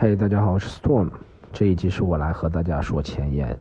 [0.00, 1.10] 嘿，大家好，我是 Storm。
[1.52, 3.58] 这一集是我来和大家说前言。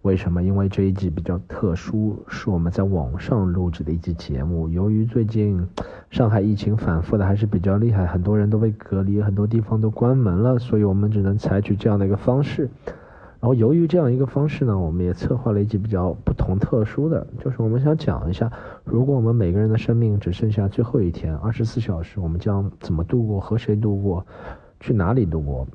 [0.00, 0.42] 为什么？
[0.42, 4.66] 因为这一集比较特殊，是我们在网上录制的一集节目。
[4.70, 5.68] 由于最近
[6.08, 12.62] 上海疫情反复的还是比较厉害，很多人都被隔离，很多地方都关门了，所以我们只能采取这样的一个方式。
[13.40, 18.50] 然后，由于这样一个方式呢，我们也策划了一集比较不同、特殊的，就是我们想讲一下，
[18.84, 23.38] 如果我们每个人的生命只剩下最后一天，二十四小时，我们将怎么度过？
[23.38, 24.24] 和谁度过？
[24.84, 25.66] 去哪里度过？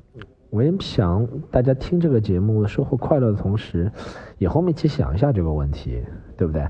[0.50, 3.90] 我也想大家听这个节目收获快乐的同时，
[4.38, 6.00] 也后面去想一下这个问题，
[6.36, 6.62] 对不对？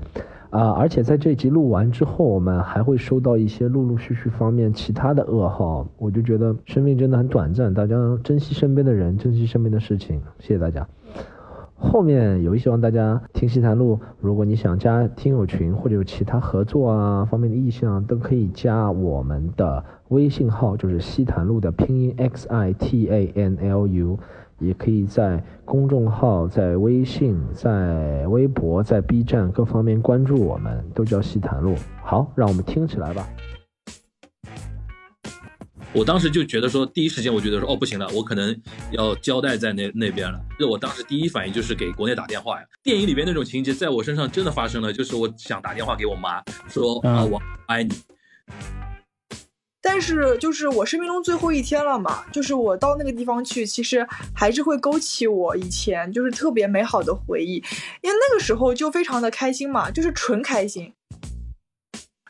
[0.49, 5.87] 啊，而且在这集录完之后，我们还会收到一些陆陆续续方面其他的噩耗。
[5.99, 10.19] 我就觉得生命真的很短暂，大家珍惜身边的人，珍惜身边的事情。
[10.39, 10.87] 谢谢大家。
[11.75, 24.19] 后面有希望大家听西谈录，如果你想加听友群或者有其他合作啊方面的意向，都可以加我们的微信号，就是西谈录的拼音 x i t a n l u，
[24.59, 31.75] 也可以在公众号、在微信、在微博、在 B 站各方面关注我们，都叫西谈录。
[32.03, 33.25] 好，让我们听起来吧。
[35.93, 38.53] 我当时就觉得说，第一时间我觉得说，哦，不行了，我可能
[38.91, 40.37] 要交代在那那边了。
[40.59, 42.67] 就我当时第一反应就是给国内打电话呀。
[42.83, 47.93] 电影里边那种情节在我身上真的发生了，就是我想打电话给我妈说啊，我爱你。
[49.81, 57.55] 但是就是我生命中最后一天了嘛，就是我到那个地方去，其实还是会勾起我以前就是特别美好的回忆，
[58.01, 60.93] 因为那个时候就非常的开心嘛，就是纯开心。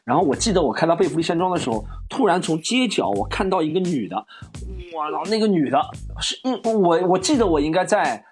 [0.03, 4.15] 然后我记得我开到贝弗利山庄的时候，突然从街角我看到一个女的，
[4.95, 5.79] 哇操，那个女的
[6.19, 8.25] 是嗯，我我记得我应该在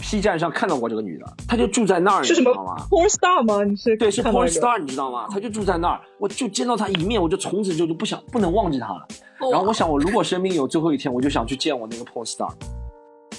[0.00, 2.52] P 站上看到过这个女的，她就住在那儿，是什么
[2.90, 3.62] Porn Star 吗？
[3.64, 5.26] 你是对，是 Porn Star，你知道吗？
[5.30, 9.06] 她就住在那儿，我就见到她一面，我就从此就就不想不能忘记她了。
[9.52, 12.52] 然后我想，我如果生命有最后一天，我就想去见我那个 Porn Star。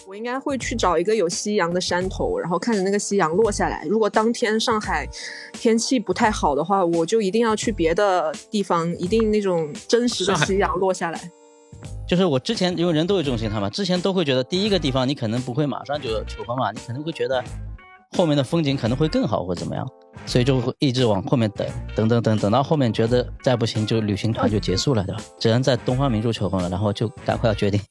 [0.08, 3.86] 我应该会去找一个有夕阳的山头，然后看着那个夕阳落下来。
[3.90, 5.08] 如果当天上海
[5.54, 11.20] 天气不太好的话，我就一定要去别的地方，一定那种真实的夕阳落下来。
[12.08, 17.44] 就是我之前因为人都有这种心态嘛，之前都会觉得第一个地方你可能不会马上就求婚嘛，你可能会觉得
[18.18, 19.86] 后面的风景可能会更好或怎么样，
[20.26, 25.22] 所以就会一直往后面等，等等等等到后面觉得再不行就旅行团就结束了，对吧？
[25.40, 27.82] 只能在东方明珠求婚了，然后就赶快要决定。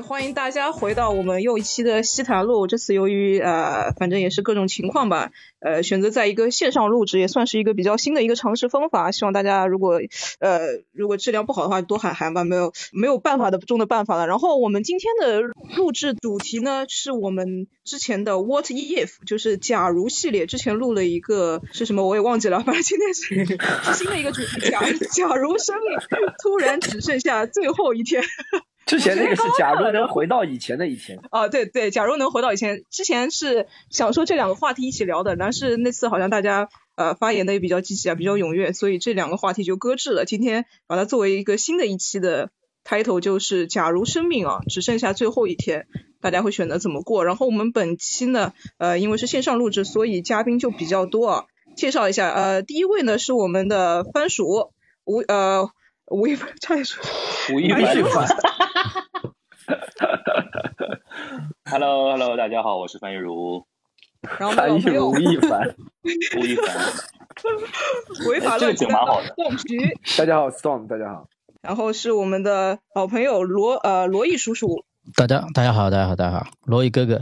[0.00, 2.66] 欢迎大家回到我们又一期的西谈录。
[2.66, 9.10] 这次由于呃，反正也是各种情况吧，呃，选择在一个线上录制，也算是一个比较新的一个尝试方法。
[9.10, 10.00] 希望大家如果
[10.40, 10.60] 呃
[10.92, 14.26] 如果质量不好的话，多喊喊吧，没有没有办法的中的办法了。
[14.26, 15.40] 然后我们今天的
[15.76, 20.46] 录制主题呢，是我们之前的 What If，就是假如系列。
[20.46, 23.46] 之前录了一个是什么我也忘记了，反正今天是
[23.84, 24.70] 是新的一个主题。
[24.70, 24.80] 假
[25.12, 25.98] 假如生命
[26.42, 28.22] 突然只剩下最后一天。
[28.86, 40.24] 之前那个是假如能回到以前的以前啊，对对，假如能回到以前，之前是想说这两个话题一起聊的，但是那次好像大家呃发言的也比较积极啊，比较踊跃，所以这两个话题就搁置了。
[40.24, 42.50] 今天把它作为一个新的一期的
[42.84, 45.86] title，就是假如生命啊只剩下最后一天，
[46.20, 47.24] 大家会选择怎么过？
[47.24, 51.44] 然后我们本期呢，呃，因为是线上录制，所以嘉宾就比较多啊。
[51.74, 54.72] 介绍一下，呃，第一位呢是我们的番薯
[55.04, 55.70] 吴呃
[56.06, 57.02] 吴亦凡，差点说
[57.54, 58.53] 吴亦凡。
[61.64, 63.66] Hello Hello，大家好，我是范玉茹。
[64.38, 65.74] 然后樊玉茹吴亦凡，
[66.36, 66.76] 吴亦凡。
[68.28, 68.94] 违法乱纪的
[69.36, 69.98] 邓徐。
[70.16, 71.28] 大家好，Storm，大家好。
[71.62, 74.84] 然后是我们的好朋友罗呃罗毅叔叔。
[75.16, 77.20] 大家大家好，大家好，大家好，罗毅哥哥。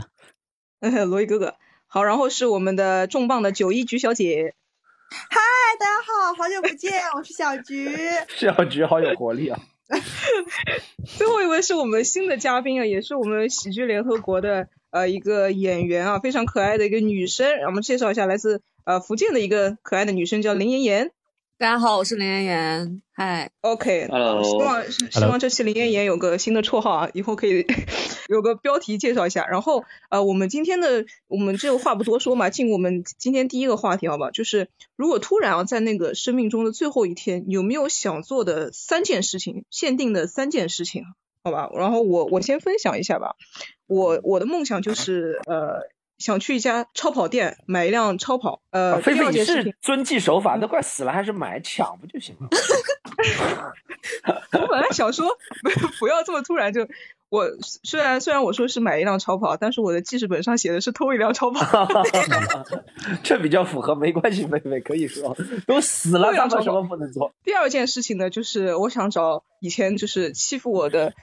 [1.05, 1.55] 罗毅哥哥，
[1.87, 4.53] 好，然后是我们的重磅的九一菊小姐。
[5.09, 5.39] 嗨，
[5.79, 7.89] 大家好，好久不见，我是小菊。
[8.35, 9.59] 小菊好有活力啊！
[11.17, 17.57] 最后一位是我们新的嘉宾啊，也是我们喜剧联合国的呃一个演员啊，非常可爱的一个女生。
[17.57, 21.11] 让我们介绍一下，来自呃福建的一个可爱的女生，叫林妍妍。
[21.59, 23.01] 大家好，我是林妍妍。
[23.13, 27.65] 嗨，OK，Hello，希望希望这期林妍妍有个新的绰号啊，以后可以
[28.27, 29.47] 有个标题介绍一下。
[29.47, 34.31] 然后呃，我们今天的我们这个话不多说嘛，进我们今天第一个话题好吧？
[34.31, 34.67] 就是
[34.97, 39.63] 如果突然啊，在那个生命中的最后一天，有没有想做的三件事情？
[39.69, 41.05] 限定的三件事情，
[41.43, 41.69] 好吧？
[41.75, 43.35] 然后我我先分享一下吧。
[43.87, 45.87] 我我的梦想就是呃。
[46.17, 52.47] 想去一家超跑店买一辆超跑，呃，菲菲你是遵纪守法，都快死了还是买抢不就行了？
[54.53, 55.27] 我本来想说
[55.99, 56.87] 不要这么突然就，
[57.29, 61.87] 我虽然虽然我说是买一辆超跑，但是我的记事本上写的是偷一辆超跑。
[63.23, 65.35] 这比较符合，没关系，妹妹可以说，
[65.67, 67.33] 都死了，咱们什么不能做？
[67.43, 71.13] 第二件事情呢，就是我想找以前就是欺负我的，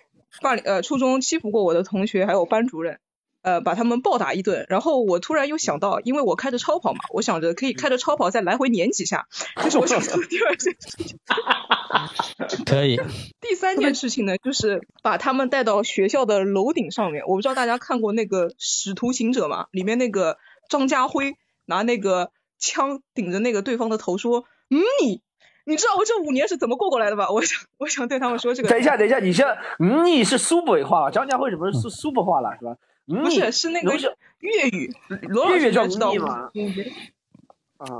[0.43, 2.99] 班里呃初中欺负过我的同学，还有班主任。
[3.43, 9.27] 呃，把他们暴打一顿，然后我突然又想到，因为我开着超跑嘛，我想着可以开着超跑再来回撵几下，
[9.63, 11.19] 这是我想做的第二件事情。
[12.67, 13.01] 可以。
[13.41, 17.25] 第三件事情呢，就是把他们带到学校的楼顶上面。
[17.27, 19.67] 我不知道大家看过那个《使徒行者》吗？
[19.73, 20.37] 里面那个
[20.69, 21.35] 张家辉
[21.65, 25.23] 拿那个枪顶着那个对方的头说：“嗯，你
[25.65, 28.69] 你知道我这五年是怎么过过来的吧？”我想我想对他们说这个。
[28.69, 29.45] 等一下，等一下，你这
[29.79, 32.77] 嗯你是苏北话，张家辉怎么是苏苏北话了，是吧？
[33.11, 33.93] 不是，是那个
[34.39, 34.95] 粤语，
[35.29, 36.49] 罗老师知道吗？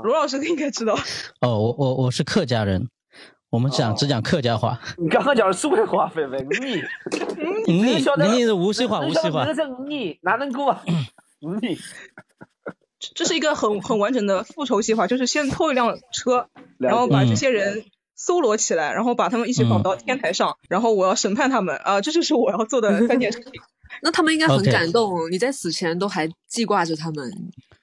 [0.03, 0.95] 罗老师应该知道。
[1.41, 2.87] 哦，我我我是客家人，
[3.49, 4.79] 我们讲只讲客家话。
[4.97, 6.37] 你刚刚讲的苏北话，菲菲，
[7.67, 9.45] 你你你是无锡话，无锡话。
[9.87, 10.79] 你哪能过？
[11.39, 11.77] 你
[13.15, 16.47] 这是一个很很完整的复仇计划，就是先偷一辆车，
[16.77, 17.85] 然后把这些人
[18.15, 23.51] 搜罗起来，然后把他们一起绑到天台上，然后我要审判他们啊，这就是我要做的三件事情。
[24.01, 27.31] 那他们应该很感动，你在死前都还记挂着他们，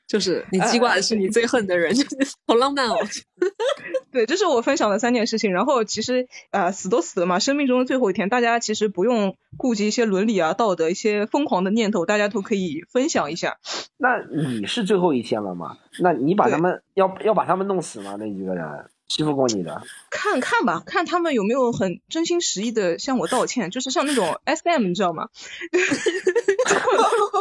[0.06, 1.94] 就是你记挂的是你最恨的人，
[2.46, 2.96] 好浪漫哦。
[4.10, 5.52] 对，这是我分享的三件事情。
[5.52, 13.58] 然后其实啊，死都死了嘛，生命中的最后一天，大家其实不用顾及一些伦理啊、道德、一些疯狂的念头，大家都可以分享一下。
[13.98, 15.76] 那你是最后一天了吗？
[16.00, 18.16] 那你把他们要要把他们弄死吗？
[18.18, 18.64] 那几个人？
[19.08, 25.28] 欺负过你的，看看吧，看他们有没有很真心实意的向我道歉，就是像那种 S M，你知道吗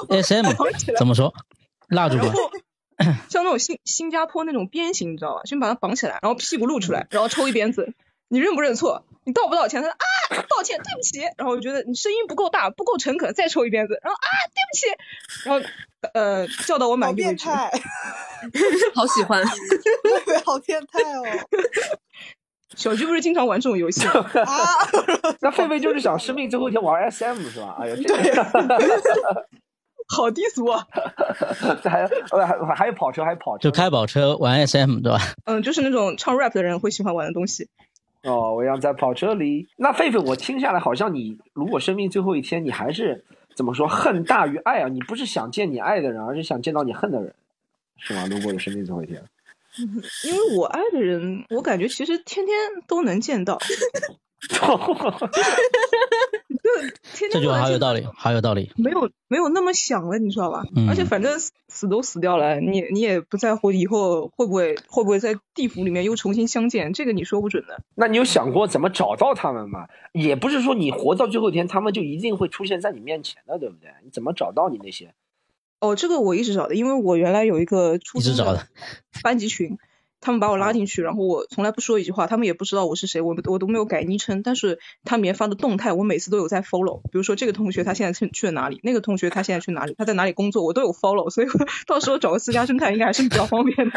[0.10, 0.46] ？S M
[0.98, 1.34] 怎么说？
[1.90, 2.18] 蜡烛。
[3.30, 5.42] 像那种新新加坡那种鞭刑，你知道吧？
[5.46, 7.94] 先把他绑起来，然后屁股露出来，然后抽一鞭子。
[8.30, 9.06] 你认不认错？
[9.28, 9.82] 你道不道歉？
[9.84, 11.20] 他说啊，道歉，对不起。
[11.38, 14.00] 然后我觉得你声音不够大，不够诚恳，再抽一鞭子。
[14.02, 14.88] 然后啊，对不起。
[15.50, 15.68] 然后
[16.14, 17.46] 呃，叫到我满意为止。
[17.50, 17.82] 好变态，
[18.96, 19.44] 好喜欢，
[20.46, 21.24] 好变态哦。
[22.76, 24.14] 小菊不是经常玩这种游戏吗？
[24.46, 24.56] 啊，
[25.42, 27.76] 那狒狒就是想生病最后一天玩 SM 是吧？
[27.82, 28.34] 哎呀，对，
[30.16, 30.88] 好低俗啊！
[31.84, 35.20] 这还还还有跑车，还有跑车，就开跑车玩 SM 对吧？
[35.46, 37.68] 嗯，就是那种唱 rap 的人会喜欢玩的东西。
[38.28, 39.68] 哦，我要在跑车里。
[39.78, 43.24] 那狒狒，我听下来好像你如果生命最后一天，你还是
[43.56, 44.90] 怎么说恨大于爱啊？
[44.90, 47.34] 你不是想见你爱的人，而是想见到你恨的人，
[47.98, 48.28] 是吗？
[48.30, 49.24] 如果有生命最后一天，
[50.26, 52.56] 因为我爱的人，我感觉其实天天
[52.88, 53.58] 都能见到。
[57.32, 58.72] 这句话好有道理，好有道理。
[58.76, 60.64] 没有没有那么想了，你知道吧？
[60.88, 67.82] 而且反正死都死掉了，你你也不在乎以后会不会会不会在地府里面又重新相见，这个你说不准的。
[67.96, 69.88] 那你有想过怎么找到他们吗？
[70.14, 73.90] 也不是说你活到最后一天，他们就一定会出现在你面前的，对不对？
[74.04, 75.14] 你怎么找到你那些？
[75.80, 78.68] 哦，这个我一直找的，因为我原来有一个初中的
[79.24, 79.78] 班级群。
[80.20, 87.02] 他们把我拉进去，然后我从来不说一句话，他们也不知道我是谁，我我都没有改昵称，但是他里面发的动态，我每次都有在 follow。
[87.04, 91.48] 比如说这个同学他现在去去了哪里，那个同学他现在去哪里，他在哪里工作，我都有 follow，所以
[91.86, 93.94] 到时候找个私家侦探应该还是比较方便的。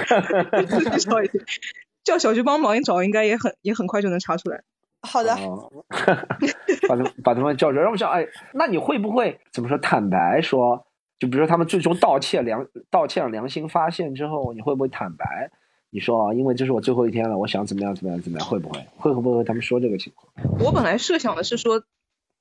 [2.04, 4.62] 叫小菊帮忙一找，应该也很也很快就能查出来。
[5.02, 5.34] 好的，
[6.88, 10.86] 把他把他们叫出来，让我想，哎，那你会不会怎么说坦白说？
[11.18, 15.50] 就比如说他们最终道歉良道歉良心发现之后，你会不会坦白？
[15.90, 20.32] 你说啊，因为这是我最后一天了，我想怎么样怎么样怎么样，会不会会不会和他们说这个情况？
[20.60, 21.82] 我本来设想的是说，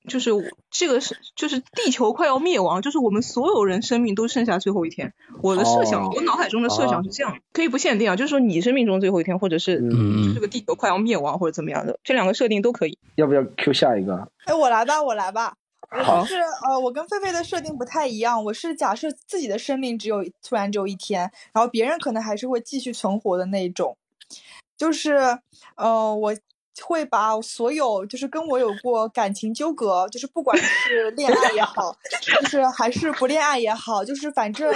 [0.08, 0.30] 就是
[0.70, 5.12] 这个是就是地球快要灭亡，就是我们所有人生命都剩下最后一天。
[5.42, 9.80] 我的设想，我脑海中的设想是这样，可以不限定啊，就是说你生命中最后一天，或者是
[10.34, 12.98] 这个地球快要灭亡或者怎么样的，这两个设定都可以。
[13.16, 14.30] 要不要 Q 下一个？
[14.44, 15.54] 哎，我来吧，我来吧。
[15.90, 16.36] 我是
[16.68, 18.44] 呃，我跟狒狒的设定不太一样。
[18.44, 23.96] 我是假设自己的生命只有突然只有一天，然后别人可能还是会继续存活的那种。
[24.76, 25.38] 就是，
[25.76, 26.34] 呃，我
[26.84, 34.72] 会把所有就是跟我有过感情纠葛，就是不管是恋爱也好，就是还是不恋爱也好，就是反正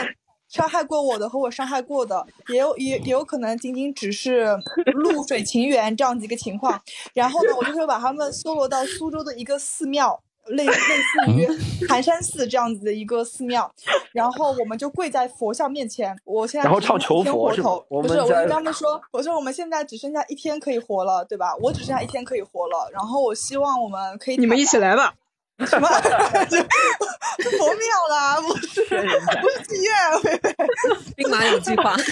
[0.48, 4.48] 伤害过我的和我伤害过的，也有也也有可能仅仅只是
[4.92, 6.82] 露水情缘这样子一个情况。
[7.14, 10.20] 然后呢，我就会把他们搜罗到苏州的一个寺庙。
[10.46, 13.70] 类类似于寒山寺这样子的一个寺庙，
[14.12, 16.16] 然后我们就跪在佛像面前。
[16.24, 17.72] 我现在然后唱求佛是不
[18.08, 21.54] 是，我跟他们说，我说我们现在只剩下一天可以活了，对吧？
[21.60, 25.14] 我只剩下一天可以活了，然后我希望我们可以你们一起来吧。
[25.66, 25.88] 什么？
[27.58, 29.92] 佛庙啦，不是不是妓院，
[30.24, 30.54] 喂喂。
[31.16, 31.96] 兵马俑计划。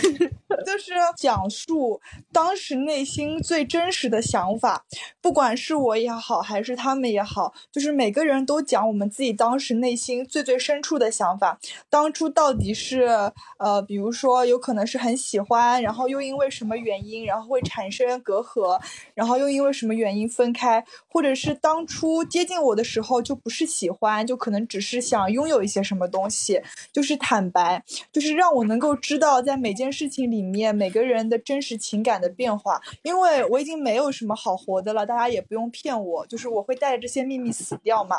[0.66, 4.84] 就是讲述当时内心最真实的想法，
[5.20, 11.58] 不管是我也好，还是他们也好，就是每个人都讲我们自己当时内心最最深处的想法。
[11.88, 18.78] 当初到底是呃，比如说有可能是很喜欢，然后又因为什么原因，然后会产生隔阂，
[19.14, 26.60] 然后又因为什么原因分开，或者是当初接近我的时候就不是喜欢，就可能只是想拥有一些什么东西，
[26.92, 30.52] 就是坦白，就是让我能够知道在每件事情里。
[30.52, 38.16] 面每个人的真实情感的变化，因为我已经没有什么好活的了，大家也不用骗我，就是我会带着这些秘密死掉嘛，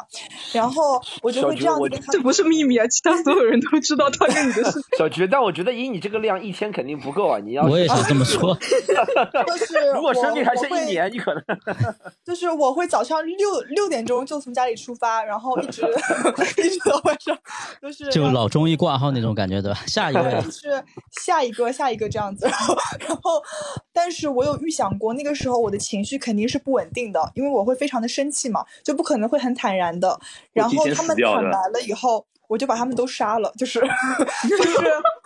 [0.52, 2.12] 然后我就会这样子跟他。
[2.14, 4.82] 这不是秘密啊，其他所有人都知道他跟你的事。
[4.98, 7.66] 小菊，但我觉得以你这个量，一天肯定不够啊，你要。
[7.66, 8.58] 我也是这么说。
[9.46, 11.44] 就是如果生命还剩一年，你可能。
[12.26, 15.82] 就是我会早上六六点钟就从家里出发，然后一直
[16.62, 17.36] 一直到晚上，
[17.82, 19.80] 就是就老中医挂号那种感觉，对吧？
[19.88, 20.42] 下一位。
[20.52, 20.84] 是
[21.24, 22.08] 下一个，下一个。
[22.08, 23.42] 这样子，然后，然后，
[23.92, 30.20] 但是我有预想过，那个时候我的情绪肯定是不稳定的，因为我会非常的生气嘛，就不可能会很坦然的。
[30.52, 32.26] 然后他们坦白了以后。
[32.48, 33.80] 我就把他们都杀了，就是
[34.50, 34.74] 就是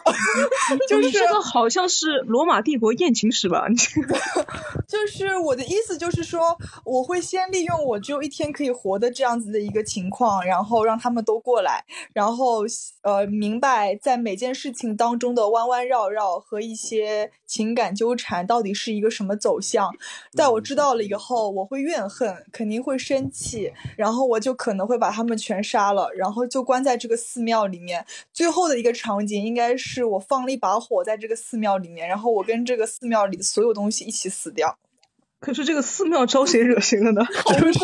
[0.88, 3.66] 就是这个好像是罗马帝国艳情史吧？
[4.88, 11.84] 就是我的意思就是说，我会先利用我只有一天可以活的这样子的一个情况，然后让他们都过来，
[12.14, 12.64] 然后
[13.02, 19.94] 呃明白在每件事情当中的弯弯绕绕和一些情感纠缠到底是一个什么走向。
[20.32, 27.07] 在我知道了以后，我会怨恨，肯定会生气，然后我就可能会把他们全杀了，然后就关在这。
[27.08, 34.78] 这个寺庙里面最后的一个场景，应该是我放了一把火在这个寺庙里面，然后我跟这个寺庙里所有东西一起死掉。
[35.48, 37.26] 可是这个寺庙招谁惹谁了呢？
[37.58, 37.80] 就是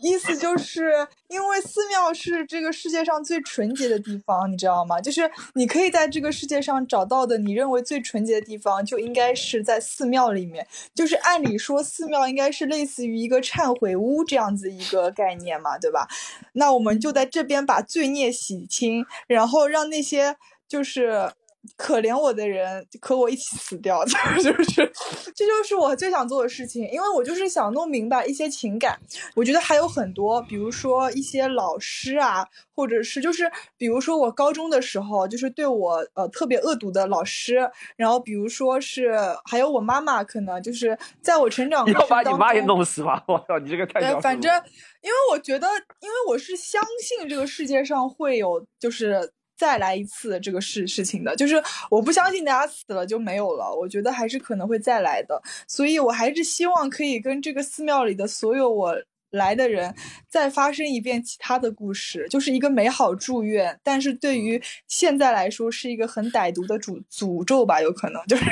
[0.00, 5.00] 意思就是因为寺庙是这个世界上最纯洁的地方，你知道吗？
[5.00, 10.64] 就是你可以在这个世界上找到的你认为最纯洁的地方，就应该是在寺庙里面。
[10.94, 16.06] 就是按理说，寺庙应该是类似于一个忏悔屋这样子一个概念嘛，对吧？
[16.52, 20.36] 那我们就在这边把罪孽洗清，然后让那些
[20.68, 21.32] 就是。
[21.76, 24.92] 可怜我的人和我一起死掉， 就是，
[25.34, 28.98] 这就是我最想做的事情，因为我就是想弄明白一些情感。
[29.34, 43.22] 我觉得还有很多，比如说一些老师啊，或者是就是，比如说我高中的时候，就是对我呃特别恶毒的老师，然后比如说是还有我妈妈，可能就是在我成长过程当中，要把你妈也弄死吧？
[43.26, 44.54] 我操，你这个太反正，
[45.02, 45.66] 因为我觉得，
[46.00, 49.32] 因为我是相信这个世界上会有就是。
[49.58, 51.60] 再来一次这个事事情的，就是
[51.90, 58.94] 我不相信大家死了就没有了，我觉得还是可能会再来的，所以我还是希望可以跟这个寺庙里的所有我
[59.30, 59.94] 来的人
[60.28, 68.22] 再发生一遍其他的故事，就是一个美好祝愿，但是对于现在来说是一个很歹毒的诅诅咒吧，有可能。
[68.26, 68.44] 就是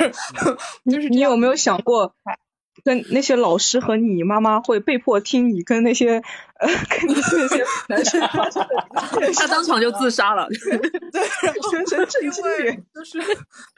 [0.91, 2.13] 就是你有没有想过？
[2.83, 6.21] 跟那些老师和你妈妈会被迫听你跟那些
[6.59, 10.47] 呃 跟那些男生发生的，他当场就自杀了。
[11.11, 11.27] 对，
[11.71, 12.43] 全程震惊，
[12.93, 13.19] 就是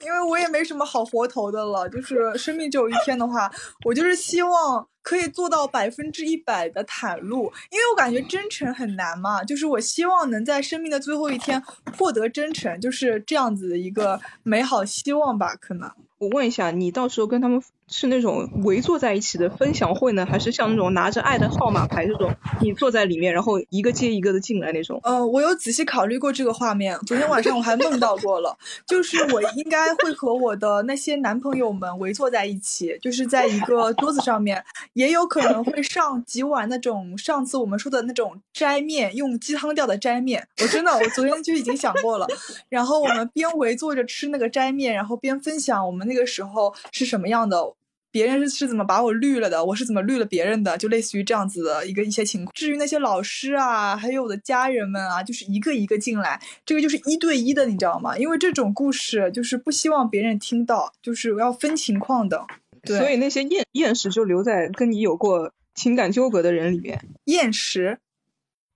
[0.01, 3.49] 因为我也没什么好活头的了，就是生命只有一天的话，
[3.85, 11.61] 我就是希望可以做到百分之一百的袒露，因为我感觉真诚很难嘛，就是我希望能在生命的最后一天
[11.97, 15.91] 获得真诚，就是这样子的一个美好希望吧，可能。
[16.17, 24.99] 我问一下，你到时候跟他们是那种围坐在一起的分享会呢，还是像那种拿着爱的号码牌这种，你坐在里面，然后一个接一个的进来那种？
[25.03, 40.45] 呃，我有仔细考虑过这个画面，昨天晚上我还梦到过了，就是我应该会和我的那些男朋友们围坐在一起，就是在一个桌子上面，也有可能会上几碗那种上次我们说的那种斋面，用鸡汤调的斋面。
[40.61, 42.27] 我真的，我昨天就已经想过了，
[42.67, 46.09] 然后我们边围坐着吃那个斋面，然后边分享我们。
[46.09, 47.63] 那个时候是什么样的？
[48.11, 49.63] 别人是是怎么把我绿了的？
[49.63, 50.77] 我是怎么绿了别人的？
[50.77, 52.51] 就类似于这样子的一个一些情况。
[52.53, 58.17] 至于那些老师啊，还有我的家人们啊，就是一个一个进来，这个就是一对一的，你知道吗？
[58.17, 62.45] 因为这种故事就是不希望别人听到，就是要分情况的。
[62.81, 67.01] 对，所以那些厌厌食就留在跟你有过情感纠葛的人里面。
[67.25, 67.99] 厌食。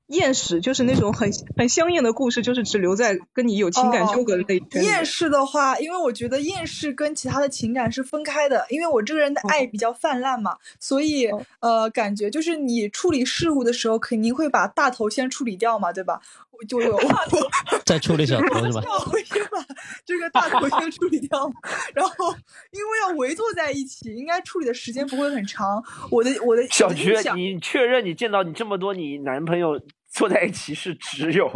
[0.07, 4.83] 厌世就是那种很很香艳的故事，就是只留在跟你有情感纠葛的那一圈。
[4.83, 11.29] 厌世的话，因为我觉得厌世跟其他的情感是分开的，因为我这个人的爱比较泛滥嘛，所以
[11.61, 16.21] 呃，感觉就是你处理事物的时候，肯定会把大头先处理掉嘛，对吧？
[16.63, 16.99] 我就有
[17.85, 18.81] 再处理小头是吧？
[19.11, 19.65] 我先把
[20.05, 21.51] 这个大头先处理掉，
[21.93, 22.33] 然后
[22.71, 25.83] 因为要围坐在一起，应该处理的时间不会很长。
[26.09, 29.79] 我的我的小菊，你确认你见到你这么多你男朋友？
[30.13, 31.49] 坐在一起是只有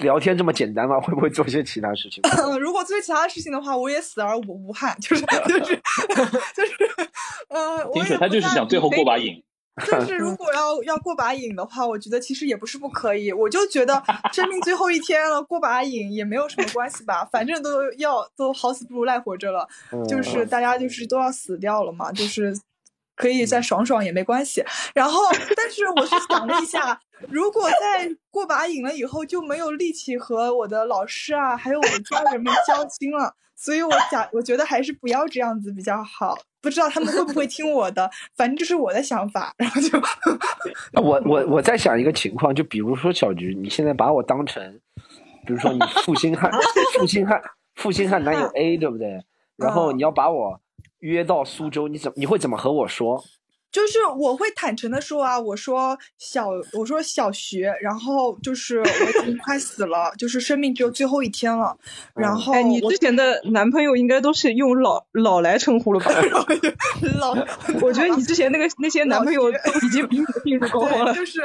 [0.00, 1.00] 聊天这么简单吗？
[1.00, 2.22] 会不会做一些其他事情？
[2.60, 5.80] 如果做其他事情的话，我也死而无无憾，就是就是
[6.54, 6.74] 就是，
[7.48, 9.42] 呃，我也他就是想最后过把瘾。
[9.86, 13.32] 就是如果要要过把瘾的话，我觉得其实也不是不可以。
[13.32, 19.68] 我就觉得生命最后一天了，过把瘾也没有什么关系吧，反正都要都好死不如赖活着了，
[20.08, 22.56] 就是大家就是都要死掉了嘛，就是
[23.16, 24.64] 可以再爽爽也没关系。
[24.94, 25.20] 然后，
[25.56, 36.38] 但是我是想了一下，如果在过把瘾了以后就没有力气和我的老师啊，还有我的家人们交心了，所以我想，我觉得还是不要这样子比较好。
[36.60, 39.54] 不知道他们会不会听我的，反正这是我的想法。
[39.56, 39.88] 然后就
[40.92, 44.80] 那我我我在想一个情况，就比如说小菊，你现在把我当成，
[45.46, 46.50] 比如说你负心汉，
[46.98, 47.40] 负心汉，
[47.76, 49.24] 负心汉男友 A，对不对？
[49.56, 50.60] 然后你要把我
[51.00, 53.22] 约到苏州，你怎你会怎么和我说？
[53.70, 61.76] 就是我会坦诚的说啊，我说小我说小学，然后就是我已经快死了，就是生命只有最后一天了。
[62.14, 66.10] 然后哎，你之前的男朋友应该都是用老老来称呼了吧？
[67.18, 67.32] 老，
[67.82, 71.20] 我觉得你之前那个 那些男朋友都已经比你的病入膏肓了对，。
[71.20, 71.40] 就是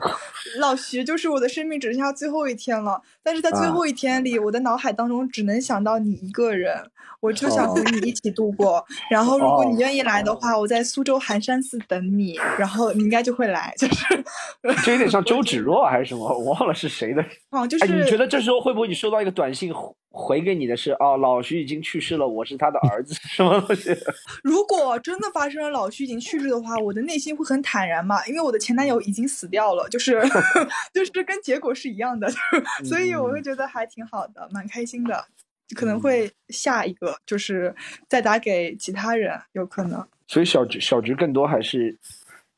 [0.60, 3.00] 老徐，就是我的生命只剩下最后一天了。
[3.22, 8.84] 但是在最啊后一天里，我的脑海当中只能想到你一个人，我就想和你一起度过。
[9.10, 13.74] 然后如果你愿意来的话，我在苏州寒山寺等你，然后你应该就会来。
[13.78, 14.24] 就是，
[14.84, 17.24] 就有点像周芷若还是什么，我忘了是谁的。
[17.50, 23.96] 哦，就哎，你觉得这时候会不会你收到一个短信回回给你的是哦，老徐已经去世了，我是他的儿子， 什么东西？
[24.44, 30.22] 如果真的发生了老徐已经去世的话，我的内心会很坦然嘛，因为我的前男友已经死掉了，就是
[30.92, 32.30] 就是跟结果是一样的，
[32.84, 35.24] 所以我会觉得还挺好的，蛮开心的。
[35.76, 37.74] 可能会下一个就是
[38.08, 40.06] 再打给其他人，有可能。
[40.26, 41.96] 所以小菊小菊更多还是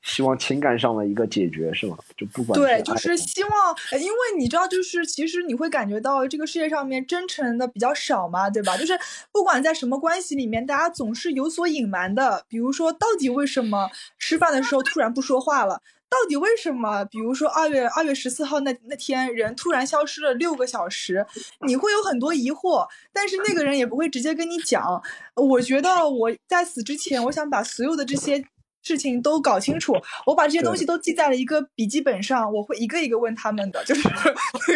[0.03, 1.99] 希望情感上的一个解决，是吗？
[2.17, 3.53] 就不管对，就是希望，
[3.91, 8.77] 呃因为你知道，就是其实你会感觉到这个世界上面真诚的比较少嘛，对吧？
[8.77, 8.97] 就是
[9.33, 12.45] 不管在什么关系里面，大家总是有所隐瞒的。
[12.49, 15.83] 比如说，到底为什么吃饭的时候突然不说话了？
[16.09, 17.05] 到底为什么？
[17.05, 21.27] 比如说二月二月十四号那那天，人突然消失了六个小时，
[21.67, 25.03] 你会有很多疑惑，但是那个人也不会直接跟你讲。
[25.35, 28.45] 我觉得我在死之前，我想把所有的这些
[28.83, 29.95] 事情都搞清楚，
[30.27, 34.15] 我把这些东西都记在了一个笔记本上，我会一个一个问他们的，就是那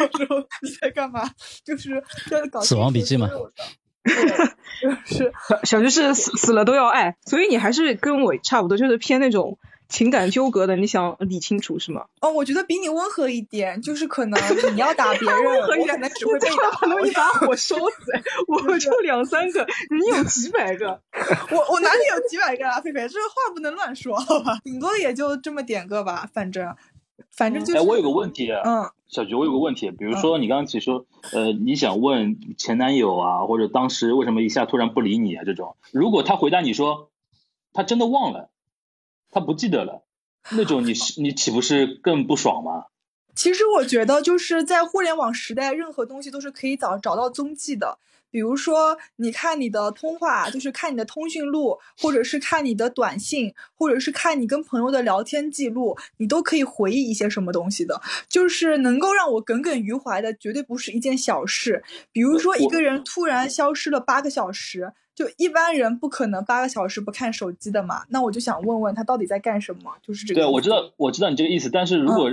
[0.09, 1.31] 个时候你在干嘛？
[1.65, 3.63] 就是要搞死亡笔记嘛清楚所有的。
[4.03, 9.59] 对，就是小就是死死了都要爱，所以你还是跟我差不多，就是偏那种
[9.91, 12.07] 情感纠葛的， 你想理清楚是吗？
[12.21, 14.41] 哦，我觉得比你温和一点， 就是可能
[14.73, 16.71] 你要打别人， 温和一点我可能只会被打。
[16.71, 18.13] 可能一把火烧死，
[18.47, 21.01] 我就两三个，你有几百个。
[21.51, 24.59] 我我哪里有几百个啊，菲菲，这个话不能乱说，好吧？
[24.65, 26.75] 顶多也就这么点个吧，反正
[27.31, 27.79] 反正就是。
[27.79, 37.11] 哎，我有个问题，嗯，小菊，我有个问题，比如说你刚刚提说，呃，你想问前男友啊，或者当时为什么一下突然不理你啊这种，如果他回答你说
[37.73, 38.51] 他真的忘了，
[39.31, 40.05] 他不记得了，
[40.53, 42.87] 那种你是你岂不是更不爽吗？
[43.37, 47.99] 其实我觉得就是在互联网时代，任何东西都是可以找找到踪迹的。
[48.33, 58.01] 比如说，你看你的通话，就是看你的通讯录，或者是看你的短信，或者是看你跟朋友的聊天记录，你都可以回忆一些什么东西的。
[58.29, 61.83] 就是能够让我耿耿于怀的，绝对不是一件小事。
[62.13, 68.07] 比如说，一个人突然消失了八个小时，就一般人不可能八个小时不看手机的嘛。
[68.09, 72.31] 那我就想问问他到底在干什么，就是这个对，我知道，我知道你这个意思，但是如果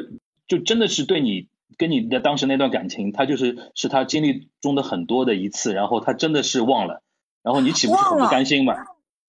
[0.47, 7.02] 就真的是对你跟你的当时那段感情，他就是是他经历中的很多的一次，然后他真的是忘了，
[7.43, 8.73] 然后你岂不是很不甘心嘛？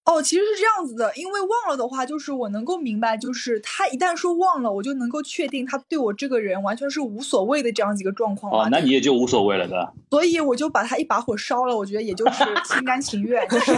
[0.09, 9.93] 哦，其实是这样子的，因为忘了的话，就是我能够明白，就是他一旦说忘了，我就能够确定他对我这个人完全是无所谓的这样子一个状况哦，，那你也就无所谓了的。
[10.11, 13.73] 所以我就把他一把火烧了，我觉得也就是心甘情愿，就是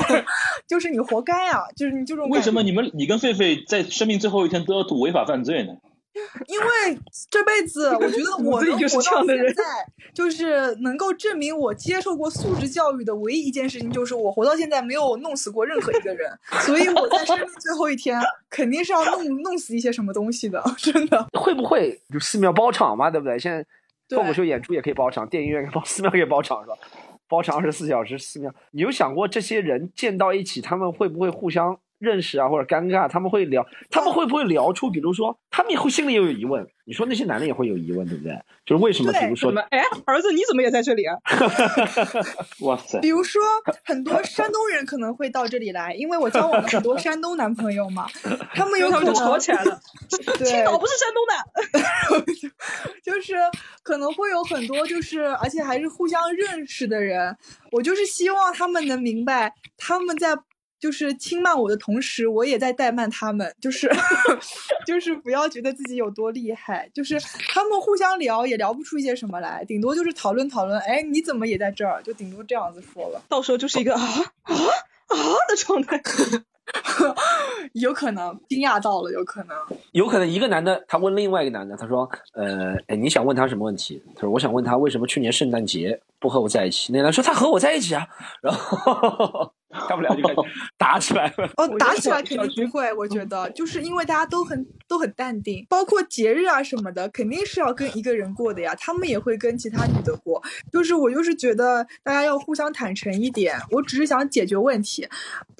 [0.69, 5.73] 就是你活该啊，就是你这种为什么你们你跟狒狒在生命最后一天都要违法犯罪呢？
[6.47, 6.99] 因为
[7.31, 9.65] 这辈子，我觉得我能活到现在，
[10.13, 16.31] 就是能够证明我接受过素质教育的唯一一件事情，就是我活到现在没有弄死过任何一个人，
[16.63, 21.27] 所以我在生命最后一天肯定是要弄弄死一些什么东西的，真的。
[21.33, 23.11] 会不会就寺庙包场嘛？
[23.11, 23.39] 对不对？
[23.39, 23.65] 现在
[24.09, 26.75] 脱口秀演出也可以包场，电影院可以包， 寺庙也包场是吧？
[27.29, 28.53] 包场二十四小时，寺庙。
[28.73, 33.07] 你有想过这些人见到一起，他们会不会互相认识啊，或者尴尬？
[33.09, 36.67] 他们会聊，他们会不会聊出，比如说，他们也会心里也有疑问。
[36.87, 38.37] 你说那些男的也会有疑问，对不对？
[38.67, 39.13] 就是为什么？
[39.13, 41.15] 比如说哎，儿子你怎么也在这里啊？
[42.63, 43.09] 哇塞比！
[43.11, 43.41] 如说，
[43.85, 48.07] 很多山东人可能会到这里来， 因为我交往了很多山东男朋友嘛，
[48.55, 49.79] 他们有可能就吵起来了。
[50.09, 52.25] 青岛不是山东的，
[53.05, 53.35] 就是
[53.83, 57.37] 可能会有很多就是，而且还是互相认识的人，
[57.71, 60.37] 我就是希望他们能明白，他们在
[60.81, 63.89] 就是轻慢我的同时，我也在怠慢他们，就是
[64.87, 72.03] 就是不要觉得自己有多厉害，就是他们互相聊也聊不出一些什么来，顶多就是讨论讨论，哎，你怎么也在这儿？
[72.03, 73.23] 就顶多这样子说了。
[73.29, 74.01] 到时候就是一个啊
[74.43, 75.17] 啊啊
[75.49, 76.01] 的状态。
[77.75, 79.57] 有可能惊讶到了，有可能。
[79.91, 88.07] 有可能一个男的他问另外一个男的，他说：“呃，哎，你想问他什么问题？”他说：“我想问他为什么去年圣诞节不和我在一起。”那男的说：“他和我在一起啊。
[88.41, 89.53] ”然后
[89.89, 90.37] 大不了就开始
[90.77, 91.49] 打起来了。
[91.57, 100.43] 哦，打起来肯定不会，我觉得就是因为大家都很都很淡定，包括节日啊什么的，肯定是要跟一个人过的呀，他们也会跟其他女的过。
[100.73, 105.07] 就是我就是觉得大家要互相坦诚一点，我只是想解决问题，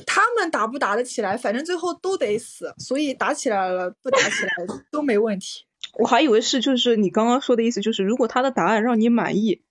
[0.07, 4.53] 他们打不打得起来，反正最后都得死，所以打起来了不打起来
[4.91, 5.65] 都没问题。
[5.95, 9.63] 我还以为是就是你刚刚说的意思，就是如果他的答案让你满意，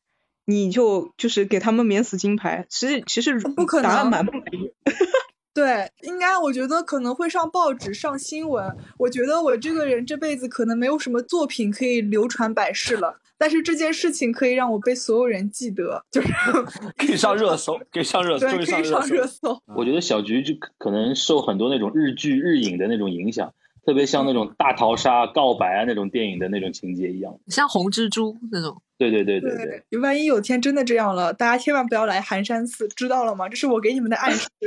[0.49, 2.65] 你就就是给他们免死金牌。
[2.69, 4.71] 其实其实不可答案能满不满意，
[5.53, 8.75] 对，应该我觉得可能会上报纸、上新闻。
[8.97, 16.29] 我觉得我这个人这辈子可能没有什么作品可以流传百世了，但是这件事情可以让我被所有人记得，就是
[16.97, 19.61] 可以上热搜， 可以上热搜，对，终于可以上热热搜。
[19.75, 23.53] 我觉得小菊就可可能受很多那种日剧、日影的那种影响，
[23.89, 27.35] 特别像那种大逃杀、告白啊那种电影的那种情节一样。
[27.47, 28.79] 像红蜘蛛那种。
[28.99, 33.49] 对对对对对，对，万一有天真的这样了，大家千万不要来寒山寺，知道了吗？
[33.49, 34.47] 这是我给你们的暗示。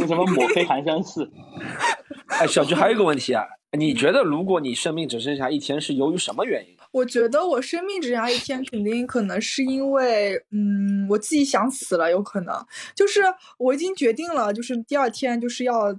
[0.00, 1.30] 为什么抹黑寒山寺？
[2.26, 3.42] 哎，小菊还有一个问题啊，
[3.78, 6.76] 你觉得如果你生命只剩下一天，是由于什么原因？
[6.90, 12.54] 我觉得我生命只剩下一天，肯定可能是因为，嗯，我自己想死了，有可能
[12.94, 13.22] 就是
[13.56, 15.96] 我已经决定了，就是第二天就是要。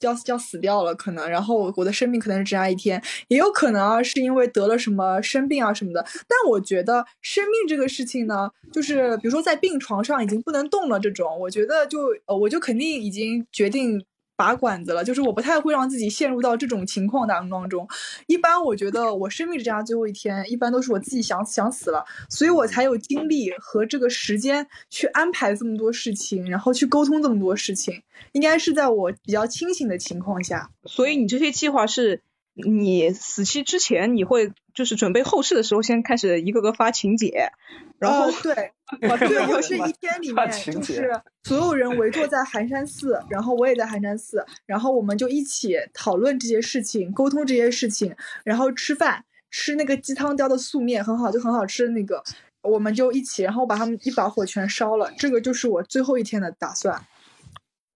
[0.00, 6.04] 要要死掉了，可能，然后我的生命可能是只剩下一天，也有可能啊，是因为得了什么生病啊什么的。
[6.26, 14.04] 但我觉得生命这个事情呢，就是比如说在病床上已经不能动了这种，我觉得就呃，我就肯定已经决定
[14.40, 17.86] 拔管子了，就是我不太会让自己陷入到这种情况当当中。
[18.26, 28.02] 一般我觉得我生命之家最后一天，一般都是我自己想想死了，所以我才有精力和这个时间去安排这么多事情，然后去沟通这么多事情。
[28.32, 30.70] 应该是在我比较清醒的情况下。
[30.86, 32.22] 所以你这些计划是
[32.54, 37.52] 你死期之前，你会就是准备后事的时候，先开始一个个发请柬，
[37.98, 38.72] 然后、呃、 对，
[39.08, 41.10] 我最后这一天里面就是
[41.44, 52.22] 所有人围坐在寒山寺，然后我也在寒山寺，然后我们就一起讨论这些事情，沟通这些事情，然后吃饭，吃那个鸡汤雕的素面，很好，就很好吃的那个，
[52.62, 57.00] 我们就一起，然后把他们一把火全烧了，这个就是我最后一天的打算。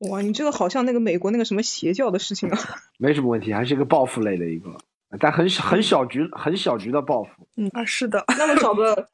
[0.01, 2.59] 哇，你这个好像那个美国那个什么邪教的事情啊。
[2.99, 4.71] 没什么问题，还是一个报复类的一个，
[5.19, 7.31] 但很很小局很小局的报复。
[7.57, 8.25] 嗯啊，是的。
[8.37, 9.09] 那么找个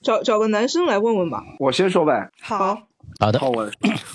[0.00, 1.42] 找找个男生来问问吧。
[1.58, 2.30] 我先说呗。
[2.40, 2.86] 好。
[3.20, 3.38] 好的。
[3.38, 3.68] 好，我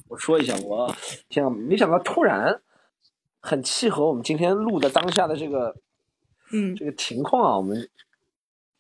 [0.08, 0.96] 我说一下，我
[1.30, 2.62] 天啊，没想到突然
[3.40, 5.76] 很契合我们今天录的当下的这个
[6.52, 7.58] 嗯这个情况啊。
[7.58, 7.90] 我们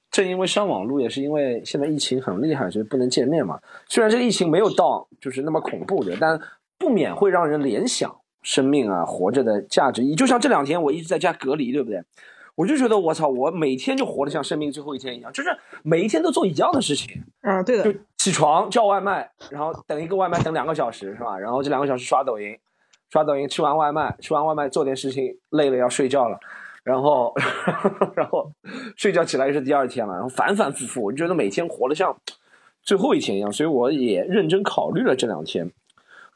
[0.10, 3.60] 正因为上网录，也是因为现在疫情很厉害，所以不能见面嘛。
[3.88, 6.42] 虽然这个疫情没有到就是那么恐怖的，但
[6.78, 10.04] 不免会让人联想生命啊、活着的价值。
[10.16, 12.04] 就像这两天我一直在家隔离，对不对？
[12.56, 15.50] 我就觉得我操，我每天就活得像生命最后一天一样，就是
[15.84, 17.24] 每一天都做一样的事情。
[17.42, 17.84] 啊，对的。
[17.84, 21.38] 就起床叫外卖，然后等一个外卖等两个小时，是吧？
[21.38, 22.58] 然后这两个小时刷抖音，
[23.12, 26.40] 刷抖音吃完外卖，吃完外卖做点事情，累了要睡觉了，
[26.84, 27.32] 然后
[28.18, 28.52] 然后
[28.96, 32.18] 睡觉起来又是第二天了，然后反反复复，我就觉得每天活得像
[32.82, 35.72] 最后一天一样，所以我也认真考虑了这两天。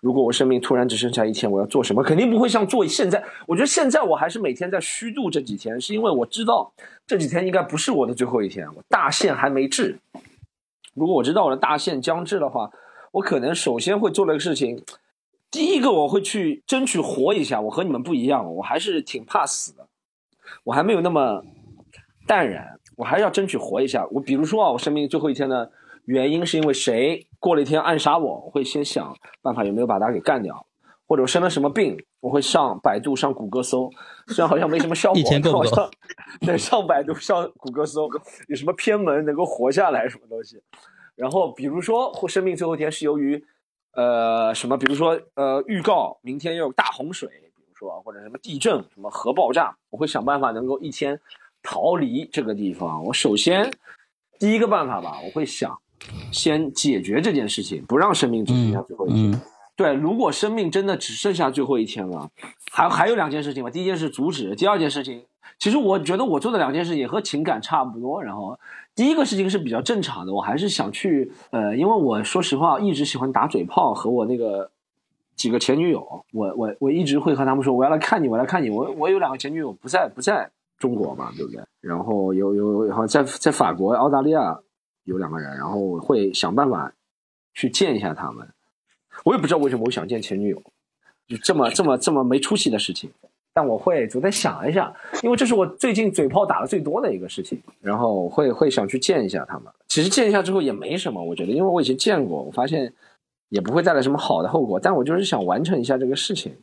[0.01, 2.03] 如果我生命突然只剩下一天，我要做什么？
[2.03, 3.23] 肯定不会像做现在。
[3.47, 6.73] 我觉得现在我还是每天在虚度这几天，是因为我知道
[7.05, 9.99] 这几天应该不是我的最后一天，我大限还没至。
[10.95, 12.71] 如果我知道我的大限将至的话，
[13.11, 14.83] 我可能首先会做的一个事情，
[15.51, 17.61] 第一个我会去争取活一下。
[17.61, 19.87] 我和你们不一样，我还是挺怕死的，
[20.63, 21.43] 我还没有那么
[22.25, 24.07] 淡然，我还是要争取活一下。
[24.11, 25.71] 我比如说啊，我生命最后一天的
[26.05, 30.63] 原因是因为谁过了一天暗杀我，我会先想办法有没有把他给干掉，
[31.07, 33.89] 或者我生了什么病，我会上百度、上谷歌搜，
[34.27, 35.91] 虽然好像没什么效果， 一天够不够但我上
[36.41, 38.07] 对上百度、上谷歌搜
[38.47, 40.61] 有什么偏门能够活下来什么东西。
[41.15, 43.43] 然后比如说或生命最后一天是由于
[43.93, 51.19] 呃什么，比如说呃预告明天要有大洪水，比如说或者什么地震、什么核爆炸，我会想办法能够一天
[51.63, 53.03] 逃离这个地方。
[53.03, 53.71] 我首先
[54.37, 55.81] 第一个办法吧，我会想
[56.31, 59.31] 先解决这件事情，不让生命只剩下最后一天。
[59.31, 59.41] 嗯
[59.73, 62.29] 对，如果生命真的只剩下最后一天了，
[62.71, 63.69] 还还有两件事情吧。
[63.69, 65.23] 第一件事阻止，第二件事情
[65.57, 68.21] 其实我觉得我做的两件事也和情感差不多。
[68.21, 68.59] 然后
[68.93, 74.69] 第一个事情是比较正常的，我还是想去呃，因为我说实话一直喜欢打嘴炮，和我那个
[75.35, 78.69] 几个前女友，我我我一直会和他们说我要来看你，我来看你。
[78.69, 81.59] 我我有两个前女友不在不在中国嘛，对不对？
[81.79, 84.59] 然后有有然后在在法国、澳大利亚
[85.03, 86.93] 有两个人，然后会想办法
[87.53, 88.47] 去见一下他们。
[89.25, 90.63] 我也不知道为什么我想见前女友，
[91.27, 93.11] 就这么这么这么没出息的事情。
[93.53, 99.65] 但我会昨天想一下，因为这是我最近嘴炮打的最多的一个事情，然后会会想去见一下他们。
[99.89, 102.93] 其实见一下之后也没什么，我觉得，因为我以前见过，我发现
[103.49, 104.79] 也不会带来什么好的后果。
[104.79, 106.55] 但我就是想完成一下这个事情，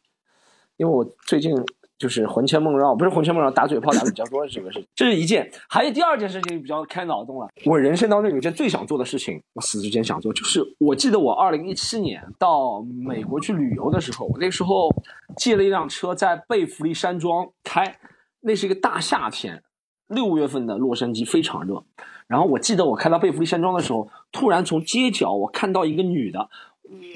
[0.79, 1.55] 因为我最近
[1.99, 5.51] 就是魂牵梦绕，不是魂牵梦绕，打嘴炮打的比较多的这个事，这是一件。
[5.69, 14.89] 还有第二件事情比较开脑洞了，我人生当中有一件最想做的事情，我死之前想做，就是我记得我二零一七年到美国去旅游的时候，我那时候
[15.37, 17.99] 借了一辆车在贝弗利山庄开，
[18.41, 19.63] 那是一个大夏天，
[20.07, 21.83] 六月份的洛杉矶非常热。
[22.29, 26.39] 然后我记得我开到贝弗利山庄的时候，突然从街角我看到一个女的，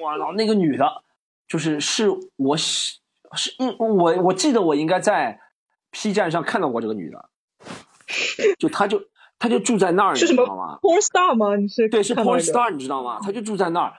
[0.02, 0.86] 哇操，那个女的，
[1.46, 2.56] 就是是我
[3.36, 5.40] 是嗯我我记得我应该在
[5.90, 7.28] P 站上看到过这个女的，
[8.58, 9.00] 就她就
[9.38, 11.56] 她就住在那儿，你是什么知道吗？porn star 吗？
[11.56, 13.18] 你是对，是 porn star，你知道吗？
[13.22, 13.92] 她就住在那儿，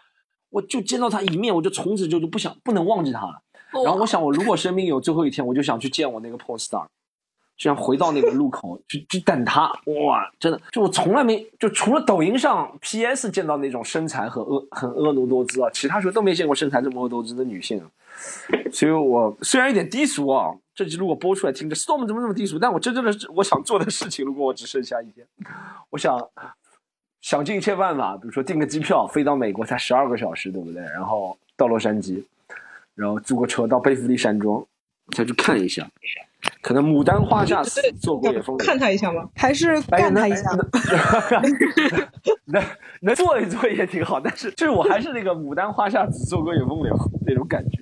[0.50, 3.42] 我就见到她一面，我就从此就就不想不能忘记她了。
[3.84, 6.86] 然后我想， 我如果生命有最后一天，我就想去见我那个 porn star，
[7.56, 9.72] 就想回到那个路口去去等他。
[10.06, 17.82] 哇，真的，就我从来没就除了抖音上 PS 见到那种身材和婀很婀娜多姿啊，其他时候都没见过身材这么婀娜多姿的女性。
[18.72, 22.60] 所以我虽然有点低俗啊，这集如果播出来听着，Storm 怎么这么低俗？
[22.60, 25.26] 但我真正的我想做的事情，如果我只剩下一天，
[25.90, 26.20] 我想
[27.22, 30.82] 想尽一切办法，比如说订个机票飞到美国才十二个小时，对不对？
[30.84, 32.24] 然后到洛杉矶，
[32.96, 34.64] 然后租个车到贝弗利山庄
[35.16, 35.88] 再去看一下，
[36.64, 38.66] 可能牡丹花下死，做过也风流。
[38.66, 39.22] 看他一下吗？
[39.36, 40.50] 还是干他一下？
[42.46, 42.64] 能
[43.02, 46.96] 能 做一做也挺好，但是就是我还是那个牡丹花下死，做歌也风流
[47.28, 47.80] 那种感觉。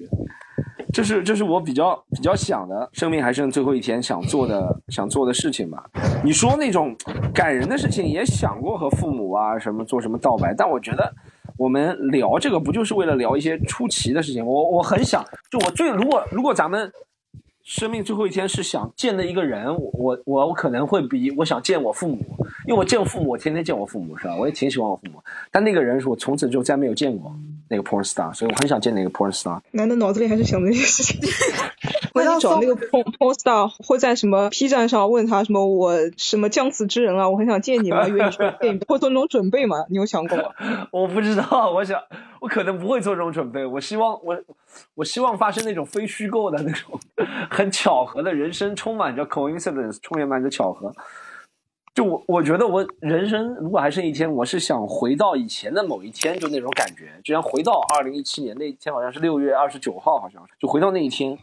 [0.91, 5.81] 这是这是我比较比较想的，生命还剩最后一天想做的想做的事情吧。
[6.23, 6.93] 你说那种
[7.33, 11.13] 感人的事情也想过和父母啊什么做什么道白，但我觉得
[11.55, 14.43] 我们聊这个不就是为了聊一些出奇的事情？
[14.45, 16.91] 我我很想，就我最如果如果咱们
[17.71, 22.17] 生命最后一天是想见的一个人，我我我可能会比我想见我父母，
[22.67, 24.35] 因为我见父母，我天天见我父母是吧？
[24.35, 27.33] 我也挺喜欢我父母，但那个人是我从此就再没有见过
[27.69, 29.57] 那个 porn star，所以我很想见那个 porn star。
[29.71, 31.17] 男的脑子里还是想那些事情。
[32.13, 38.07] 回 到那你找那个 porn star 会在什么 P 站上问他什么我什么将死之人啊，我很想见你吗？
[38.07, 39.85] 愿意说见你，会做那种准备吗？
[39.89, 40.43] 你有想过吗？
[40.91, 42.01] 我不知道，我想
[42.39, 43.65] 我可能不会做这种准备。
[43.65, 44.37] 我希望我
[44.95, 46.99] 我希望发生那种非虚构的那种
[47.49, 50.93] 很巧合的人生，充满着 coincidence，充满着巧合。
[51.93, 61.37] 就我我觉得我人生如果还剩一天，我是想回到以前的某一天，就那种感觉，就像回到二零一七年那一天，好像是六月二十九号，好像就回到那一天，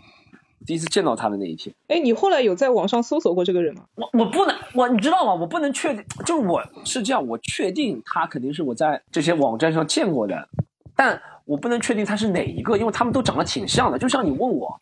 [0.67, 1.75] 第一次见到他的那一天。
[1.87, 3.85] 哎，你后来有在网上搜索过这个人吗？
[3.95, 5.35] 我我不能，我你知道吗？
[5.35, 10.49] 我不能确定，就是我是这样，我确定他肯定是我在这些网站上见过的，
[10.95, 13.99] 但我不能确定他是哪一个，因为他们都长得挺像的。
[13.99, 14.79] 就像你问我，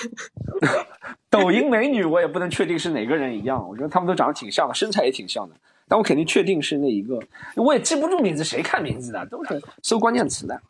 [1.30, 3.66] 抖音美女，我也不能确定是哪个人一样。
[3.68, 5.56] 我觉得他们都长得挺像的，身材也挺像的，
[5.88, 7.18] 但我肯定确定是那一个。
[7.56, 9.24] 我也记不住名字，谁看名字的？
[9.26, 10.60] 都是搜关键词的。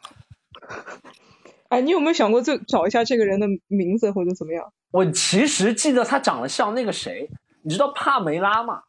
[1.68, 4.72] 哎，你有没有想过就找一下这个人的名字或者怎么样？
[4.90, 7.28] 我其实记得他长得像那个谁，
[7.62, 8.82] 你知道帕梅拉吗？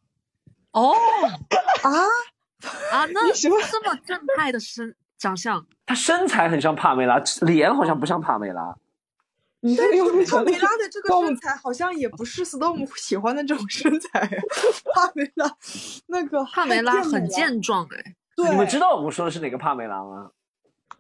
[0.72, 0.94] 哦
[1.84, 1.90] 啊，
[2.92, 8.76] 啊，那你喜欢这么正派的身长相，他身材很像帕梅拉，脸好像不像帕梅拉。
[9.62, 14.22] 你这但个帕梅拉的这个身材好像也不是 Storm 喜欢的这种身材。
[14.96, 15.54] 帕梅拉
[16.08, 20.32] 那个帕梅拉很健壮哎，对，你们知道我说的是哪个帕梅拉吗？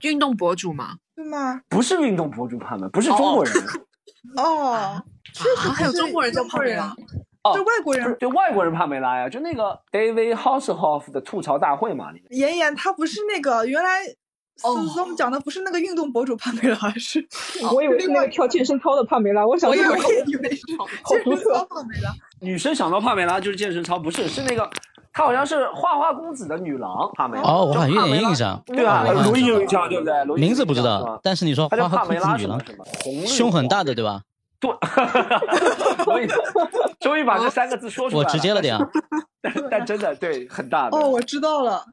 [0.01, 1.59] 运动博主嘛，对吗？
[1.67, 3.53] 不是运动博主帕梅，不是中国人，
[4.37, 5.03] 哦，
[5.33, 6.95] 确实啊还有中国人叫帕梅拉，
[7.43, 8.15] 哦是外国人。
[8.17, 13.89] 对外国人帕梅拉呀，就那个 David Househoff 的吐槽大会嘛，里面妍妍她不是那个原来。
[14.61, 17.25] 哦 Storm 讲的不是那个运动博主帕梅拉，是
[17.73, 19.85] 我以为是那个跳健身操的帕梅拉，我想我以为
[20.27, 20.65] 以为是
[21.05, 22.13] 健身操帕梅拉。
[22.41, 24.69] 女生想到帕梅拉就是健身操，不是是那个
[25.19, 27.43] 她好像是花花公子的女郎帕梅拉。
[27.43, 29.03] 哦，我好像有点印象，对吧？
[29.05, 30.25] 我好像罗毅有印象，对不对？
[30.35, 32.57] 名字不知道但是你说帕梅拉子女郎，
[33.27, 34.21] 胸很大黄的对吧？
[34.61, 34.71] 对，
[36.05, 36.27] 所以
[37.01, 38.89] 终于把这三个字说出来我直接了点啊，
[39.41, 41.83] 但是但真的对很大的哦，我知道了，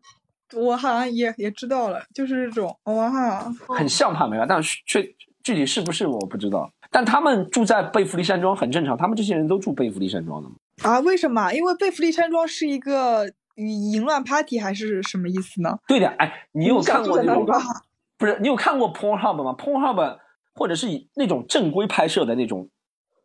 [0.55, 5.03] 我好像也也知道了，就是这种哇哈，很像帕梅拉，但是确
[5.43, 6.71] 具体是不是我不知道。
[6.93, 10.55] 但他们住在贝弗利山庄很正常，他们这些人都住贝弗利山庄的嘛。
[10.83, 11.53] 啊，为什么？
[11.53, 15.79] 因为贝弗利山庄是一个淫乱 party 还是什么意思呢？
[15.89, 17.81] 对的，哎，你有看过那种你想住在哪里
[18.19, 18.39] 不是？
[18.41, 20.19] 你有看过 Pornhub 吗？Pornhub
[20.55, 22.69] 或者是以那种正规拍摄的那种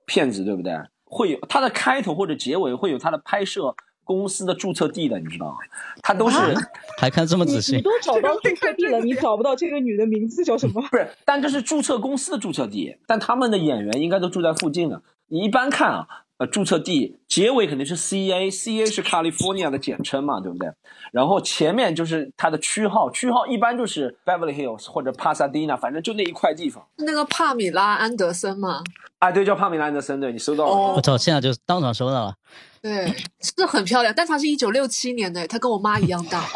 [0.05, 0.73] 片子，对不对？
[1.05, 5.57] 会有它的开头或者结尾会有它的拍摄公司的注册地的，你知道吗？
[6.01, 6.37] 它都是、
[6.97, 10.81] 还看这么仔细你，都找到注册地了，你找不到这个女的名字叫什么？
[10.89, 11.07] 不是？
[11.25, 15.01] 但这是注册公司的注册地，但他们的演员应该都住在附近的。
[15.27, 16.07] 你一般看啊，
[16.41, 20.67] 呃，注册地结尾肯定是 CA，CA 是 California 的简称嘛，对不对？
[21.11, 26.83] 然后前面就是它的区号，区号一般就是 Beverly Hills 或者 Pasadena，反正就那一块地方。
[26.97, 28.81] 那个帕米拉安德森嘛，
[29.19, 30.71] 啊，对，叫帕米拉安德森，对你收到了。
[30.71, 32.33] 哦我操，现在就当场收到了。
[32.81, 36.43] 对，是很漂亮，但她是一九六七年的，她跟我妈一样大。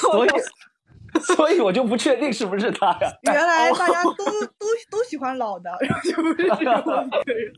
[0.00, 0.28] 所以，
[1.22, 3.12] 所以我就不确定是不是他呀。
[3.22, 4.12] 原来哦大家都
[4.58, 7.52] 都都喜欢老的，然后就不是只有我一个人。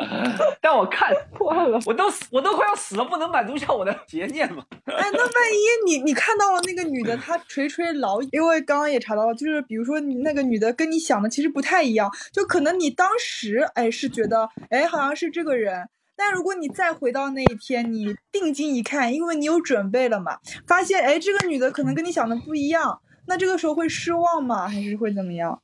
[0.60, 4.64] 但我看 破案了，我都死，我都快要死了，不能满足一下我的邪念吗。
[4.86, 23.00] 哎，那万一你你看到了那个女的，她垂垂老矣，因为刚刚也查到了，就是比如说你那个女的跟你想的其实不太一样，就可能你当时哎是觉得哎好像是这个人，但如果你再回到那一天，你定睛一看，因为你有准备了嘛，发现哎这个女的可能跟你想的不一样，
[23.30, 24.66] 那这个时候会失望吗？
[24.66, 25.62] 还是会怎么样？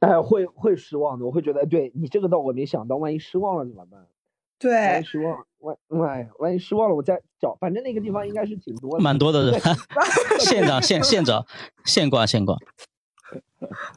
[0.00, 4.04] 哎，会会失望的，我会觉得，对你这个倒我没想到，万一失望了怎么办？
[4.58, 9.60] 对万对一，失望，万万万一失望了，我再找，反正那个地方应该是挺多的，蛮多的人对，
[10.40, 11.46] 现找现现找
[11.84, 12.56] 现挂现挂。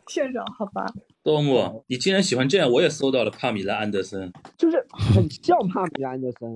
[0.07, 0.85] 县长好吧，
[1.23, 4.31] 多木，你既然喜欢这样，我也搜到了帕米拉安德森。
[4.57, 6.51] 就是很像帕米拉安德森，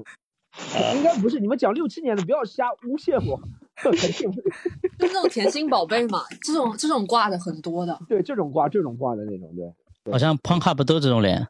[0.98, 3.42] 应该不是，你们讲六七年的，不要瞎诬陷我，
[3.84, 8.00] 就那种甜心宝贝嘛，这种这种挂的很多的。
[8.08, 11.48] 对这种挂这种挂的那种，对，好像 Pornhub 都这种脸，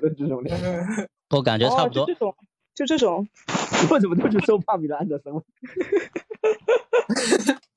[0.00, 0.58] 对这种脸，
[1.30, 2.14] 我感觉差不多哦就这。
[2.14, 2.34] 种，
[2.74, 3.28] 就这种。
[3.90, 5.42] 我怎么都是搜帕米拉安德森了？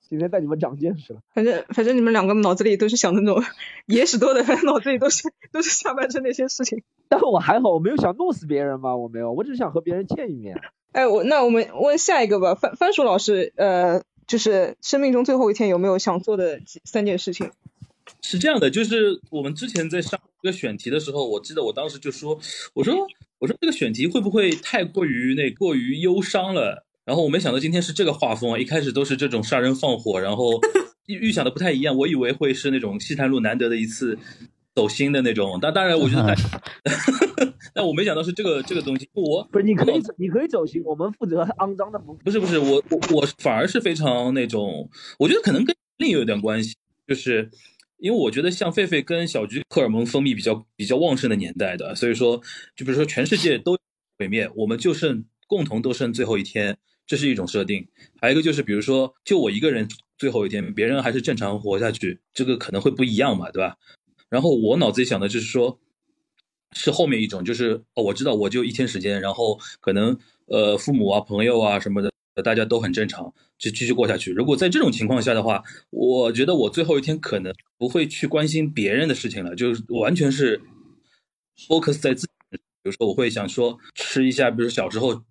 [0.08, 1.20] 今天带你们长见识了。
[1.34, 3.44] 反正反正你们两个脑子里都是想的那种
[3.88, 6.82] 野史多的人，脑子里都是都是下半身那些事情。
[7.10, 10.62] 但我还好，我没有想弄死别人吧，我没有，我只是想和别人见一面。
[10.98, 17.52] 哎，我那我们问下一个吧，番番薯老师，呃，就是生命中最后一天有没有想做的几三件事情？
[18.24, 22.40] 是这样的，就是我们之前在上这个选题的时候，我记得我当时就说，
[22.74, 23.06] 我说
[23.38, 26.84] 我说这个选题会不会太过于那过于忧伤了？
[27.06, 30.60] 然后我没想到今天是这个画风啊，一开始都是这种杀人放火，然后
[31.06, 34.18] 预预想的不太一样，我以为会是那种西坛路难得的一次
[34.74, 36.34] 走心的那种，但当然我觉得还
[37.74, 42.14] 但我没想到是这个这个东西，我不是，你可以走，你可以走心，我们负责肮脏的不。
[42.16, 46.76] 不是不是，我我我反而是非常那种，我觉得可能跟另有一点关系，
[47.08, 47.50] 就是
[47.98, 52.42] 因为我觉得像狒狒跟小菊荷尔蒙分泌比较比较旺盛的年代的，所以说
[52.76, 53.78] 就比如说全世界都
[54.18, 57.88] 毁灭，我们就剩共同都剩最后一天，这是一种设定。
[58.20, 63.78] 还有一个就是比如说就我一个人最后一天，别人还是正常活下去，这个可能会不一样嘛，对吧？
[64.30, 65.80] 然后我脑子里想的就是说，
[66.74, 72.12] 是后面一种，就是哦，我知道我就一天时间，然后可能呃父母啊、朋友啊什么的，
[72.44, 74.32] 大家都很正常，就继续过下去。
[74.32, 80.62] 如果在这种情况下的话，我觉得我最后一天可能不会去关心别人的事情了，就是完全是
[81.68, 82.58] focus 在自己。
[82.84, 85.22] 比如说，我会想说吃一下，比如小时候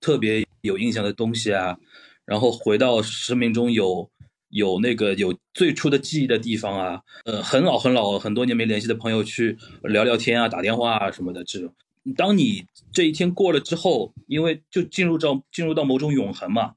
[0.00, 1.76] 特别有印象的东西啊，
[2.24, 4.08] 然后回到生命中有
[4.48, 11.74] 有那个有最初的记忆的地方啊，呃，很老很老很多年没联系的朋友去聊聊天啊、打电话啊什么的这种。
[12.16, 16.74] 当你这一天过了之后，因为就进入到进入到某种永恒嘛，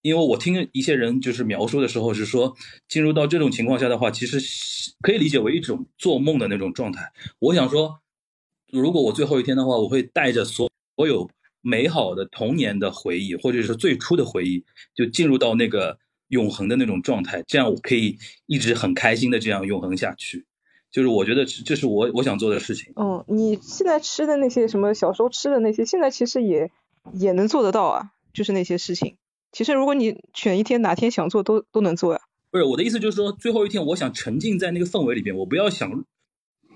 [0.00, 2.56] 因为我听一些人就是描述的时候是说，
[2.88, 4.38] 进入到这种情况下的话，其实
[5.02, 7.12] 可以理解为一种做梦的那种状态。
[7.38, 8.00] 我想说，
[8.70, 11.28] 如果我最后一天的话，我会带着所所有
[11.60, 15.98] 美好的童年的回忆，或者是最初的回忆，就进入到那个
[16.32, 18.16] 永恒的那种状态，这样我可以
[18.46, 20.46] 一直很开心的这样永恒下去。
[20.90, 22.92] 就是我觉得这这是我我想做的事情。
[22.96, 26.70] 嗯，你现在吃的那些什么小时候吃的那些，现在其实也
[27.12, 29.16] 也能做得到啊，就是那些事情。
[29.52, 32.20] 其实如果你选一天，哪天想做都都能做呀。
[32.50, 36.04] 不是我的意思，就是说最后一天，我想沉浸在那个氛围里边，我不要想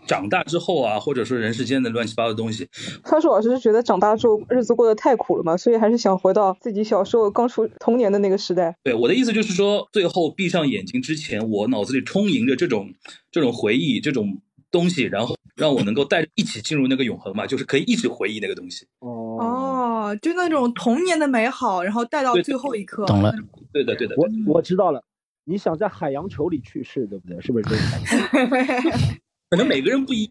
[0.07, 2.69] 长大之后啊，或者说人世间的乱七八糟的东西。
[3.05, 8.77] 番薯老师是觉得长大之后日子过得太苦了嘛，所以还是想回到自己小时候刚出童年的那个时代。
[8.83, 12.92] 对我的意思就是说，最后闭上眼睛之前，我脑子里充盈着这种
[13.31, 14.38] 这种回忆，这种
[14.71, 18.87] 东西，然后让我能够带着一起进入那个永恒嘛，就是可以一直回忆那个东西。
[19.00, 23.04] 哦，哦，就那种童年的美好，然后带到最后一刻。
[23.07, 23.35] 懂了。
[23.73, 25.02] 对的，对的，我我知道了，
[25.44, 27.40] 你想在海洋球里去世，对不对？
[27.40, 29.21] 是不是这个感觉？
[29.49, 30.29] 可能每个人不一，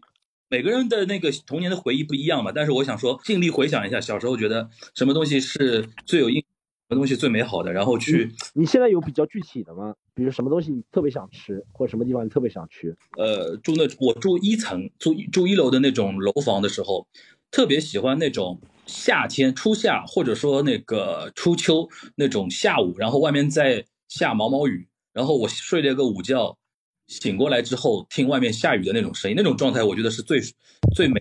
[0.50, 2.52] 每个人的那个童年的回忆不一样吧。
[2.54, 9.94] 但是我想说，尽力回想一下小时候觉得什么东西是最有印，什么东西最美好的，然后去你现在有比较具体的吗？
[10.14, 12.94] 比如什么东西你特别想吃，或者什么地方你特别想去？
[13.16, 17.06] 呃住那我住一层，住住一楼的那种楼房的时候，
[17.50, 26.58] 特别喜欢那种夏天初夏或者说那个初秋那种下午，然后外面在下毛毛雨，然后我睡了个午觉，
[27.06, 30.40] 醒过来之后听外面下雨的那种声音，那种状态我觉得是最
[30.94, 31.20] 最美。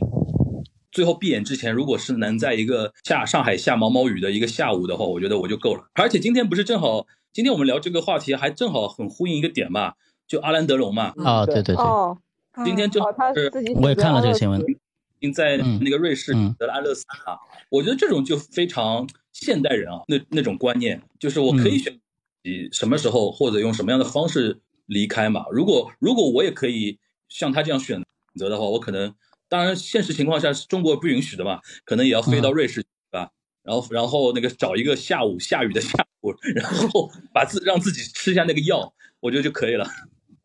[0.91, 5.89] 最后闭眼之前，如果是能在一个下上海下毛毛雨的一个下午的话，我觉得我就够了。
[5.95, 9.93] 而且今天不是正好，今天我们聊这个话题还正好很呼应一个点嘛，
[10.25, 12.17] 就阿兰德龙嘛，啊，对对对，哦，
[12.63, 14.59] 今天正好哦，他是我也看了这个新闻。
[14.61, 14.71] 闻。
[15.19, 17.39] 已经在嗯那个瑞士嗯得了安乐死啊。
[17.69, 21.99] 我觉得这种就非常现代人啊，那那种观念，就是我可以嗯选
[22.43, 25.45] 你什么时候或者用什么样的方式离开嘛。
[25.51, 28.03] 如果如果我也可以像他这样选
[28.37, 29.13] 择的话，我可能
[29.47, 33.29] 当然现实情况下是中国不允许的嘛，可能也要飞到瑞士去吧。
[33.63, 39.89] 然后然后那个找一个下午下雨的下午， 然后把自让自己吃下那个药，我觉得就可以了。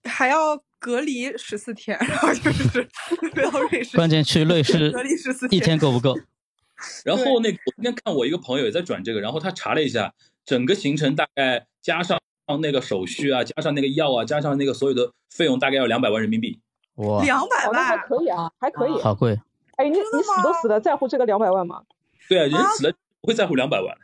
[0.05, 2.89] 还要隔离十四天，然后就是
[3.33, 6.19] 飞到瑞士，关键去瑞士 隔离十四一天够不够？
[7.05, 10.15] 然后那个我今天看我一个朋友也在转这个，然后他查了一下，
[10.47, 12.19] 整个行程大概加上
[12.59, 16.59] 那个手续啊，加上那个药啊，加上那个所有的费用，大概要两百万人民币。
[16.97, 19.01] 哇，两百哦，还万，可以啊，还可以。
[19.01, 19.41] 好贵。
[19.77, 21.83] 哎，你你死都死了，在乎这个两百万吗？
[22.29, 23.97] 对啊，人啊死了不会在乎两百万。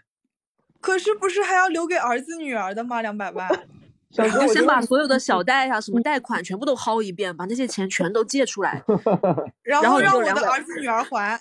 [0.81, 3.03] 可是不是还要留给儿子女儿的吗？
[3.03, 3.49] 两百万，
[4.17, 8.83] 我觉得把所有的小贷啊、什么贷款全部都薅一遍，把那些钱全都借出来。
[9.63, 11.39] 然后让我的儿子女儿还。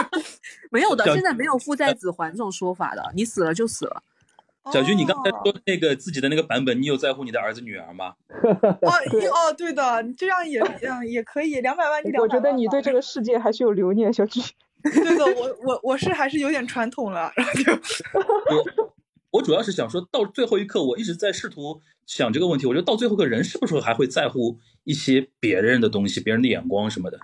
[0.70, 4.02] 没有的，现在没有父债子还这种说法的，你死了就死了。
[4.72, 8.14] 小菊，你刚才哦说那个自己的那个版本，你有在乎你的儿子女儿吗？
[8.82, 14.40] 哦一哦，对的，你这样也嗯也可以，两百万你两我觉得你对这个世界还是有留念，小菊。
[14.82, 18.94] 对的，我我我是还是有点传统了，然后就我
[19.32, 22.66] 我主要是想说到最后一刻，我一直在试图想这个问题。
[22.66, 27.18] 我觉得到最后个，人是不是还会在乎一些别人的东西、别人的眼光什么的？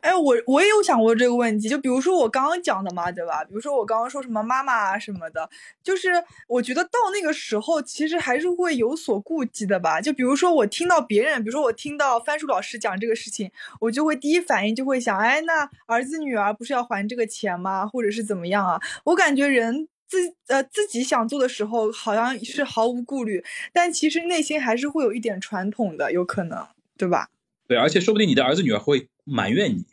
[0.00, 3.44] 哎，我我也有想过这个问题，就比如说我刚刚讲的嘛，对吧？
[3.44, 5.48] 比如说我刚刚说什么妈妈啊什么的，
[5.82, 6.10] 就是
[6.48, 10.00] 我觉得到那个时候，其实还是会有所顾忌的吧。
[10.00, 17.86] 就比如说我听到别人，比如说我听到番薯老师讲这个事情，我就会第一反应就会想，哎，那儿子女儿不是要还这个钱吗？
[17.86, 18.80] 或者是怎么样啊？
[19.04, 19.88] 我感觉人。
[20.10, 26.66] 自呃自己想做的时候，好像是毫无顾虑，但其实内心还是会有一点传统的，有可能，
[26.98, 27.28] 对吧？
[27.68, 29.84] 对，而且说不定你的儿子女儿会埋怨你。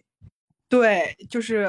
[0.69, 1.67] 对，就是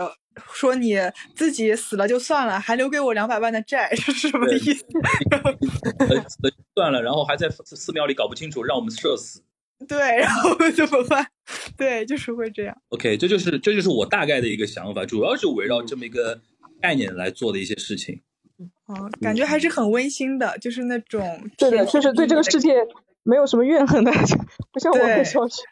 [0.53, 0.97] 说你
[1.37, 4.85] 自己死了就算了，还留给我两百万的债， 是什么意思？
[6.01, 9.43] 呃，死了就算了，然后还在寺寺庙里搞不清楚，让我们社死。
[9.87, 11.25] 对，然后怎么办？
[11.77, 12.77] 对，就是会这样。
[12.89, 16.41] OK，这就是这就是我大概的一个想法，主要是围绕这么一个
[16.81, 18.23] 概念来做的一些事情。
[18.87, 22.75] 哦，感觉还是很温馨的，就是那种对的，甜就是对这个世界
[23.23, 24.11] 没有什么怨恨的，
[24.73, 25.63] 不像我对跟小菊。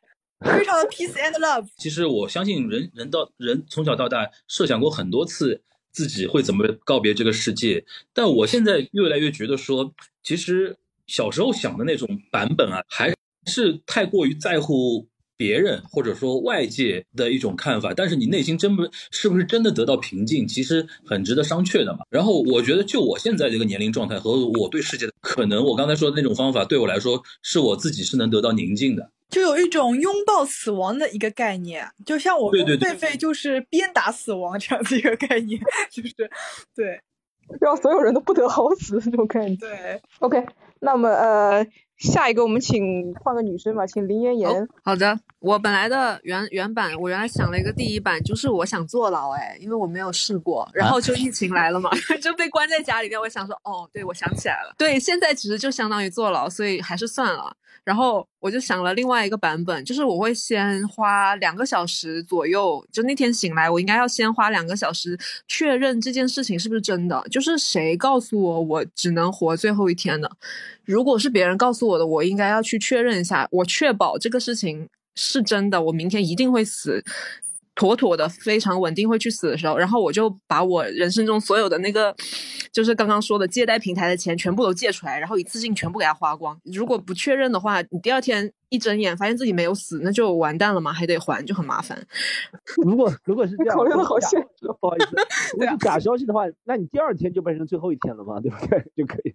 [0.41, 1.67] 非常的 peace and love。
[1.79, 5.63] 其实我相信人人到人从小到大设想过很多次
[5.93, 10.77] 自己会怎么告别这个世界，但我现在越来越觉得说，其实
[11.07, 13.15] 小时候想的那种版本啊，还
[13.47, 15.09] 是太过于在乎
[15.39, 22.01] 别人或者说外界的一种看法，但是你内心真不是不是真的得到平静，其实很值得商榷的嘛。
[22.11, 29.11] 然后我觉得就我现在这个年龄状态和我对世界的可能，我刚才说的那种方法对我来说，是我自己是能得到宁静的。
[29.29, 35.61] 就有一种拥抱死亡的一个概念，就像我跟对对对狒狒就是鞭打死亡这样子一个概念，
[35.91, 36.15] 就是
[36.75, 37.01] 对
[37.61, 39.57] 让所有人都不得好死这种概念。
[39.57, 40.01] 对。
[40.21, 40.45] OK，
[40.81, 41.67] 那么呃，
[41.97, 44.69] 下一个我们请换个女生吧，请林妍妍。
[44.83, 53.21] 好的，我本来的原原版，我原来想了一个第一版，就是我想坐牢，哎，因为我没有试过，然后就疫情来了嘛， 就被关在家里面。
[53.21, 57.57] 我想说，哦，对，我想起来了，对，现在其实就相当于坐牢，所以还是算了。
[57.85, 70.31] 然后我就想了另外一个版本，就是我会先花两个小时左右，就那天醒来，我应该要先花两个小时确认这件事情是不是真的，就是谁告诉我我只能活最后一天的。
[70.85, 77.05] 如果是别人告诉我的，我应该要去确认一下，我确保这个事情是真的，我明天一定会死，
[77.77, 82.13] 妥妥的非常稳定会去死的时候，然后我就把我人生中所有的那个，
[82.73, 86.59] 就是刚刚说的借贷平台的钱全部都借出来，然后一次性全部给它花光。
[86.65, 92.03] 如果不确认的话，你第二天一睁眼发现自己没有死，那就完蛋了嘛，还得还，就很麻烦。
[92.83, 94.67] 如果如果是这样，考虑的好假现实。
[94.81, 95.17] 不好意思，
[95.59, 98.83] 如果是假消息的话，那你第二天就变成最后一天了嘛，对不对？
[98.97, 99.35] 就可以。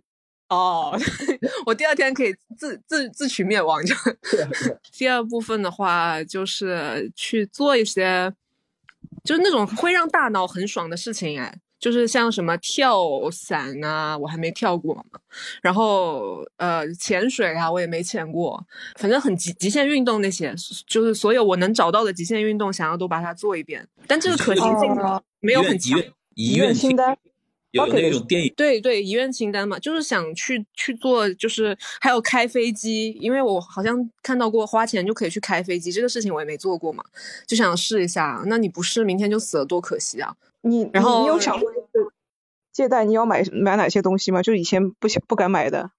[0.51, 0.91] 哦，
[1.65, 3.81] 我第二天可以自自自取灭亡。
[3.85, 3.95] 就
[4.91, 8.31] 第二部分的话，就是去做一些，
[9.23, 12.99] 就是那种会让大脑很爽的事情，哎，就是像什么跳
[13.31, 15.03] 伞啊，我还没跳过嘛。
[15.61, 18.61] 然后呃，潜水啊，我也没潜过。
[18.97, 20.53] 反正很极极限运动那些，
[20.85, 23.87] 就是所有我能找到的极限运动，想要都把它做一遍。
[24.05, 25.97] 但这个可行性哦没有很强。
[25.97, 27.17] 遗愿遗愿清单。
[27.71, 37.03] 有那种电影，对对，遗愿清单嘛，就是想去去做，就是还有开飞机，因为我好像看到过花钱就可以去开飞机，这个事情我也没做过嘛，
[37.47, 38.43] 就想试一下。
[38.47, 40.35] 那你不试，明天就死了，多可惜啊！
[40.61, 41.71] 你然后你有想过
[42.71, 44.41] 借贷你要买买哪些东西吗？
[44.41, 45.91] 就是以前不想不敢买的。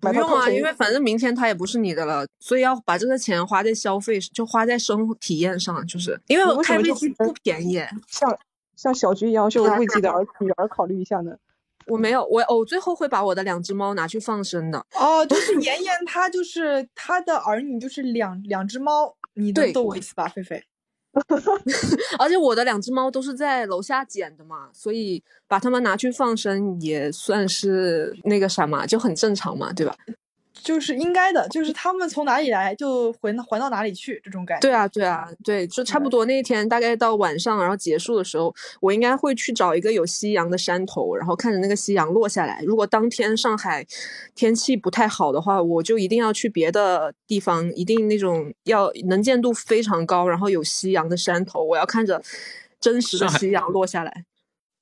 [0.00, 7.80] 不用啊，因为反正明天它也不是你的了，所以要把这个钱花在消费，就花在生活体验上，就是因为开飞机不便宜。
[8.08, 8.36] 像
[8.76, 11.36] 像小菊一样，就为自己的儿女儿考虑一下呢。
[11.86, 14.86] 我没有，我我最后会把我的两只猫拿去放生的。
[14.94, 19.16] 哦，就是妍妍，她就是她的儿女，就是两两只猫。
[19.34, 20.62] 你能逗我一次吧，菲菲？
[22.18, 29.94] 而且我的两只猫都是在楼下捡的嘛，所以把它们拿去放生也算是那个啥嘛，就很正常嘛，对吧？
[30.62, 34.60] 就是应该的，就是他们从哪里来就还还到哪里去，这种感觉。
[34.60, 42.62] 对啊，对啊，对，就差不多那一天大概到晚上，然后结束的时候，我应该会去找一个有夕阳的山头，然后看着那个夕阳落下来。
[42.64, 43.84] 如果当天上海
[44.34, 52.22] 天气不太好的话，我就一定要去别的地方，一定那种要能见度非常高，然后有夕阳的山头，我要看着
[52.80, 54.24] 真实的夕阳落下来。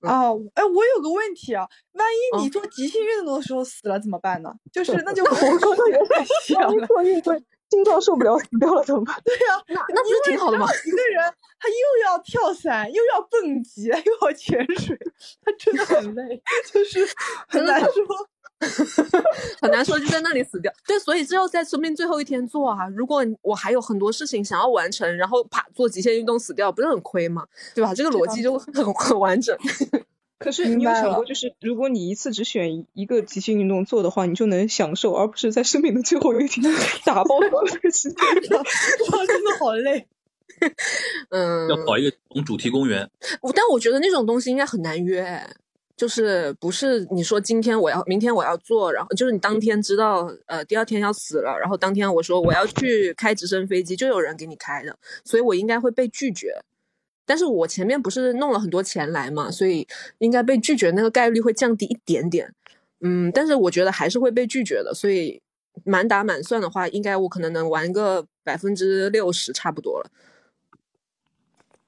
[0.03, 4.51] 哦，哎，我有个问题啊，万一你做极限运动的时候死了怎么办呢？
[4.73, 7.35] 就是那就我刚刚也在想，做运动
[7.71, 9.15] 心脏受不了死掉了怎么办？
[9.25, 10.67] 对呀，那那不是挺好的吗？
[10.87, 11.23] 一个人
[11.61, 14.99] 他又要跳伞，又要蹦极， 又要潜水，
[15.45, 16.43] 他真的很累，
[16.73, 17.07] 就是
[17.49, 17.91] 很难说。
[19.61, 22.89] 很难说就在那里死掉，对，所以只有在生命最后一天做啊。
[22.89, 27.47] 如果我还有很多事情想要完成，然后啪做极限运动死掉，不是很亏吗？
[27.75, 27.95] 对吧？
[27.95, 29.57] 这个逻辑就很很 完整。
[30.39, 36.65] 可是你有想过，就是如果你一次只选一个极限运动做的话，你就能享受，而不是在生命的最后一天
[37.05, 38.19] 打包所有的时间。
[38.53, 40.07] 哇，真的好累。
[41.31, 43.11] 嗯，要跑一个主题公园。
[43.55, 45.47] 但我觉得那种东西应该很难约。
[46.01, 54.97] 就是不是你说今天我要，明天我要做，然后就是你当天知道，呃，第二天要死了，然后当天我说我要去开直升飞机，就有人给你开的，
[55.27, 56.59] 所以我应该会被拒绝。
[57.27, 59.87] 但是我前面不是弄了很多钱来嘛，所以
[60.21, 62.51] 应该被拒绝那个概率会降低一点点。
[63.01, 65.43] 嗯，但是我觉得还是会被拒绝的，所以
[65.85, 70.11] 满打满算的话，应该我可能能玩个百分之六十差不多了。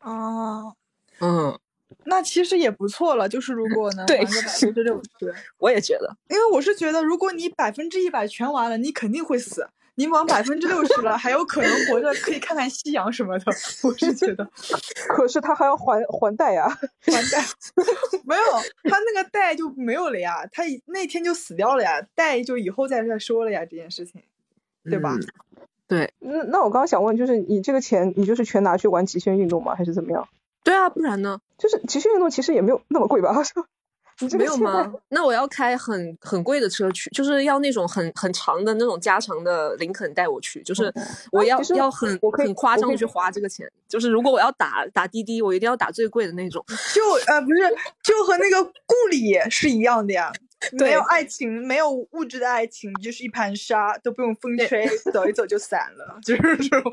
[0.00, 0.76] 哦，
[1.20, 1.58] 嗯。
[2.04, 9.68] 那其实也不错了，就是如果能对玩个百分之六十， 我也觉得，因为我是觉得，如果你百分之一百全完了，你肯定会死。
[9.94, 13.44] 你往百分之六十了，还有可能活着，可以看看夕阳什么的。
[13.82, 14.50] 我是觉得，
[15.14, 16.66] 可是他还要还还贷呀，
[17.02, 17.44] 还贷
[18.24, 18.42] 没有，
[18.84, 24.22] 他那个贷就没有了呀，他那天就死掉了呀，贷就以后再再说了呀，这件事情，
[24.84, 25.14] 对吧？
[25.14, 25.26] 嗯、
[25.86, 26.10] 对。
[26.20, 29.74] 那那我刚刚想问，就是你这个钱，你就是全拿去玩极限运动吗？
[29.76, 30.26] 还是怎么样？
[30.64, 31.38] 对啊，不然呢？
[31.58, 33.34] 就是极限运动其实也没有那么贵吧？
[34.20, 34.92] 你这没有吗？
[35.08, 40.92] 那我要开很很贵的车去，就是要那种很很长的那种加长的林肯带我去，就是
[41.32, 43.68] 我要、嗯、要很很夸张的去花这个钱。
[43.88, 46.64] 就是如果我要打打滴滴，我一定要打最贵的那种。
[46.94, 47.68] 就呃不是，
[48.04, 50.30] 就和那个顾里是一样的呀。
[50.78, 56.92] 没有爱情，没有物质的爱情，就是一盘沙，都不用风吹， 走一走就散了，就是这种。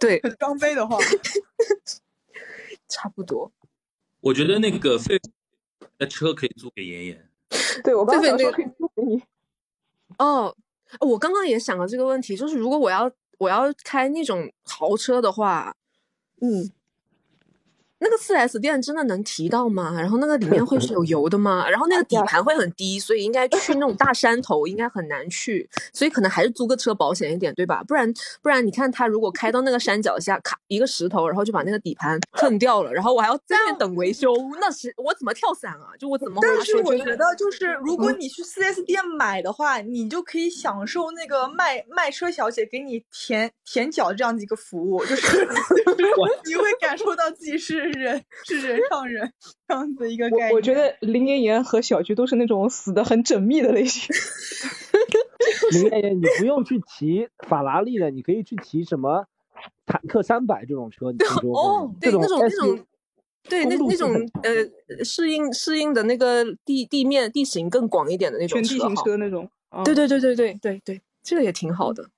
[0.00, 0.98] 对，很装杯的话。
[2.88, 3.52] 差不多，
[4.20, 5.20] 我觉得那个费
[5.98, 7.30] 的车可以租给妍妍。
[7.84, 9.22] 对，我刚刚说可以租给你。
[10.18, 10.54] 哦，
[11.00, 15.76] 我刚刚也想了这个问题，就是如果我要我要开那种豪车的话，
[16.40, 16.70] 嗯，
[18.00, 19.94] 那个四 S 店真的能提到吗？
[20.00, 21.68] 然后那个里面会是有油的吗？
[21.68, 27.82] 然后那个底盘会很低，所以应该去那种大山头应该很难去，所以可能还是租个车保险一点，对吧？
[27.82, 35.90] 不然不然，你看他如果开到那个山脚下，卡一个石头，然后就把那个底盘蹭掉了，然后我还要在那等维修，那是我怎么跳伞啊？
[35.98, 36.38] 就我怎么？
[36.40, 45.48] 但是我觉得，就是如果你去四 S 店买的话，你就可以享受那个卖卖车小姐给你舔舔脚这样的一个服务，就是
[46.46, 47.87] 你会感受到自己是。
[47.92, 49.32] 人是人上人
[49.66, 50.48] 这样子一个概念。
[50.50, 54.14] 我我觉得林妍妍和小菊都是那种死的很缜密的类型。
[55.72, 59.26] 林妍妍，你不用去骑法拉利了，你可以去骑什么
[59.86, 62.86] 坦克三百这种车，你听说过哦，对，那种那种
[63.48, 69.50] 对，那那种呃适应适应的那个地地面地形更广一点的那种全地形车那种。
[69.70, 72.08] 啊对对对对对对对，这个也挺好的。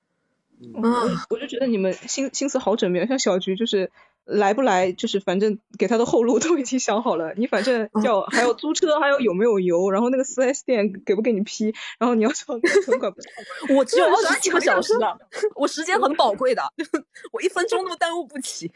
[0.63, 3.91] 嗯我我就觉得你们心心思好缜密啊，像小菊就是
[4.31, 7.35] 来不来，就是反正给他的后路都已经想好了。
[7.37, 13.13] 你反正要还要租车，还有有没有油，然后那个四 S 店给不给你批，然后你要找那个存款
[13.77, 15.19] 我只有二十几个小时的，
[15.57, 16.63] 我时间很宝贵的，
[17.33, 18.71] 我一分钟都耽误不起。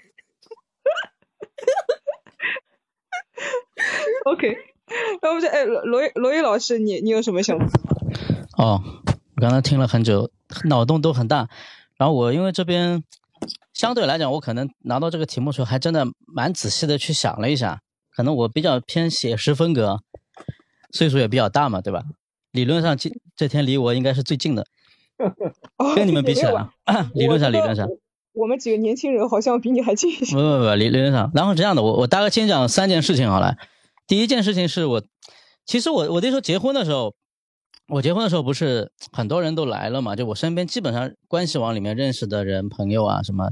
[4.27, 4.57] OK，
[5.23, 7.67] 那我们这哎罗罗罗毅老师，你你有什么想法？
[8.57, 8.81] 哦，
[9.37, 10.31] 我刚才听了很久，
[10.65, 11.49] 脑洞都很大。
[11.97, 13.05] 然后我因为这边
[13.75, 17.81] 相对来讲，我可能拿到这个题目的时候，还真的蛮仔细的去想了一下。
[18.17, 19.99] 可能我比较偏写实风格，
[20.93, 22.05] 岁数也比较大嘛，对吧？
[22.53, 24.65] 理论上这这天离我应该是最近的，
[25.97, 27.89] 跟你们比起来啊，理论上理论上。
[28.33, 30.37] 我们几个年轻人好像比你还近一些。
[30.37, 31.31] 不不不，理理论上。
[31.35, 33.57] 然后这样的，我我大概先讲三件事情好了。
[34.07, 35.03] 第一件事情是我，
[35.67, 37.15] 其实我我那时候结婚的时候，
[37.89, 40.15] 我结婚的时候不是很多人都来了嘛？
[40.15, 43.51] 就我身边基本上关系网里面认识的人、朋友啊，什么，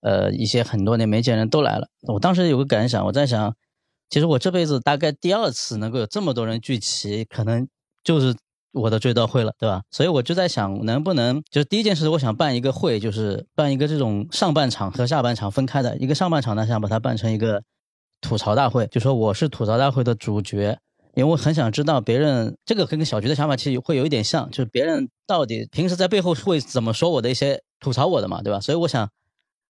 [0.00, 1.88] 呃，一些很多年没见人都来了。
[2.06, 3.54] 我当时有个感想，我在想，
[4.10, 7.66] 其实我这辈子大概第二次能够有这么多人聚齐，可能
[8.04, 8.34] 就是
[8.72, 9.82] 我的追悼会了，对吧？
[9.90, 17.62] 所以我就在想，能不能就是第一件事，我想办一个会，就是办一个这种上半场和下半场分开的一个上半场呢，想把它办成一个
[18.20, 20.78] 吐槽大会，就说我是吐槽大会的主角。
[21.14, 28.60] 因为我很想知道别人这个跟小菊的想法其实会有一点像，就是别人到底平时在背后会怎么说我的一些吐槽我的嘛，对吧？
[28.60, 29.08] 所以我想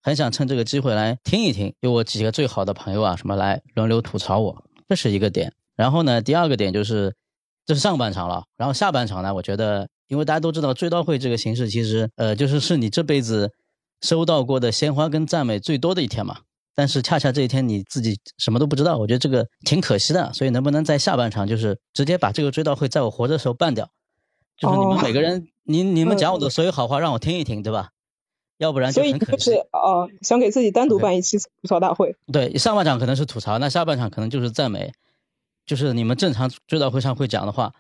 [0.03, 5.53] 很想趁这个机会来听一听，有我几个最好的朋友啊什么来轮流吐槽我，这是一个点。
[5.77, 7.15] 然后呢，第二个点就是
[7.67, 13.53] 这是上半场了，然后下半场呢，我觉得因为大家都知道追悼会这个形式其实呃就是是你这辈子
[14.01, 16.39] 收到过的鲜花跟赞美最多的一天嘛。
[16.75, 20.33] 但是恰恰这一天你自己什么都不知道，我觉得这个挺可惜的。
[20.33, 23.91] 所以能不能在下半场就是直接把这个追悼会在我活着的时候办掉？
[24.57, 27.91] 就是你们哦每个人，你你们讲我的所有好话让我听一听，对吧？
[28.59, 29.59] 要不然就所以很可惜就是。
[29.73, 32.15] 呃，想给自己单独办一期吐槽大会。
[32.33, 34.93] 对，上半场可能是吐槽，那下半场可能就是赞美，
[35.65, 37.73] 就是你们正常追悼会上会讲的话，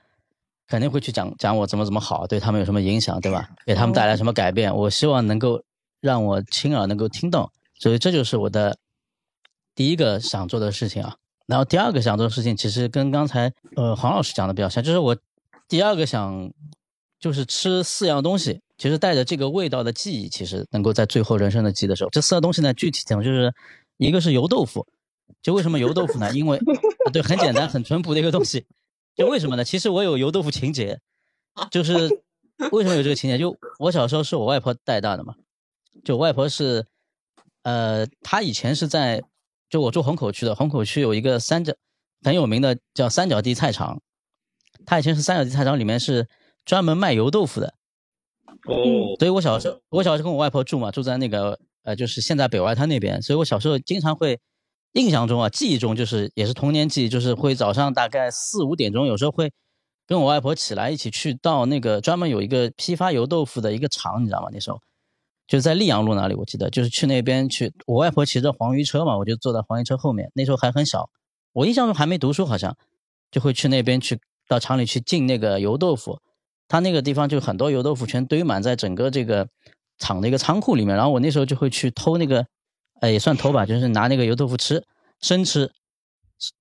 [0.66, 3.50] 肯定会去讲讲我怎么怎么好，对他们有什么影响，对吧？
[3.66, 5.62] 给他们带来什么改变，我希望能够
[6.00, 8.76] 让我亲耳能够听到，所以这就是我的
[9.74, 11.16] 第一个想做的事情啊。
[11.46, 15.16] 然后第二个想做的事情，其实跟刚才呃黄老师讲的比较像，就是我
[15.66, 16.52] 第二个想
[17.18, 23.52] 就是吃四样东西，其实带着这个味道的记忆，其实能够在最后人生的记忆的时候，这四样东西呢，具体讲就是
[23.96, 24.86] 一个是油豆腐，
[25.42, 26.32] 就为什么油豆腐呢？
[26.32, 26.58] 因为
[27.04, 28.66] 呃对，很简单，很淳朴的一个东西。
[29.16, 29.64] 就为什么呢？
[29.64, 31.00] 其实我有油豆腐情节，
[31.72, 31.92] 就是
[32.70, 33.36] 为什么有这个情节？
[33.36, 35.34] 就我小时候是我外婆带大的嘛，
[36.04, 36.86] 就我外婆是，
[37.62, 39.20] 呃，她以前是在，
[39.68, 41.74] 就我住虹口区的，虹口区有一个三角
[42.22, 44.00] 很有名的叫三角地菜场，
[44.86, 46.28] 她以前是三角地菜场里面是
[46.68, 47.72] 专门卖油豆腐的，
[48.66, 54.38] 哦，所以我小时候，我小时候跟我外婆住嘛，住在那个呃，就是现在北外滩那边，所以我小时候经常会，
[54.92, 59.50] 印象中啊，记忆中就是也是童年记忆，就是会早上大概四五点钟，有时候会
[60.06, 64.50] 跟我外婆起来一起去到那个专门有一个批发油豆腐的一个厂，你知道吗？
[64.52, 64.78] 那时候
[65.46, 71.08] 就是在溧阳路那里，我记得就是去那边去，我外婆骑着黄鱼车嘛，我就坐在黄鱼车后面，那时候还很小，
[71.54, 72.76] 我印象中还没读书，好像
[73.30, 76.20] 就会去那边去到厂里去进那个油豆腐。
[76.68, 79.48] 它那个地方就很多油豆腐全堆满在整个这个
[79.98, 82.46] 厂的一个仓库里面，然后我那时候就会去偷那个，
[83.00, 84.84] 呃，也算偷吧，就是拿那个油豆腐吃，
[85.20, 85.70] 生吃。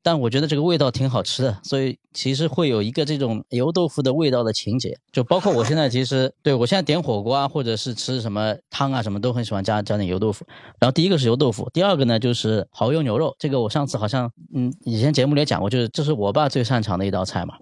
[0.01, 10.47] 但我觉得这个味道挺好吃的，所以其实会有一个这种油豆腐的味道的情节，就包括我现在其实对我现在点火锅啊，或者是吃什么汤啊什么都很喜欢加加点油豆腐。
[10.79, 17.53] 然后第一个是油豆腐，第二个呢就是蚝油牛肉，这个我上次好像嗯以前节目里也讲过，就是这是我爸最擅长的一道菜嘛。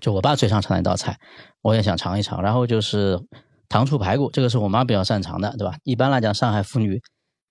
[0.00, 1.18] 就我爸最擅长的一道菜，
[1.62, 2.42] 我也想尝一尝。
[2.42, 3.20] 然后就是
[3.68, 5.76] 糖醋排骨，这个是我妈比较擅长的，对吧？
[5.84, 7.00] 一般来讲，上海妇女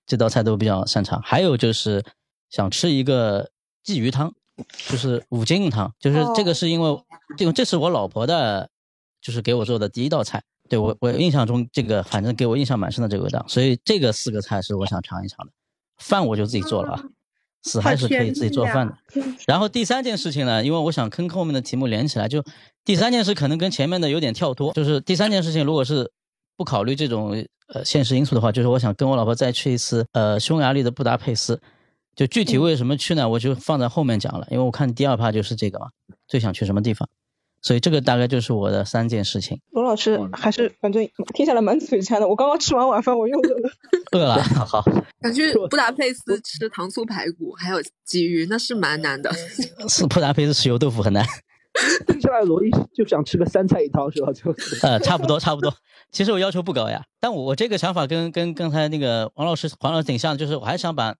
[0.05, 1.21] 这道菜都比较擅长。
[1.21, 2.03] 还有就是
[2.49, 3.49] 想吃一个
[3.83, 4.31] 鲫鱼汤，
[4.87, 7.03] 就是五金汤，就是这个是因为，
[7.37, 8.69] 这个这是我老婆的，
[9.21, 10.43] 就是给我做的第一道菜。
[10.69, 15.51] 对我，我印象中这个反正给我印象蛮深的这个味道，所以这个四个菜是我想尝一尝的。
[15.97, 17.03] 饭我就自己做了啊。
[17.65, 18.95] 死还是可以自己做饭的。
[19.45, 22.41] 然后第三件事情呢，因为我想跟后面的题目连起来，就
[22.85, 26.09] 第三件事可能跟前面的有点跳脱，就是第三件事情如果是
[26.55, 27.31] 不考虑这种
[27.73, 31.59] 呃现实因素的话，就是我想跟我老婆再去一次呃匈牙利的布达佩斯。
[32.15, 33.27] 就具体为什么去呢？
[33.27, 35.87] 我就放在后面讲了，因为我看第二趴就是这个嘛，
[36.29, 37.09] 最想去什么地方。
[37.65, 39.59] 所以这个大概就是我的三件事情。
[39.71, 41.03] 罗老师还是反正
[41.33, 42.27] 听下来蛮嘴馋的。
[42.27, 43.71] 我刚刚吃完晚饭，我又 饿了。
[44.11, 44.83] 饿了，好，
[45.23, 49.31] 想去布达佩斯吃糖醋排骨，还有鲫鱼，那是蛮难的。
[49.89, 51.25] 是布达佩斯吃油豆腐很难。
[52.05, 54.31] 听下来，罗伊就想吃个三菜一汤是吧？
[54.31, 55.73] 就呃，差不多，差不多。
[56.11, 61.15] 其实我要求不高呀，但我我这个想法跟跟刚才那个王老师、黄老师挺像，就是我还想把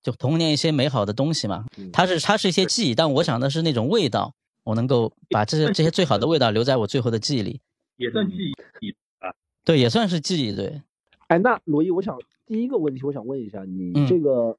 [0.00, 4.32] 就童年一些美好的东西嘛，它是它是一些记忆，但我想的是那种味道，
[4.68, 7.58] 我能够把这些这些最好的味道留在我最后的记忆里，
[7.96, 9.32] 也算记忆啊。
[9.64, 10.54] 对，也算是记忆。
[10.54, 10.82] 对。
[11.28, 14.58] 哎，那罗伊，我想第一个问题，我想问一下你这个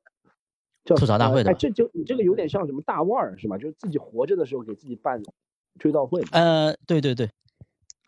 [0.84, 3.56] 叫吐槽大会的，哎，这就你这个有点像什么大腕儿是吧？
[3.60, 5.22] 就是自己活着的时候给自己办
[5.78, 6.24] 追悼会。
[6.32, 7.30] 呃，对对对，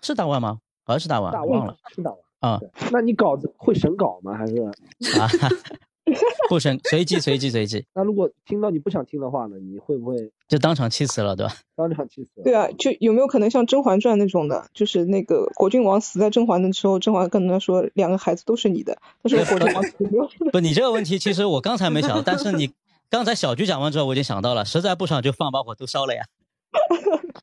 [0.02, 0.58] 是大腕吗？
[0.84, 2.60] 好像是大腕，大忘了是大腕啊。
[2.92, 4.36] 那你稿子会审稿吗？
[4.36, 4.72] 还是啊？
[6.50, 7.86] 不审，随机随机随机。
[7.94, 9.58] 那如果听到你不想听的话呢？
[9.60, 11.54] 你会不会就当场气死了，对吧？
[11.78, 12.42] 当场气死。
[12.44, 20.28] 对啊，就有没有可能像《甄嬛传》那种的，就是那个果郡王死在甄嬛的时候，甄嬛跟他说两个孩子都是你的，但是果郡王死没有。
[20.52, 22.72] 不，你这个问题其实我刚才没想，但是你
[23.10, 26.24] 刚才小菊讲完之后，我已经想到了，实在不爽就放把火都烧了呀。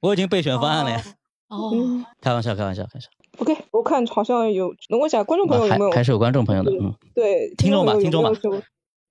[0.02, 1.02] 我已经备选方案了呀。
[1.48, 1.72] 哦，
[2.20, 3.08] 开玩笑，开玩笑，开玩笑。
[3.38, 5.90] OK，我看好像有，能问一下观众朋友有没有？
[5.92, 8.30] 还是有观众朋友的，嗯，对，听众吧，听众吧，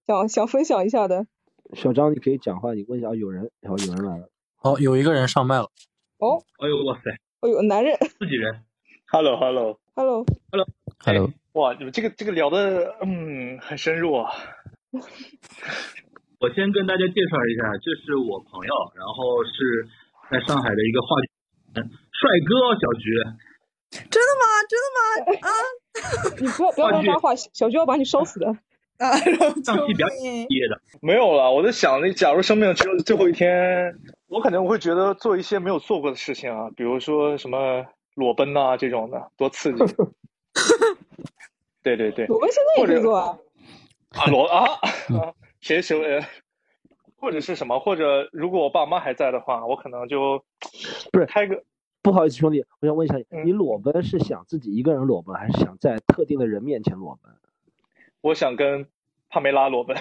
[0.05, 1.25] 想想分享一下的。
[1.73, 4.30] 小张，你可以讲话，你问一下，有人，然后有人来了。
[4.63, 5.63] 哦，有一个人上麦了。
[6.19, 6.43] 哦。
[6.59, 7.11] 哎呦，哇塞！
[7.41, 7.97] 哎呦，男人。
[8.19, 8.63] 自己人。
[9.11, 9.80] Hello，Hello。
[9.95, 10.25] Hello。
[10.99, 11.32] Hello。
[11.53, 14.30] 哇，你们这个这个聊的，嗯，很深入啊。
[16.39, 19.88] 我先跟大家介绍一下，这是我朋友，然后是
[20.32, 21.28] 在上海的一个话剧
[22.11, 23.47] 帅哥小菊。
[23.90, 24.46] 真的吗？
[24.70, 25.48] 真的吗？
[25.48, 25.50] 啊！
[26.42, 28.48] 你不要不要乱搭话，小菊要把你烧死的。
[28.98, 29.16] 啊！
[29.64, 30.08] 上戏比较
[30.48, 30.82] 憋的。
[31.02, 33.96] 没有了，我在想，那假如生命只有最后一天，
[34.28, 37.86] 我可能我会觉得做一些没有做过的事情啊，比如说什么
[38.16, 39.84] 裸奔呐、这种的，多刺激。
[41.84, 42.26] 对对对。
[42.26, 43.38] 裸奔现在也可以做啊。
[44.10, 44.66] 啊裸啊！
[45.62, 46.24] 谁谁？
[47.20, 47.80] 或者是什么？
[47.80, 50.44] 或者如果我爸妈还在的话，我可能就
[51.12, 51.64] 不是开个。
[52.08, 57.34] 不好意思，兄弟，我想问一下你，嗯你裸奔是想自己一个人裸奔，还是想在特定的人面前裸奔？
[58.22, 58.86] 我想跟
[59.30, 59.97] 帕梅拉裸奔。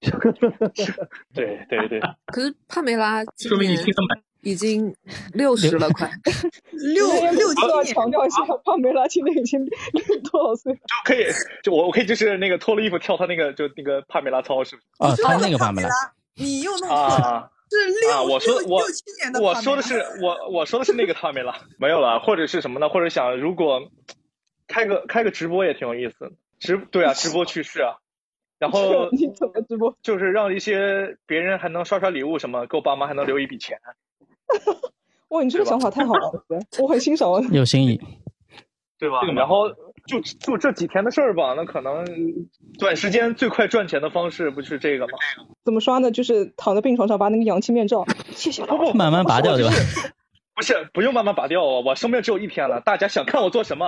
[1.32, 1.98] 对对对。
[2.26, 4.94] 可是帕梅拉说明你年听得蛮已经
[5.32, 6.10] 六十了， 快。
[6.94, 9.66] 六六都要强调一下，帕梅拉今年已经
[10.30, 10.74] 多少岁？
[10.74, 11.24] 就可以，
[11.62, 14.82] 就我我可以就是那个脱了衣服跳他那个就那个帕梅拉操，是不
[15.16, 15.22] 是？
[15.22, 15.88] 啊，他那个帕梅拉。
[16.34, 18.22] 你又弄错了，啊是六啊！
[18.22, 22.88] 我说我六六七年的我说的是我我说的是那个帕梅拉，没有了，或者是什么呢？
[22.88, 23.80] 或者想如果
[24.66, 27.96] 开个开个直播也挺有意思的，直对啊，直播去世啊，
[28.58, 29.96] 然后 你怎么直播？
[30.02, 33.78] 就是让一些别人还能刷刷礼物什么，给我爸妈还能留一笔钱。
[35.28, 36.44] 哇，你这个想法太好了，
[36.78, 37.42] 我很欣赏啊。
[37.52, 38.00] 有新意。
[38.98, 39.20] 对吧？
[39.34, 39.68] 然后
[40.06, 42.04] 就就这几天的事儿吧，那可能
[42.78, 45.12] 短时间最快赚钱的方式不是这个吗？
[45.64, 46.10] 怎么刷呢？
[46.10, 48.04] 就是躺在病床上把那个氧气面罩，
[48.34, 48.64] 谢谢。
[48.64, 49.72] 不不，慢慢拔掉，对吧？
[50.54, 51.82] 不是，不用慢慢拔掉哦。
[51.84, 53.86] 我生命只有一天了，大家想看我做什么，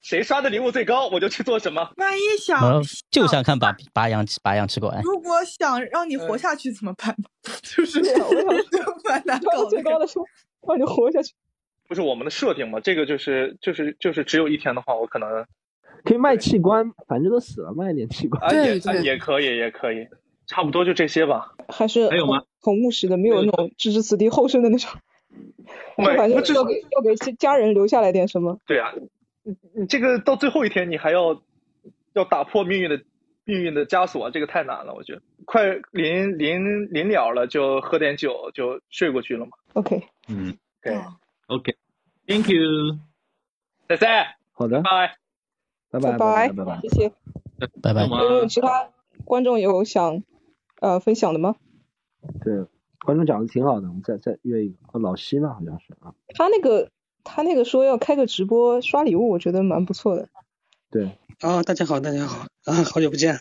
[0.00, 1.90] 谁刷的礼物最高，我就去做什么。
[1.96, 5.02] 万一想就想看拔拔氧拔氧气管。
[5.02, 7.14] 如果想让你活下去怎么办？
[7.62, 9.70] 就是我想 蛮难刷到搞的。
[9.70, 10.24] 最高的时候，
[10.68, 11.34] 让你活下去。
[11.90, 12.78] 不是我们的设定嘛？
[12.78, 15.44] 这个就是就是就是只有一天的话，我可能
[16.04, 18.40] 可以卖器官，反正都死了，卖点器官。
[18.40, 20.06] 啊也啊也可以也可以，
[20.46, 21.52] 差不多就这些吧。
[21.68, 22.44] 还是还有吗？
[22.60, 24.88] 很务实的，没有那种置之死地后生的那种。
[25.96, 28.60] 反正不是要给要给家家人留下来点什么。
[28.66, 28.92] 对啊，
[29.42, 31.42] 你你这个到最后一天，你还要
[32.12, 33.00] 要打破命运的
[33.44, 35.22] 命运的枷锁，这个太难了，我觉得。
[35.44, 39.52] 快临临临了了，就喝点酒就睡过去了嘛。
[39.72, 40.94] OK，嗯对，
[41.50, 43.00] ，OK，Thank you，
[43.88, 44.08] 再见，
[44.52, 45.16] 好的，拜。
[45.90, 46.80] 拜拜拜拜拜拜。
[46.82, 47.12] 谢谢。
[47.82, 48.04] 拜拜。
[48.04, 48.90] 有没有其他
[49.24, 50.22] 观众有想
[50.80, 51.56] 呃分享的吗？
[52.44, 52.64] 对，
[53.04, 54.76] 观众讲的挺好的，我们再再约一个。
[54.92, 56.14] 啊老西嘛，好像是啊。
[56.28, 56.90] 他那个
[57.24, 60.28] 他那个说要开个直播刷礼物，我觉得蛮不错的。
[60.88, 63.36] 对，啊，大家好，大家好啊，好久不见。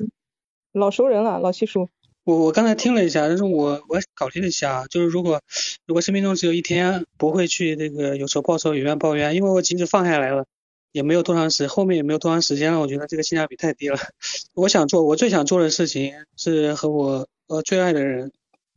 [0.72, 1.90] 老熟人了，老西叔。
[2.30, 5.42] 我我刚才听了一下，但是我我考虑了一下，就是如果
[5.88, 10.46] 如果生命中只有一天，不会去那个有仇报仇，有怨报怨，因为我即使放下来了，
[10.92, 13.98] 也没有多长时，后面也没有多长时间了，我觉得这个性价比太低了。
[14.54, 18.32] 我想做，我最想做的事情是和我呃最爱的人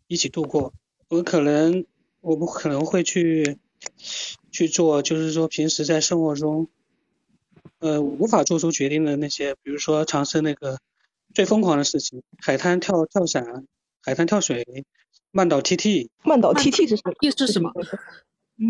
[0.06, 0.72] 一起度过。
[1.10, 1.84] 我可能
[2.22, 3.58] 我不可能会去
[4.50, 6.68] 去做，就是说平时在生活中
[7.80, 10.78] 呃无法做出决定的那些，比如说尝试那个
[11.34, 13.64] 最疯狂的事情，海滩跳跳伞，
[14.02, 14.64] 海滩跳水，
[15.30, 16.08] 慢岛 TT。
[16.24, 17.14] 曼岛 TT 是什么？
[17.20, 17.72] 意是什么？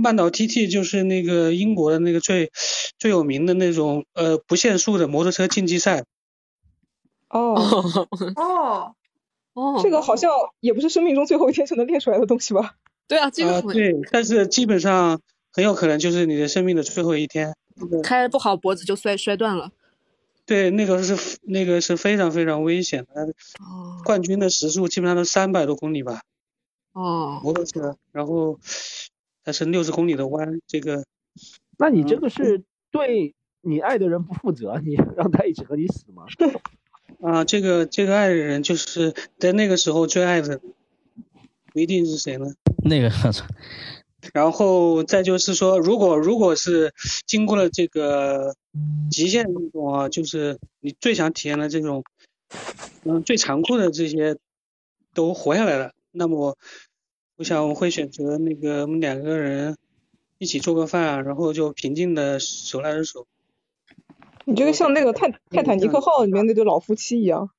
[0.02, 2.50] 半岛 TT 就是那个英国的那个最
[2.98, 6.04] 最有名的那种呃不限速的摩托车竞技赛。
[7.28, 7.54] 哦
[8.36, 8.94] 哦
[9.54, 12.76] 哦，这个好像也不是生命中最后一天才能练出来的东西吧？
[13.08, 17.52] 对啊，这啊、个对，但是基本上很有可能就是你的生命的最后一天。
[17.74, 19.70] 那个开不好脖子就摔摔断了。
[20.44, 23.22] 对，那个是那个是非常非常危险的。
[23.60, 26.22] 哦冠军的时速基本上都三百多公里吧，
[26.92, 28.58] 哦，摩托车，然后
[29.44, 31.04] 它是六十公里的弯，这个
[31.78, 36.24] 那你这个是对你爱的人不负责，你 让他一起和你死吗？
[37.20, 40.60] 啊，这个这个爱的人就是在那个时候最爱的，
[41.72, 42.46] 不一定是谁呢？
[42.84, 43.08] 那个
[44.32, 46.94] 然后再就是说，如果如果是
[47.26, 48.54] 经过了这个
[49.10, 52.04] 极限运动啊，就是你最想体验的这种，
[53.04, 54.36] 嗯，最残酷的这些
[55.12, 56.56] 都活下来了，那么
[57.36, 59.76] 我想我会选择那个我们两个人
[60.38, 63.26] 一起做个饭啊，然后就平静的手拉着手。
[64.44, 67.50] 你觉得像那个泰泰坦尼克号里面那对老夫妻一样。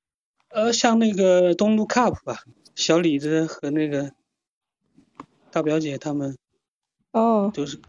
[0.50, 2.44] 呃，像那个东路 Cup 吧，
[2.76, 4.12] 小李子和那个
[5.50, 6.38] 大表姐他们
[7.14, 7.80] 哦，就是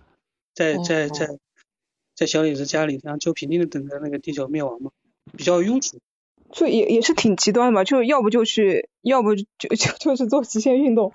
[0.55, 1.29] 在在哦在
[2.14, 4.93] 在小李子家里，然后就平静的等着那个地球灭亡嘛，
[5.37, 5.99] 比较庸俗。
[6.53, 11.12] 就也也是挺极端的吧，就要不就去，要不就就就 就是做极限运动，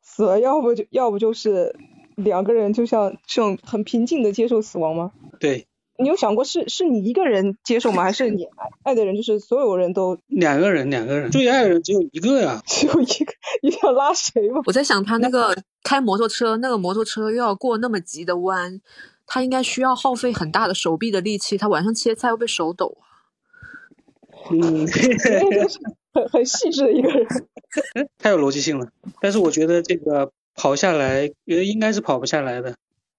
[0.00, 1.76] 死了，要不就要不就是
[2.16, 5.12] 两个人就像这种很平静的接受死亡吗？
[5.38, 5.66] 对，
[5.98, 8.04] 你有想过是是你一个人接受吗？
[8.04, 8.50] 还是你爱
[8.84, 12.62] 爱的人就是所有人都 两个人，两个人，最爱的人只有一个呀。
[12.66, 13.32] 只有一个，
[13.62, 14.62] 一定要拉谁吗？
[14.66, 18.80] 我在想他那个开摩托车，那个摩托车又要过那么急的弯，
[19.26, 23.04] 他应该需要耗费很大的手臂的力气，他晚上切菜会不会手抖啊？
[24.50, 24.86] 嗯，
[26.14, 27.26] 很很细致的一个人。
[28.18, 28.88] 太有逻辑性了。
[29.20, 32.76] 但是我觉得这个跑下来，呃，应该是跑不下来的，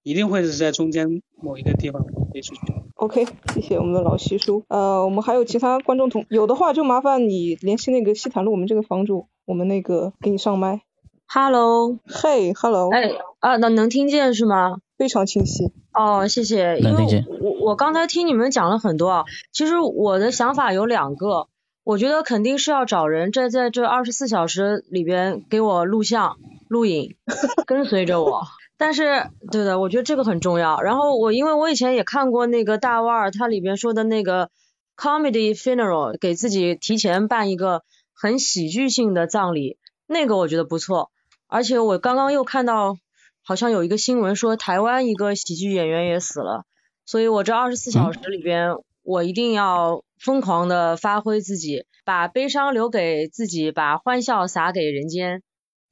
[0.10, 2.04] 一定会是在中间某一个地方
[2.34, 2.62] 飞出去。
[2.96, 4.64] OK，谢谢我们的老西叔。
[4.68, 10.82] 呃，我们还有其他观众同有的话就麻烦你联系那个西坦路我们这个房主，我们那个给你上麦。
[11.28, 14.78] Hello，嘿，Hello，哎啊，能能听见是吗？
[14.98, 15.72] 非常清晰。
[15.94, 16.80] 哦，谢谢。
[16.80, 21.50] 因为能听见我我刚才听你们讲了很多啊，其实我的想法有两个，
[21.84, 26.38] 我觉得肯定是要找人在在这二十四小时里边给我录像、
[26.68, 27.16] 录影，
[27.68, 28.42] 跟随着我。
[28.80, 30.80] 但是，对的，我觉得这个很重要。
[30.80, 34.50] 然后我因为我以前也看过那个大腕儿，他里边说的那个
[34.96, 37.84] comedy funeral，给自己提前办一个
[38.16, 39.78] 很喜剧性的葬礼，
[40.08, 41.12] 那个我觉得不错。
[41.48, 42.96] 而且我刚刚又看到，
[43.44, 46.64] 好像有一个新闻说台湾一个喜剧演员也死了，
[47.06, 55.44] 所以我这二十四小时里边，我一定要疯狂的发挥自己，把悲伤留给自己，把欢笑洒给人间，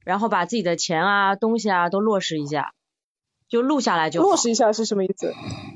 [0.06, 2.72] 然后把自己的钱啊、东西啊都落实一下，
[3.48, 5.32] 就录下来就好落实一下是什么意思？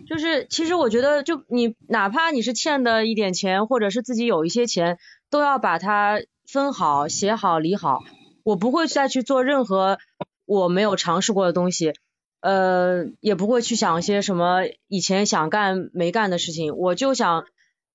[0.06, 4.98] 就是其实我觉得，就你哪怕你是欠的一点钱，或者是自己有一些钱，
[5.30, 8.00] 都要把它分好、写好、理好。
[8.44, 9.98] 我不会再去做任何
[10.44, 11.92] 我没有尝试过的东西，
[12.40, 16.76] 呃，也不会去想一些什么以前想干没干的事情。
[16.76, 17.44] 我就想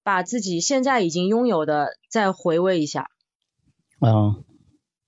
[0.03, 3.09] 把自己现在已经拥有的再回味一下。
[3.99, 4.43] 嗯，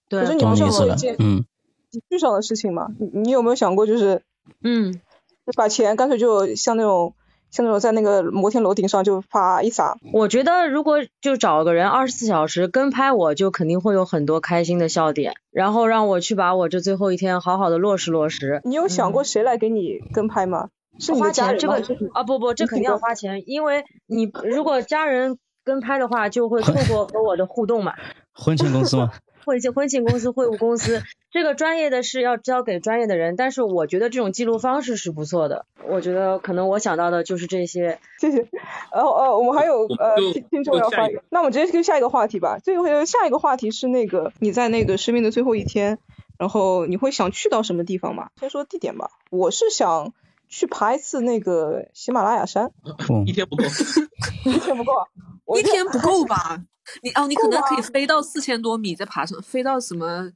[0.10, 1.46] 对可是你不是一件，嗯，
[1.90, 2.90] 喜剧上的事情吗？
[3.00, 4.24] 你你有没有想过，就是
[4.64, 7.14] 嗯，就把钱干脆就像那种
[7.52, 9.98] 像那种在那个摩天楼顶上就啪一撒？
[10.14, 18.62] 我觉得如果就找个人二十四小时跟拍我，就肯定会有很多开心的笑点，然后让我去把我这最后一天好好的落实落实。
[18.64, 20.70] 你有想过谁来给你跟拍吗？
[21.00, 21.32] 是花？
[21.32, 27.94] 钱这个是啊不不，这肯定要花钱，因为你如果家人跟拍的话，就会错过和我的互动嘛。
[28.34, 29.12] 婚庆公司吗？
[29.46, 35.66] 婚庆婚庆公司、会务公司，这个专业的事要交给专业的人，但是我觉得这种记录方式是不错的。
[35.88, 38.00] 我觉得可能我想到的就是这些。
[38.20, 38.48] 谢谢。
[38.92, 42.58] 然后呃，我们还有呃听听众要发言，那我们直接就下一个话题吧。
[42.58, 46.00] 最后下一个话题是那个你在那个生命的最后一天，
[46.38, 48.30] 然后你会想去到什么地方吗？
[48.40, 49.12] 先说地点吧。
[49.30, 50.14] 我是想
[50.48, 52.72] 去爬一次那个喜马拉雅山，
[53.10, 53.64] 嗯一天不够，
[54.50, 55.06] 一天不够啊。
[55.58, 56.62] 一天不够吧？
[57.02, 60.32] 你哦，你可能可以飞到四千多米再爬上，飞到什么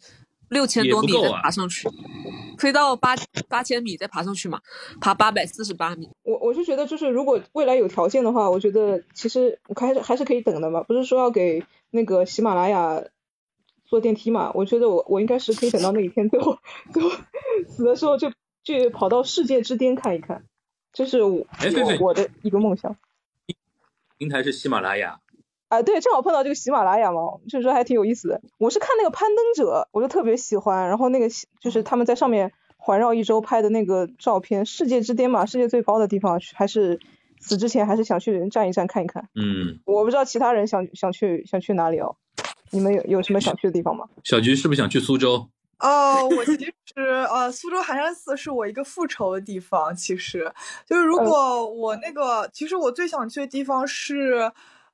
[0.54, 1.90] 六千多米再爬上去，
[2.58, 3.16] 飞到八
[3.50, 4.62] 八千米再爬上去嘛，
[5.02, 6.08] 爬八百四十八米。
[6.24, 10.84] 我我是觉得，就是如果未来有条件的话，我觉得其实我还是还是可以等的嘛。
[10.84, 13.04] 不是说要给那个喜马拉雅
[13.84, 14.52] 坐电梯嘛？
[14.54, 16.58] 我觉得我我应该是可以等到那一天，最后
[16.94, 17.10] 最后
[17.68, 18.32] 死的时候就
[18.64, 20.46] 就跑到世界之巅看一看，
[20.94, 21.46] 这是我
[22.00, 22.96] 我的一个梦想。
[24.18, 25.20] 平台是喜马拉雅，
[25.74, 28.40] 啊，对，正好碰到这个喜马拉雅嘛，就是还挺有意思的。
[28.60, 37.00] 我是看那个攀登者，我就特别喜欢，然后那个喜就是他们在上面环绕一周拍的那个照片，世界之巅嘛，世界最高的地方，还是
[37.40, 39.28] 死之前还是想去站一站看一看。
[39.34, 42.16] 嗯，我不知道其他人想想去想去哪里哦，
[42.70, 44.06] 你们有有什么想去的地方吗？
[44.24, 45.48] 小菊是不是想去苏州？
[45.80, 49.94] 哦，我其实呃，苏州寒山寺是我一个复仇的地方。
[49.94, 50.54] 其实
[50.86, 54.52] 就是如果我那个，其实我最想去的地方是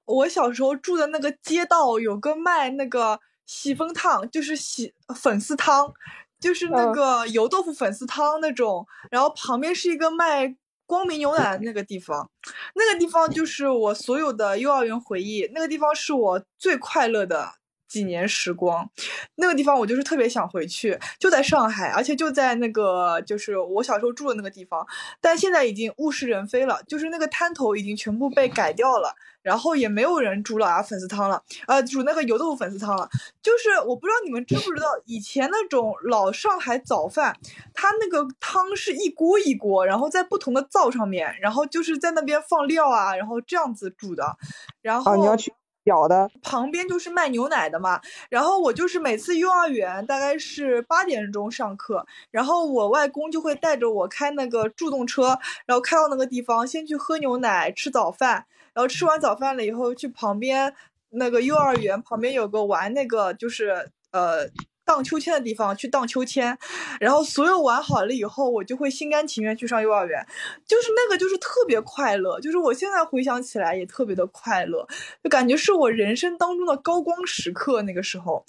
[0.09, 5.93] 我小时候住的那个街道，有个卖那个喜风汤，就是喜粉丝汤，
[6.39, 8.85] 就是那个油豆腐粉丝汤那种。
[9.11, 10.55] 然后旁边是一个卖
[10.87, 12.31] 光明牛奶的那个地方，
[12.73, 17.58] 那个地方就是我所有的幼儿园回忆，那个地方是我最快乐的。
[17.89, 18.89] 几年时光，
[19.35, 24.85] 那个地方我就是特别想回去，就在上海，而且就在那个就是我小时候住的那个地方，
[25.19, 33.09] 但现在已经物是人非了，就是那个摊头已经全部被改掉了，然后也没有人煮老鸭粉丝汤了，呃，煮那个油豆腐粉丝汤了。
[33.41, 37.35] 就是我不知道你们知不知道，以前那种老上海早饭，
[37.73, 44.37] 它那个汤是一锅一锅，然后在不同的灶上面，然后就是在那边放料啊，然后这样子煮的，
[44.83, 45.51] 然后你要去。
[45.83, 47.99] 表的旁边就是卖牛奶的嘛，
[48.29, 60.73] 然后我就是每次幼儿园大概是八点钟上课，然后我外公就会带着我开那个助动车，然后开到那个地方，先去喝牛奶吃早饭，然后吃完早饭了以后去旁边
[61.09, 64.49] 那个幼儿园旁边有个玩那个就是呃。
[64.89, 66.57] 荡秋千的地方去荡秋千，
[66.99, 70.25] 然后所有玩好了以后，我就会心甘情愿去上幼儿园，
[70.65, 74.87] 就是那个就是特别快乐，就是我现在回想起来也特别的快乐，
[75.23, 77.83] 就感觉是我人生当中的高光时刻。
[77.83, 78.43] 那个时候，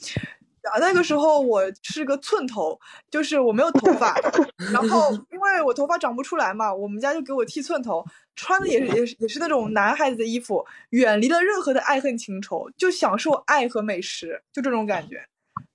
[0.63, 2.81] 啊，那个时候我是个寸头，
[3.11, 4.19] 就是我没有头发，
[4.73, 8.03] 然后因为我头发长不出来嘛，我们家就给我剃寸头，
[8.35, 15.23] 穿的也是也是也是那种男孩子的衣服，远离了任何的爱恨情仇，就享受爱和美食，就这种感觉。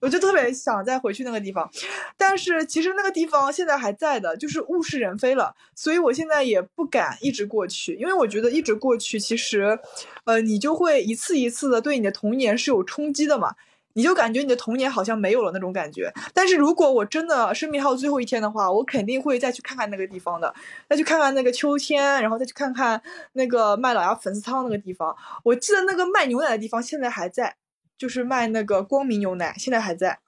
[0.05, 1.67] 我就特别想再回去那个地方，
[2.15, 9.79] 但是其实那个地方现在还在的，就是物是人非了，所以我现在也不敢一直过去，因为我觉得一直过去，其实，
[10.25, 13.55] 呃，你就会一次一次的对你的童年是有冲击的嘛，
[13.93, 16.13] 你就感觉你的童年好像没有了那种感觉。
[16.35, 20.53] 但是如果我真的生命还有最后一天的话，我肯定会再去看看那个地方的，
[20.87, 23.01] 再去看看那个秋千，然后再去看看
[23.33, 25.15] 那个卖老鸭粉丝汤那个地方。
[25.43, 27.55] 我记得那个卖牛奶的地方现在还在。
[27.97, 30.19] 就是卖那个光明牛奶，现在还在。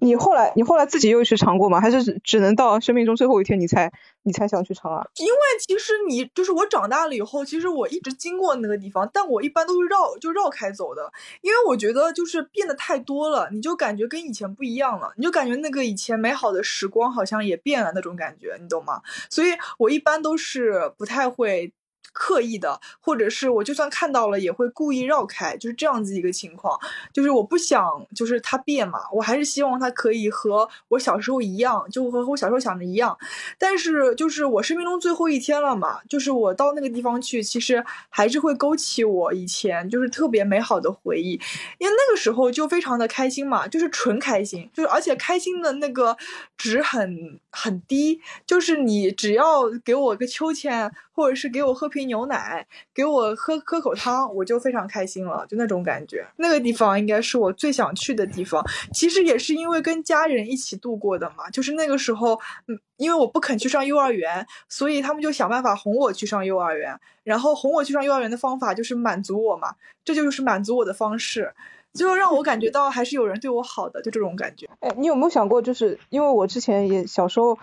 [0.00, 1.80] 你后来，你后来自己又去尝过吗？
[1.80, 3.90] 还是只只能到生命中最后一天你才
[4.24, 5.06] 你才想去尝啊？
[5.16, 11.10] 因为其实你就是我长大了以后，其实我一直经过那个地方，但我一般都是绕就绕开走的，
[11.40, 19.00] 因为我觉得就是变得太多了，你就感觉跟以前不一样了，你就感觉那个以前美好的时光好像也变了那种感觉，你懂吗？
[19.30, 21.72] 所以我一般都是不太会。
[22.14, 26.78] 刻意的，或者是我就算看到了，也会故意绕开，就是这样子一个情况。
[27.12, 27.84] 就是我不想，
[28.14, 33.18] 就是它变嘛，我还是希望它可以和我小时候一样，就和我小时候想的一样。
[33.58, 41.32] 但是就是我生命中最后一天了嘛，就是我到那个地方去，其实还是会勾起我以前就是特别美好的回忆，
[41.78, 46.16] 因为那个时候就非常的开心嘛，就是纯开心，就是而且开心的那个
[46.56, 50.92] 值很很低，就是你只要给我个秋千。
[51.16, 56.26] 或者是给我喝瓶牛奶，给我喝喝口汤，我就非常开心了，就那种感觉。
[56.38, 58.60] 那个地方应该是我最想去的地方。
[58.92, 62.34] 其实也是因为跟家人一起度过的嘛，就是那个时候，
[62.66, 66.98] 嗯，因为我不肯去上幼儿园，所以他们就想办法哄我去上幼儿园。
[67.22, 71.54] 然后哄我去上幼儿园的方法就是满足我嘛，这就是满足我的方式，
[71.94, 74.68] 就让我感觉到还是有人对我好的，就这种感觉。
[74.80, 77.58] 哎，你有没有想过，就是因为我之前也小时候，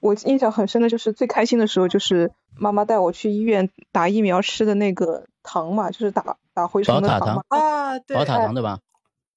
[0.00, 2.32] 我印象很深的就是最开心的时候就是。
[2.58, 7.42] 妈妈带我去医院打疫苗吃的那个糖嘛，就是打打蛔虫的糖嘛。
[7.48, 8.16] 啊，对。
[8.16, 8.78] 宝塔糖对吧？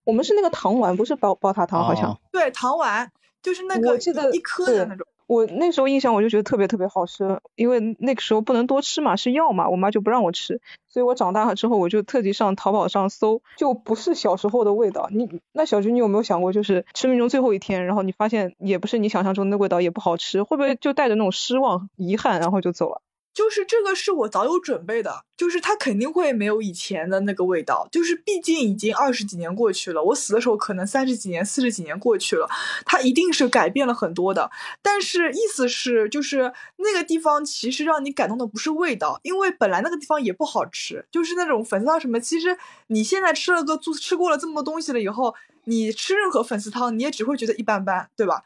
[0.05, 2.17] 我们是那个糖丸，不是宝宝塔糖，好像。
[2.31, 3.11] 对，糖丸
[3.43, 3.97] 就是那个
[4.31, 5.05] 一颗的那种。
[5.29, 15.07] 我那时候印象我就觉得特别特别好吃，因为那个时候不能多吃嘛，是药嘛，我妈就不让我吃，所以我长大了之后我就特地上淘宝上搜，就不是小时候的味道。
[15.11, 23.03] 你那小菊，你有没有想过，就是生命中最后一天，然后你发现也不是你想象中的味道，也不好吃，会不会就带着那种失望、遗憾，然后就走了？
[23.39, 32.49] 就是这个是我早有准备的，就是它肯定会没有以前的那个味道，就是毕竟已经二十几年过去了，我死的时候可能三十几年、四十几年过去了，
[32.85, 34.51] 它一定是改变了很多的。
[34.81, 45.33] 但是意思是，就是那个地方其实让你感动的不是味道，因为本来那个地方也不好吃，就是那种粉丝汤什么，其实你现在吃了个做吃过了这么多东西了以后，
[45.63, 48.43] 你吃任何粉丝汤你也只会觉得一般般，对吧？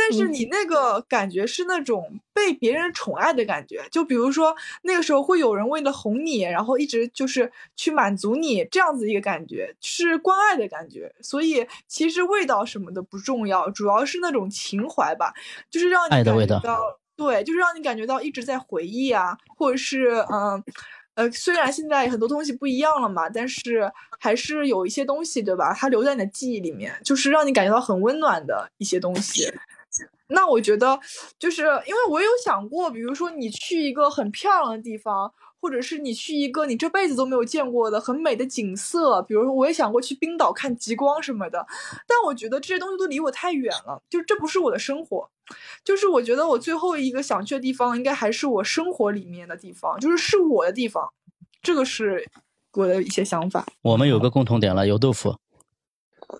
[0.00, 11.14] 但是你那个感觉是那种被别人宠爱的感觉，就比如说那个时候会有人为了哄你，然后一直就是去满足你这样子一个感觉，是关爱的感觉。
[11.20, 15.34] 所以其实味道什么的不重要，主要是那种情怀吧，
[15.70, 20.64] 就是让你爱的味道感觉到，对，就是让你感觉到一直在回忆啊，或者是嗯。
[21.16, 23.90] 呃，虽然现在很多东西不一样了嘛，但是
[24.20, 25.74] 还是有一些东西，对吧？
[25.74, 29.52] 它留在你的记忆里面，就是让你感觉到很温暖的一些东西。
[30.30, 30.98] 那我觉得，
[31.38, 41.66] 就是因为我有想过，比如说你去一个很漂亮的地方，或者是你去一个你这辈子都没有见过的很美的景色，比如说我也想过去冰岛看极光什么的，
[42.06, 45.28] 但我觉得这些东西都离我太远了，就这不是我的生活。
[45.84, 51.12] 就是我觉得我最后一个想去的地方，应该还是我生活里面的地方，就是是我的地方，
[51.60, 52.24] 这个是
[52.74, 53.66] 我的一些想法。
[53.82, 55.36] 我们有个共同点了，油豆腐，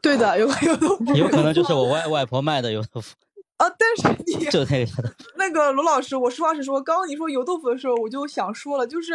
[0.00, 3.16] 对的，有有豆腐，有可能就是我外外婆卖的油豆腐，
[3.60, 9.12] 啊，但是你就 那个那个罗老师，我实话实说，刚刚你说油豆腐的时候，我就想说了，就是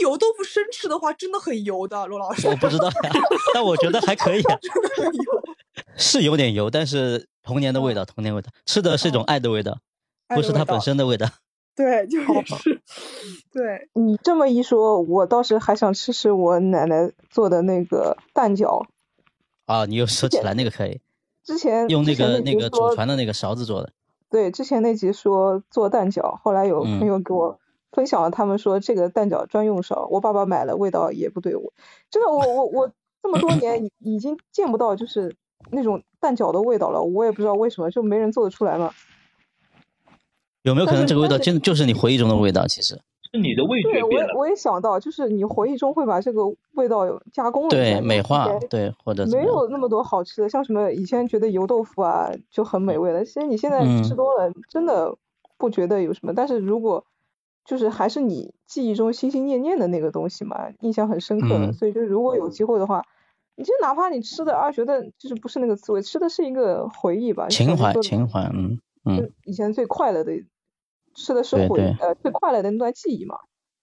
[0.00, 2.48] 油豆腐生吃的话，真的很油的，罗老师。
[2.48, 3.10] 我不知道呀，
[3.54, 5.22] 但我觉得还可以啊，真的很油。
[5.96, 9.78] 是有点油，但是童年的味道，童年味道，吃的是一种爱的味道，
[10.30, 11.28] 味道不是它本身的味道。
[11.74, 12.82] 对，就也是，
[13.52, 18.84] 对，你这么一说，我倒是还想吃吃我奶奶做的那个蛋饺。
[19.66, 21.00] 啊，你又说起来那个可以，
[21.44, 23.92] 之前用那个那个祖传的那个勺子做的。
[24.30, 27.58] 对，之前那集说做蛋饺，后来有嗯朋友给我
[27.90, 31.72] 分享了，他们说这个蛋饺专用勺，我爸爸买了，味道也不对我，
[32.10, 35.36] 真的，我我我 这么多年已已经见不到就是
[35.70, 38.92] 那种蛋饺的味道了，我也不知道为什么，就没人做得出来嘛。
[40.62, 42.66] 有没有可能这个味道真的就是你回忆中的味道？
[42.66, 43.00] 其实是
[43.38, 44.28] 你的味对，觉变了。
[44.28, 46.42] 我也我也想到，就是你回忆中会把这个
[46.74, 55.16] 味道加工了一下，对美化对或者没有那么多好吃的，像什么以前觉得油豆腐啊就很美味了，其实你现在嗯吃多了，真的
[55.56, 56.34] 不觉得有什么。
[56.34, 57.04] 但是如果
[57.64, 63.04] 就是还是你记忆中心心念念的那个东西嘛，印象很深刻的，嗯所以就如果有机会的话，
[63.54, 70.32] 你就哪怕你吃的啊觉得就是不是那个滋味，吃的是一个回忆吧，情怀情怀，嗯嗯以前最快乐的，
[71.14, 73.36] 吃的是回对对呃最快乐的那段记忆嘛。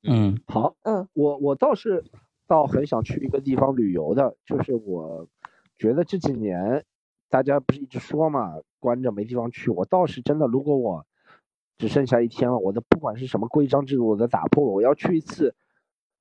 [0.03, 2.05] 嗯，好，嗯，我我倒是
[2.47, 5.27] 倒很想去一个地方旅游的，就是我
[5.77, 6.86] 觉得这几年
[7.30, 11.05] 大家不是一直说嘛，关着没地方去，我倒是真的，如果我
[11.77, 15.53] 只剩下一天了，我的不管是什么规章制度，我都打破了，我要去一次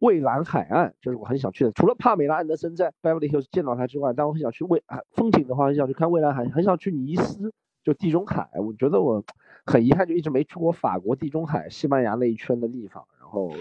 [0.00, 1.72] 蔚蓝海岸，这是我很想去的。
[1.72, 7.52] 除了帕梅拉安德森在 Beverly Hills 见到他之外，但我很想去蔚啊风景的话，很想去看蔚蓝海，很想去尼斯，
[7.84, 8.48] 就地中海。
[8.54, 9.24] 我觉得我
[9.68, 13.06] 很遗憾，就一直没去过法国地中海、西班牙那一圈的地方。
[13.20, 13.52] 然后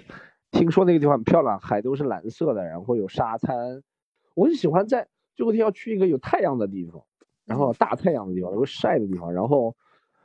[0.51, 3.83] 听说那个地方很漂亮，海都是蓝色的，然后有沙滩。
[4.33, 7.03] 我很喜欢在这个地方去一个有太阳的地方，
[7.45, 9.75] 然后大太阳的地方，有晒的地方，然后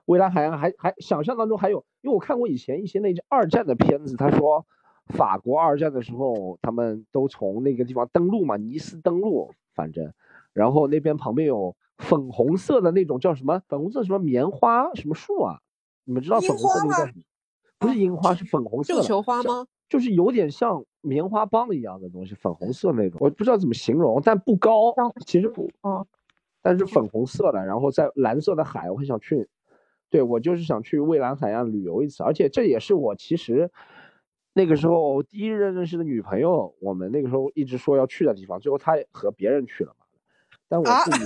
[0.05, 4.65] 未来海岸还还想象当中还有，因为我看过以前一些那二战的片子，他说
[5.07, 10.13] 法国二战的时候他们都从那个地方登陆嘛，尼斯登陆，反正，
[10.53, 15.59] 然后那边旁边有粉红色的那种叫什么粉红色什么棉花什么树啊？
[16.05, 17.23] 你们知道粉红色那个叫什么？
[17.79, 19.03] 不是樱花，是粉红色的。
[19.03, 19.67] 绣球花吗？
[19.89, 24.95] 就是有点像棉花棒一样的东西，粉红色那种，我不知道怎么形容，但不高，
[25.27, 26.07] 其实不，嗯，
[26.63, 29.49] 但是粉红色的，然后在蓝色的海，我很想去，
[30.09, 33.71] 对我就是想去蔚蓝海岸旅游一次，而且这也是我其实
[34.55, 40.07] 那个时候第一任认识的女朋友，我们那个时候一直说要去的地方，最后她也和别人去了嘛，
[40.69, 41.25] 但我自己，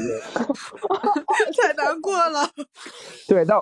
[1.62, 2.48] 太难过了。
[3.28, 3.56] 对，但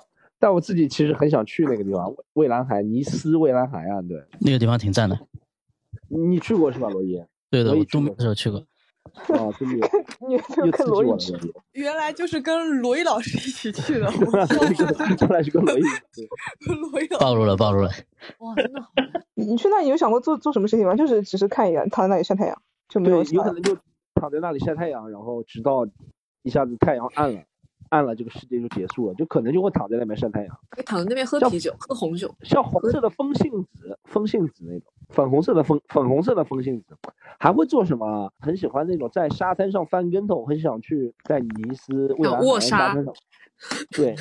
[0.45, 5.19] 但我自己其实很想去那个地方，蔚蔚蓝海，尼斯蔚蓝海岸，对，那个地方挺赞的。
[6.09, 7.19] 你去过是吧，罗伊？
[7.49, 8.59] 对的，我也去我冬过的时候去过。
[8.59, 9.89] 啊，真的
[10.29, 11.65] 你又跟刺激罗伊去我了。
[11.73, 15.83] 原来就是跟罗伊老师一起去的， 原来是跟原来是跟罗伊。
[16.93, 17.89] 罗伊老师暴露了，暴露了。
[18.41, 18.89] 哇，真的好。
[19.33, 20.95] 你你去那里有想过做做什么事情吗？
[20.95, 23.75] 就是只是看一眼，躺在那里晒太阳，就没，有啥有可能就
[24.15, 25.89] 躺在那里晒太阳，然后直到
[26.43, 27.41] 一下子太阳暗了，
[27.95, 30.59] 暗了这个世界就结束了，就可能就会躺在那边晒太阳。
[30.85, 32.35] 躺在那边喝啤酒，喝红酒。
[32.43, 36.97] 像红色的风信子，风信子那种，粉红色的风，粉红色的风信子，
[37.39, 38.33] 还会做什么？
[38.41, 43.15] 很喜欢那种在沙滩上翻跟头，很想去在尼斯未来沙沙滩上，
[43.95, 44.17] 对，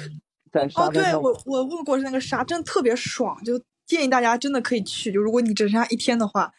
[0.52, 5.12] 在沙哦，对，我我问过那个沙，真的特别爽，就建议大家真的可以去。
[5.12, 6.54] 就如果你只剩下一天的话，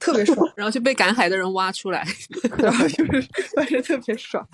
[0.00, 2.04] 特别爽， 然后就被赶海的人挖出来，
[2.58, 3.22] 然后就是
[3.54, 4.44] 反正特别爽。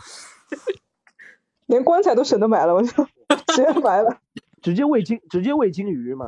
[1.73, 2.89] 连棺材都省得买了，我就
[3.49, 4.19] 直接买了。
[4.61, 6.27] 直接喂金，直接喂金鱼嘛。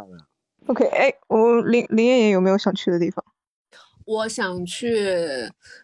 [0.67, 3.23] OK，哎，我林林爷爷有没有想去的地方？
[4.07, 4.97] 我想去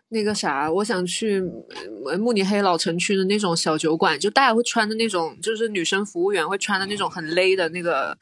[0.08, 1.42] 那个啥，我想去
[2.06, 8.16] 呃慕尼黑老城区的那种小酒馆，就大家会穿的那种，就是女生服务员会穿的那种很勒的那个。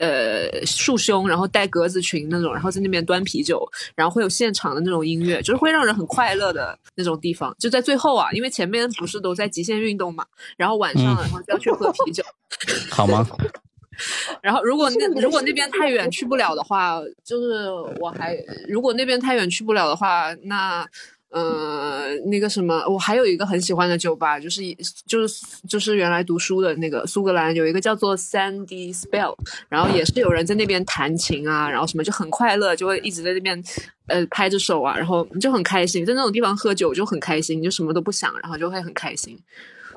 [0.00, 3.62] 呃，束胸，然后带格子裙那种，然后在那边端啤酒，
[3.94, 7.54] 然后会有现场的那种音乐，就是会让人很快乐的那种地方。
[7.58, 10.24] 就在最后啊，因为前面不是都在极限运动嘛，
[10.56, 12.24] 然后晚上嗯然后就要去喝啤酒。
[12.90, 13.26] 好吗？
[14.40, 17.68] 然后如果那如果那边太远去不了的话，就是
[18.00, 18.34] 我还
[18.66, 20.88] 如果那边太远去不了的话，那
[21.30, 24.76] 呃那个什么，我还有一个很喜欢的酒吧，就是以
[25.06, 29.34] 就是就是原来读书的那个苏格兰有一个叫做 Sandy Spell，
[29.68, 33.62] 然后也是有人在那边弹琴啊，然后什么就很快乐，就会一直在那边
[34.06, 39.38] 呃拍着手啊，然后就很开心，在那种地方喝酒就很开心，就什么都不想，然后就会很开心。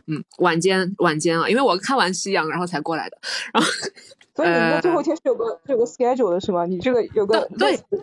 [0.05, 3.17] 嗯，晚间晚间啊，因为我看完夕阳然后才过来的，
[3.53, 3.71] 然后
[4.35, 6.65] 所以你呃们最后一天是有个是有个 schedule 的是吗？
[6.65, 7.99] 你这个有个对对，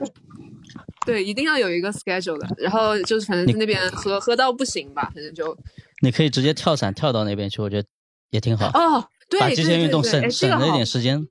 [1.25, 5.57] 一定要有一个 schedule 的，然后就是反正在那边喝喝到不行吧，反正就
[6.03, 7.89] 你可以直接跳伞跳到那边去，我觉得
[8.31, 8.69] 也挺好。
[8.69, 11.27] 哦，对把极限运动省对对对哎这省了一点时间，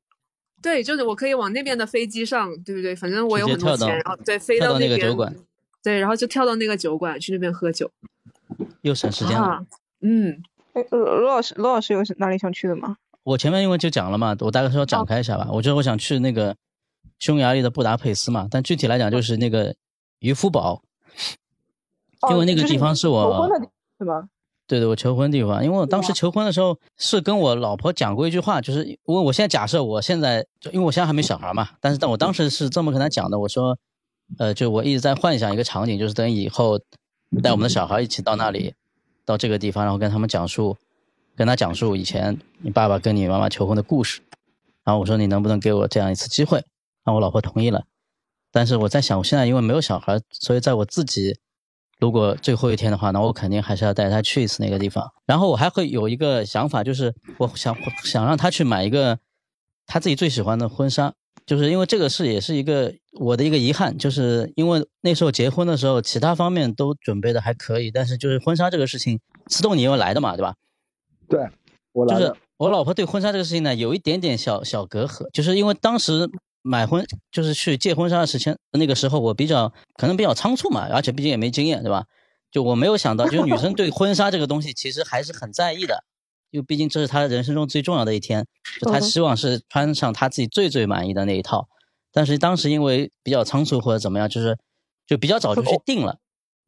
[0.61, 2.95] 对，就是我可以往那边的飞机上，对不对？
[2.95, 5.35] 反正我有直接跳到很多钱，然后对飞到那个酒馆，
[5.83, 7.89] 对，然后就跳到那个酒馆去那边喝酒
[8.81, 9.47] 又省时间了。
[9.47, 9.65] 啊，
[10.01, 10.41] 嗯，
[10.73, 12.97] 哎，罗罗老师，罗老师有哪里想去的吗？
[13.23, 15.47] 我前面因为就讲了嘛，我大概说展开一下吧。
[15.51, 16.55] 我觉得我想去那个
[17.19, 19.75] 匈牙利的布达佩斯嘛，但具体来讲就是那个
[20.19, 20.81] 渔夫堡，
[22.31, 24.29] 因为那个地方是我哦求婚的地是吗？
[24.65, 33.75] 对对，我求婚地方，因为我当时求婚的时候是跟我老婆讲过一句话，就是因为我现在假设我现在，就因为我现在还没小孩嘛，但是但我当时是这么跟她讲的，我说，
[34.37, 36.79] 呃，就我一直在幻想一个场景，就是等以后
[37.41, 38.75] 带我们的小孩一起到那里，
[39.25, 40.77] 到这个地方，然后跟他们讲述，
[41.35, 44.21] 跟他讲述以前你爸爸跟你妈妈求婚的故事，
[44.83, 46.63] 然后我说你能不能给我这样一次机会，
[47.09, 47.85] 然后我老婆同意了，
[48.51, 51.35] 但是我在想，我现在因为没有小孩，所以在我自己
[51.97, 55.11] 如果最后一天的话，那我肯定还是要带她去一次那个地方。
[55.25, 59.17] 然后我还会有一个想法，就是我想想让她去买一个
[59.87, 61.11] 她自己最喜欢的婚纱，
[61.47, 70.53] 就是因为这个事也是一个我的一个遗憾，就是因为那时候结婚的时候，其他方面都准备的还可以，但是就是婚纱这个事情，思动你又来的嘛，对吧？
[71.27, 71.49] 对，
[71.91, 76.29] 我就是我老婆对婚纱这个事情呢，有一点点小小隔阂，就是因为当时
[76.61, 82.05] 买婚就是去借婚纱的时间，那个时候我比较可能比较仓促嘛，而且毕竟也没经验，对吧？
[82.51, 86.03] 就我没有想到，就是女生对婚纱这个东西其实还是很在意的，
[86.49, 88.47] 因为毕竟这是她人生中最重要的一天，
[88.81, 91.69] 就她嗯希望是穿上她自己最最满意的那一套。
[92.11, 94.57] 但是当时因为比较仓促或者怎么样，就是
[95.05, 96.17] 就比较早就去定了，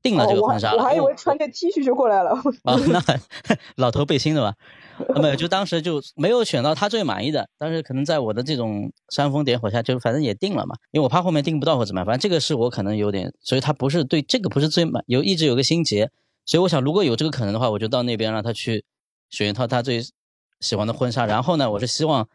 [0.01, 0.77] 定了这个婚纱了。
[0.77, 2.31] 我还以为穿件 T 恤就过来了。
[2.63, 3.01] 啊，那
[3.75, 4.55] 老头背心的吧？
[5.15, 16.11] 啊没有，就当时就没有选到他最满意的，但是可能在我的这种煽风点火下，就反正也定了嘛，因为我怕后面订不到或怎么样，反正这个是我可能有点，所以他不是对这个不是最满，有一直有个心结，
[16.45, 18.85] 所以我想如果有这个可能的话，我就到那边让他去
[19.29, 20.03] 选一套他最
[20.59, 22.27] 喜欢的婚纱，然后呢，我是希望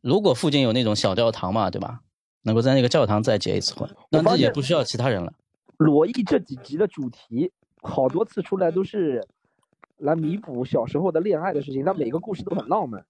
[0.00, 2.00] 如果附近有那种小教堂嘛，对吧？
[2.42, 5.32] 能够在那个教堂再结一次婚，那这也不需要其他人了。
[5.78, 9.26] 罗毅这几集的主题好多次出来都是
[9.98, 13.04] 来弥补小时候的恋爱的事情，但每个故事都很浪漫。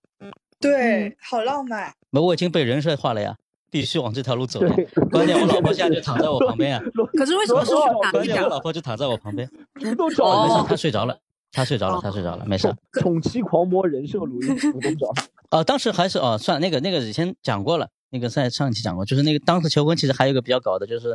[0.58, 1.92] 对，好浪漫。
[2.10, 3.36] 没，我已经被人设化了呀，
[3.70, 4.74] 必须往这条路走了。
[5.10, 6.82] 关键我老婆现在就躺在我旁边啊。
[7.12, 7.72] 可是为什么是
[8.10, 8.48] 关键我？
[8.48, 9.48] 老婆就躺在我旁边。
[9.74, 10.22] 主动没事，
[10.66, 11.18] 她睡着了，
[11.52, 12.74] 她睡着了，她睡着了，没事。
[12.92, 15.12] 宠妻狂魔人设鲁豫主动找。
[15.50, 21.14] 哦， 当时还是哦，算了那个那个以前讲过了，那个在上一期讲过，就是那个当时求婚其实还有一个比较搞的，就是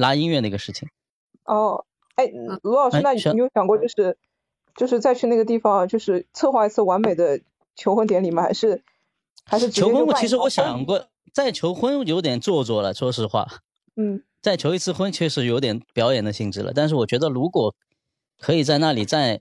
[0.00, 0.88] 拉音乐那个事情。
[1.44, 2.26] 哦，哎，
[2.62, 4.16] 卢老师，那你有想过就是
[4.74, 7.40] 就是再去那个地方，就是策划一次完美的
[7.76, 8.42] 求婚典礼吗？
[8.42, 8.82] 还是
[9.44, 13.46] 还是求婚，其实我想过，再求婚有点做作了，说实话。
[13.96, 17.74] 嗯，再求一次婚确实有点表演的性质了，但是我觉得如果
[18.38, 19.40] 可以在那里再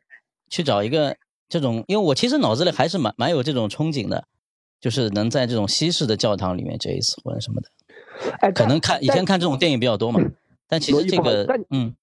[0.49, 1.15] 去找一个
[1.47, 4.25] 这种，因为我其实脑子里还是蛮蛮有这种憧憬的，
[4.81, 7.69] 就是能在这种西式的教堂里面结一次婚什么的。
[8.39, 10.19] 哎，可能看以前看这种电影比较多嘛，
[10.69, 11.93] 但其实这个嗯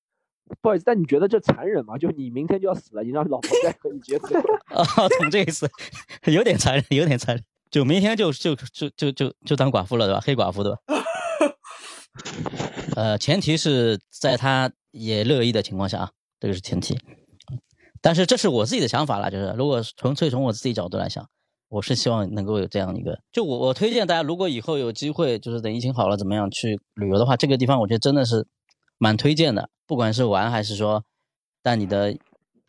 [0.60, 1.96] 不好意思，但你觉得这残忍吗？
[1.96, 4.30] 就你明天就要死了，你让老婆再和你结婚？
[4.66, 4.84] 啊，
[5.18, 5.68] 从这一次，
[6.30, 10.20] 有点残忍，有点残忍，就明天就就就就就就当寡妇了对吧？
[10.20, 10.78] 黑寡妇对吧？
[12.96, 16.10] 呃，前提是在他也乐意的情况下啊，
[16.40, 16.98] 这个是前提。
[18.00, 21.28] 但是这是我自己的想法了，就是如果纯粹从我自己角度来想，
[21.68, 28.46] 我是希望能够有这样一个，就我我推荐大家，如果以后有机会，就是等疫情好了怎么样去旅游的话，这个地方我觉得真的是
[28.98, 31.04] 蛮推荐的，不管是玩还是说
[31.62, 32.16] 带你的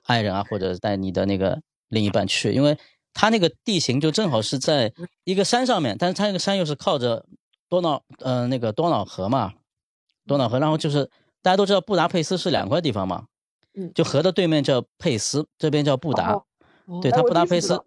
[0.04, 2.78] 爱人啊，或者带你的那个另一半去，因为
[3.14, 4.94] 它那个地形就正好是在
[5.24, 7.26] 一个山上面，但是它那个山又是靠着
[7.70, 9.54] 多瑙呃那个多瑙河嘛，
[10.26, 11.10] 多瑙河，然后就是
[11.42, 13.26] 大家都知道布达佩斯是两块地方嘛，
[13.74, 16.34] 嗯，就河的对面叫佩斯，这边叫布达。
[16.34, 16.44] 哦。
[17.02, 17.78] 对，他哎我布达佩斯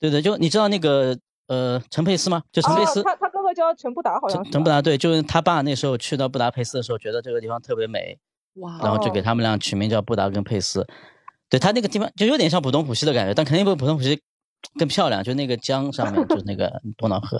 [0.00, 2.42] 对对，就你知道那个呃陈佩斯吗？
[2.50, 8.18] 就陈佩斯哦，，他他哥哥叫陈布达，好像陈陈布达对，就是他爸那时候去到布达佩斯的时候，觉得这个地方特别美，
[8.54, 10.86] 哇然后就给他们俩取名叫布达跟佩斯。
[11.48, 14.20] 对他那个地方就有点像浦东浦西的感觉，但肯定比浦东浦西
[14.78, 17.38] 更漂亮，就那个江上面就是那个 多瑙河，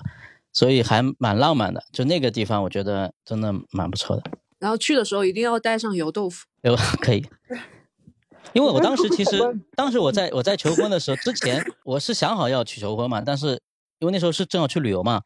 [0.53, 1.83] 所以还蛮浪漫的。
[1.93, 4.23] 就那个地方，我觉得真的蛮不错的。
[4.59, 6.47] 然后去的时候一定要带上油豆腐。
[6.63, 7.27] 有可以，
[8.53, 9.39] 因为我当时其实
[9.75, 13.59] 当时我在我在求婚的时候之前我是想好要去求婚嘛，但是
[13.99, 15.23] 因为那时候是正好去旅游嘛，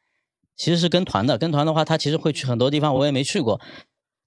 [0.57, 3.61] 其实是跟团的，跟团的话他其实会去很多地方，我也没去过，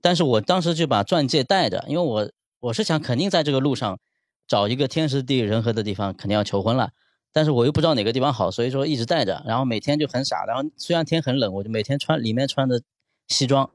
[0.01, 2.29] 但是我当时就把钻戒带着，因为我
[2.59, 3.99] 我是想肯定在这个路上
[4.47, 6.91] 找一个天时地利人和的地方，肯定要求婚了。
[7.31, 12.81] 但是我又不知道哪个地方好，所以说一直带着，然后每天就很傻，然后虽然天很冷，我就每天穿里面穿的
[13.27, 13.69] 西装，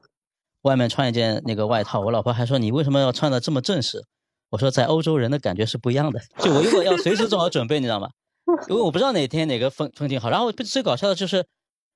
[0.63, 2.01] 外面穿一件那个外套。
[2.01, 4.03] 我老婆还说你为什么要穿的这么正式？
[4.49, 8.09] 我说在欧洲人的感觉是不一样的，就我如果要随时做好准备，你知道吗？
[8.69, 10.29] 因为我不知道哪天哪个风风景好。
[10.29, 11.45] 然后最搞笑的就是，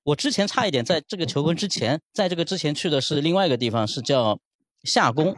[0.02, 4.38] 我之前差一点在这个求婚之前，在这个之前去的是另外一个地方，是叫
[4.84, 5.36] 夏宫，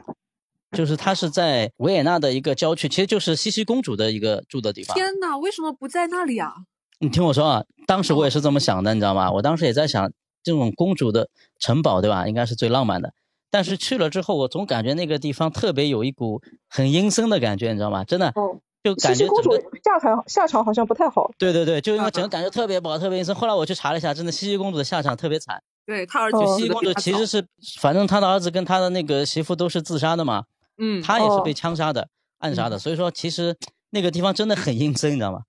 [0.70, 4.96] 就是它是在维也纳的一个郊区，其实就是茜茜公主的一个住的地方。
[4.96, 6.52] 天哪，为什么不在那里啊？
[7.00, 9.32] 你听我说啊，当时我也是这么想的，你知道吗？
[9.32, 10.12] 我当时也在想，
[10.44, 11.28] 这种公主的
[11.58, 12.28] 城堡，对吧？
[12.28, 13.12] 应该是最浪漫的。
[13.50, 18.04] 但是去了之后，我总感觉那个地方特别有一股很阴森的感觉，你知道吗？
[18.04, 21.30] 真的，哦，就感觉公主整个下场下场好像不太好。
[21.38, 23.34] 对对对，就因为整个感觉特别不好，特别阴森。
[23.34, 25.62] 后来我去查了一下，真的茜茜公主的下场特别惨。
[25.86, 27.46] 对她儿子茜茜公主其实是，
[27.80, 30.44] 反正她的儿子跟她的那个媳妇都是自杀的嘛，
[30.78, 32.78] 嗯哦她也是被枪杀的、暗杀的。
[32.78, 33.56] 所以说，其实
[33.90, 35.42] 那个地方真的很阴森，你知道吗？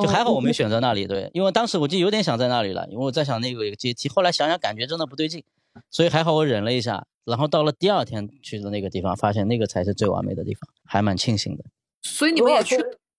[0.00, 5.44] 就还好我没选择那里，对，因为当时我就有点想在那里了，因为我在想那个有一个阶梯，后来想想感觉真的不对劲，
[5.88, 11.64] 所以还好我忍了一下，然后到了第二天去的那个地方，发现那个才是最完美的地方，还蛮庆幸的。
[12.04, 12.76] 所以你们也去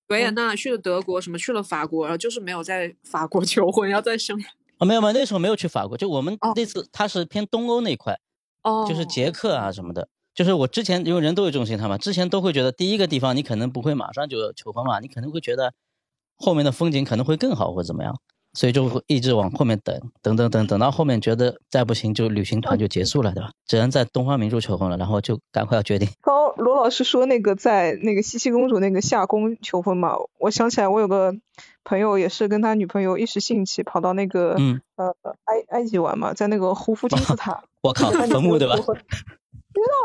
[0.07, 4.47] 维也纳，去了德国，什么去了法国，然后就是没有在法国 求婚，要在匈牙
[4.77, 8.17] 啊，没有没有，那时候没有去法国，就我们那次他是偏东欧那一块，
[8.63, 10.07] 哦，就是捷克啊什么的。
[10.33, 15.73] 就是我之前因为人都有这种心态嘛，之前都会觉得第一个地方你可能不会马上就求婚嘛，你可能会觉得
[16.35, 18.19] 后面的风景可能会更好或者怎么样，
[18.55, 23.51] 所以就会一直往后面等，等等等，等到后面觉得再不行就旅行团就结束了，对吧？
[23.67, 26.07] 只能在东方明珠求婚了，然后就赶快要决定。
[26.21, 31.35] 刚刚罗老师说那个在那个西西公主那个夏宫求婚嘛，我想起来我有个
[31.83, 35.13] 朋友也是跟他女朋友一时兴起跑到那个、嗯呃
[35.43, 38.93] 埃埃及玩嘛，在那个胡夫金 字塔，我靠，坟墓对吧你知道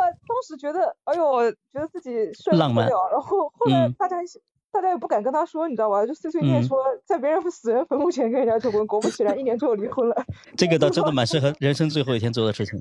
[0.03, 0.11] 吗？
[0.27, 4.41] 当时觉得，哎呦，觉得自己帅浪漫不得了，然后后来嗯大家一起
[4.73, 6.05] 大家也不敢跟他说，你知道吧？
[6.07, 10.25] 就碎碎念嗯说，在别人死人坟墓前跟人家求婚，果不其然，一年之后离婚了。
[10.57, 12.79] 这个倒真的蛮适合 人生最后一天做的事情。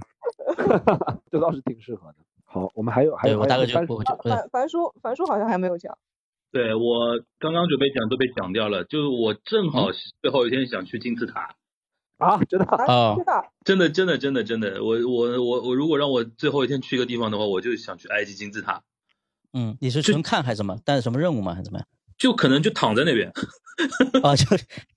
[1.32, 2.16] 这倒是挺适合的。
[2.45, 5.98] 好，我们还有还有对我大概就还有我就对樊樊叔樊叔好像还没有讲。
[6.52, 9.88] 对我刚刚准备讲都被讲掉了，就是我正嗯好
[10.22, 11.56] 最后一天想去金字塔，
[12.18, 13.52] 啊，真的哦对吧？
[13.64, 18.82] 真的真的真的真的，我我我我如果让我最后一天去一个地方的话，我就想去埃及金字塔，
[19.53, 20.77] 嗯，你是纯看还是什么？
[20.85, 21.53] 带着什么任务吗？
[21.53, 21.88] 还是怎么样？
[22.17, 23.31] 就可能就躺在那边，
[24.23, 24.45] 啊，就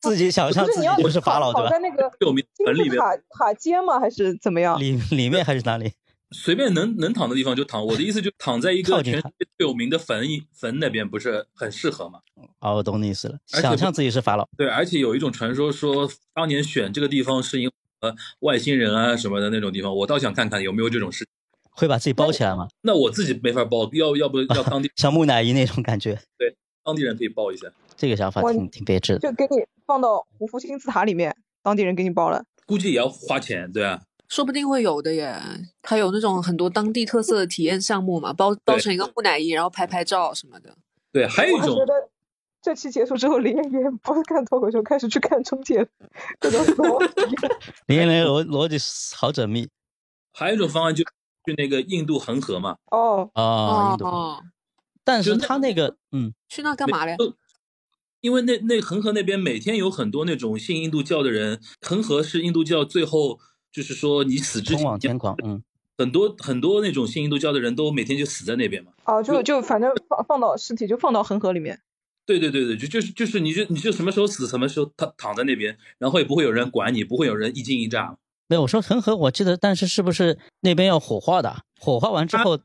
[0.00, 1.88] 自己想象不是你要自己就是法老对吧躺在？
[1.88, 4.00] 那个有名金坟里面字塔塔尖吗？
[4.00, 4.78] 还是怎么样？
[4.80, 5.92] 里里面还是哪里？
[6.34, 7.84] 随便能能躺的地方就躺。
[7.84, 12.20] 我的意思就躺在一个全世界最有名的坟坟那边，不是很适合吗？
[12.60, 14.48] 哦，我懂你意思了，而且不想象自己是法老。
[14.56, 21.24] 对，而且有一种传说说，当年选这个地方是因为呃外星人啊什么的那种地方，我倒想看看有没有这种事。
[21.72, 22.68] 会把自己包起来吗？
[22.82, 26.54] 那我自己没法包，要要不要当地 像木乃伊那种感觉， 对
[26.84, 27.66] 当地人可以包一下，
[27.96, 29.18] 这个想法挺挺别致的。
[29.18, 32.44] 就给你放到胡夫金字塔里面，当地人给你包了。
[32.66, 34.00] 估计也要花钱，对啊。
[34.28, 35.36] 说不定会有的耶。
[35.82, 40.74] 它有那种很多当地特色的体验项目嘛，包包成一个木乃伊，然后拍拍照什么的。
[41.12, 41.92] 对，还有一种我觉得
[42.62, 45.86] 这期结束之后，林妍妍不是看脱口秀，开始去看中介了，
[46.38, 47.36] 各种逻辑。
[47.88, 48.78] 林彦霖逻逻辑
[49.14, 49.68] 好缜密
[50.32, 51.04] 还有一种方案就
[51.44, 54.04] 去那个印度恒河嘛，哦，啊，印度。
[54.06, 54.42] 哦，
[55.04, 57.16] 但是他那个，嗯，去那干嘛嘞？
[58.20, 63.40] 因为那那恒河那边每天有很多那种信印度教的人，恒河是印度教最后
[63.72, 65.60] 就是说你死之通前往天狂，嗯，
[65.98, 68.92] 很多很多那种信印度教的人都每天就死在那边嘛。
[69.06, 71.80] 哦，就就反正放放到尸体就放到恒河里面。
[72.24, 78.16] 对对对对，就就是就是你就你就什么时候死什么时候躺躺在那边，然后也不会有人管你，不会有人一惊一乍。
[78.52, 81.56] 没有，我说恒河，我记得，但是是不是那边要火化的？
[81.80, 82.58] 火化完之后，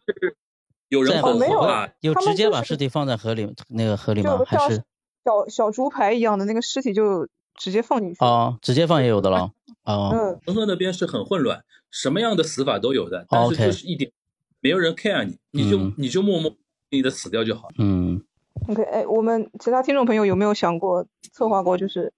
[0.90, 4.84] 有人火化，有直接把尸体放在河里那个河里吗还是
[5.24, 8.18] 小小猪排一样的那个尸体就直接放进去。
[8.20, 9.52] 哦，直接放也有的了。
[9.86, 14.12] 哦，嗯，恒河那边是很混乱，什么样的死法都有的，但是就是一点
[14.60, 16.54] 没有人 care 你，你就、嗯你就默默
[16.90, 17.70] 你的死掉就好。
[17.78, 18.22] 嗯
[18.68, 22.12] OK，哎，我们其他听众朋友有没有想过策划过，就是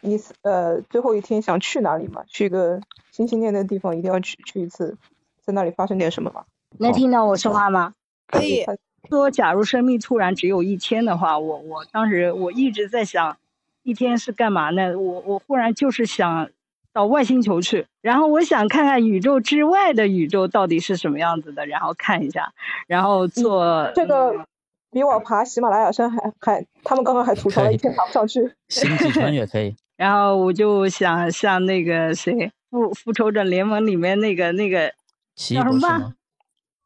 [0.00, 2.22] 你死呃最后一天想去哪里嘛？
[2.26, 2.80] 去一个
[3.10, 4.96] 心心念念的地方，一定要去去一次，
[5.42, 6.44] 在那里发生点什么嘛？
[6.78, 7.94] 能听到我说话吗？
[8.26, 8.64] 可以。
[9.08, 13.38] 说假如生命突然只有一天的话，我我当时我一直在想，
[13.82, 14.98] 一天是干嘛呢？
[14.98, 16.50] 我我忽然就是想
[16.92, 22.52] 到外星球去，然后我想看看宇宙之外的宇宙到底是什么样子的，然后看一下，
[22.86, 24.44] 然后做这个
[24.90, 28.52] 比我爬喜马拉雅山还还，他们刚刚还吐槽了一天爬不上去。
[28.68, 29.74] 星际穿越可以。
[29.98, 34.94] 然后我就想像那个谁，复复仇者联盟里面那个那个
[35.34, 36.14] 叫什么？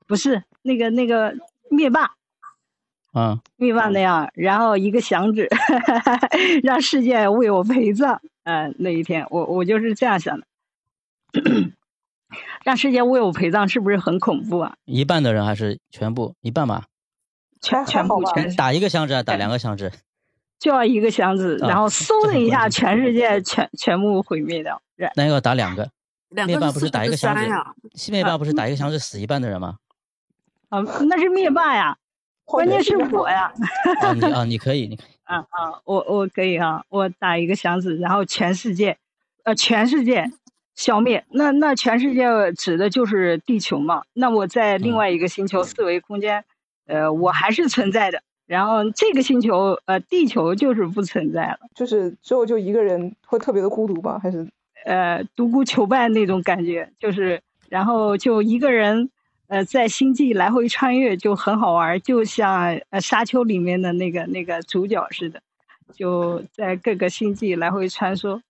[0.06, 1.34] 不是那个那个
[1.70, 2.12] 灭霸，
[3.12, 5.46] 嗯，灭霸那样，然后一个响指，
[6.64, 8.20] 让世界为我陪葬。
[8.44, 10.46] 嗯、那一天我我就是这样想的，
[12.64, 14.74] 让世界为我陪葬是不是很恐怖啊？
[14.86, 16.34] 一半的人还是全部？
[16.40, 16.86] 一半吧。
[17.60, 19.92] 全全部全打一个响指，还是打两个响指？
[20.62, 24.80] 就要一个响指，啊然后嗖的一下，全世界全全部毁灭掉。
[25.16, 25.90] 那要打两个。
[26.46, 27.74] 灭霸不是打一个响指三呀，
[28.10, 29.78] 灭霸不是打一个箱子死一半的人吗？
[30.68, 30.78] 啊，
[31.08, 31.98] 那是灭霸呀，
[32.44, 33.52] 关键是我呀。
[34.00, 35.06] 啊，你啊，你可以，你可以。
[35.24, 38.96] 啊啊，我我可以啊，我打一个箱子，然后全世界，
[39.42, 40.30] 呃，全世界
[40.76, 41.24] 消灭。
[41.30, 44.04] 那那全世界指的就是地球嘛？
[44.12, 46.44] 那我在另外一个星球四维空间，
[46.86, 48.22] 呃，我还是存在的。
[48.46, 54.18] 然后这个星球，呃，地球就是不存在了，就是之后就一个人会特别的孤独吧？
[54.22, 54.46] 还是
[54.84, 59.08] 呃，独孤求败那种感觉，就是然后就一个人，
[59.46, 65.40] 呃，在星际来回穿越就很好玩儿，就像呃沙丘里面的那个那个主角似的，
[65.94, 68.40] 就在各个星际来回穿梭。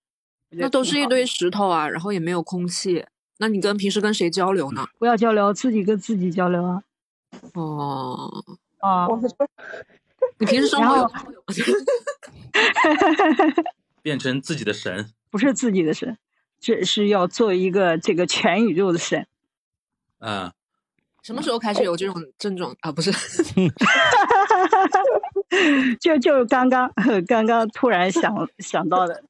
[0.49, 3.05] 那都是一堆石头啊，然后也没有空气。
[3.39, 4.85] 那你跟平时跟谁交流呢？
[4.99, 6.83] 不要交流，自己跟自己交流啊。
[7.55, 8.29] 哦，
[8.83, 9.07] 啊，
[10.37, 11.85] 你平时生然后活有交流吗？
[14.01, 15.09] 变成自己的神。
[15.29, 16.17] 不是自己的神，
[16.59, 19.25] 只是要做一个这个全宇宙的神。
[20.19, 20.53] 啊，
[21.23, 22.91] 什么时候开始有这种症状啊？
[22.91, 23.11] 不是，
[26.01, 26.91] 就就是刚刚
[27.25, 29.23] 刚刚突然想想到的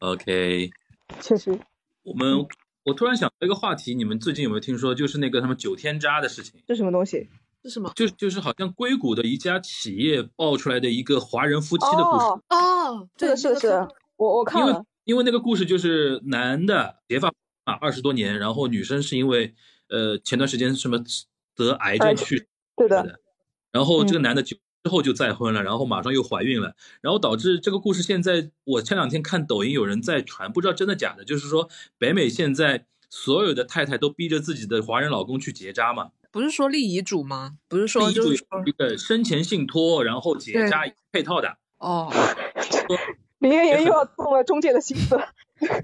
[0.00, 0.72] ，OK，
[1.20, 1.56] 确实。
[2.02, 2.44] 我们
[2.82, 4.92] 我突然想到一个话题，你们最近有没有听说？
[4.94, 7.28] 就是那个他们九天渣的事情，这什么东西？
[7.62, 7.92] 是什么？
[7.94, 12.24] 就就是好像硅谷的一家企业爆出来的一个华人夫妻的故事。
[12.50, 13.68] 哦，这个，是不，是，
[14.16, 14.82] 我我看因为。
[15.04, 17.28] 因为那个故事就是男的结发
[17.64, 19.52] 啊二十多年，然后女生是因为
[19.88, 21.02] 呃前段时间什么
[21.56, 23.18] 得癌症去世对的，
[23.72, 31.68] 然后这个嗯男的就之后就再婚了，然后马上又怀孕了，然后导致这个故事现在我前两天看抖音有人在传，不知道真的假的，就是说
[31.98, 37.58] 北美现在所有的太太都逼着自己的华人老公去结扎嘛，不是说立遗嘱吗？
[37.68, 40.82] 不是说就是有一个生前信托，然后结扎
[41.12, 41.58] 配套的。
[41.78, 42.12] 哦，
[43.38, 45.16] 林妍妍又要动了中介的心思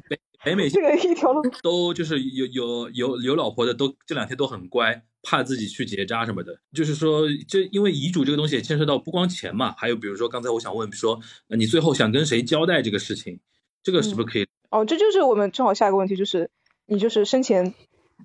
[0.09, 0.19] 北。
[0.45, 6.61] 北美 这个一条路都就是有有有有老婆的都这两天都很乖，怕自己去结扎什么的。
[6.73, 13.41] 就是说，这因为遗嘱这个东西也牵涉到不光钱嘛，还有比如说刚才我想问，说呃你最后想跟谁交代这个事情，
[13.83, 14.47] 这个是不是可以？
[14.71, 16.49] 哦，这就是我们正好下一个问题，就是
[16.87, 17.75] 你就是生前，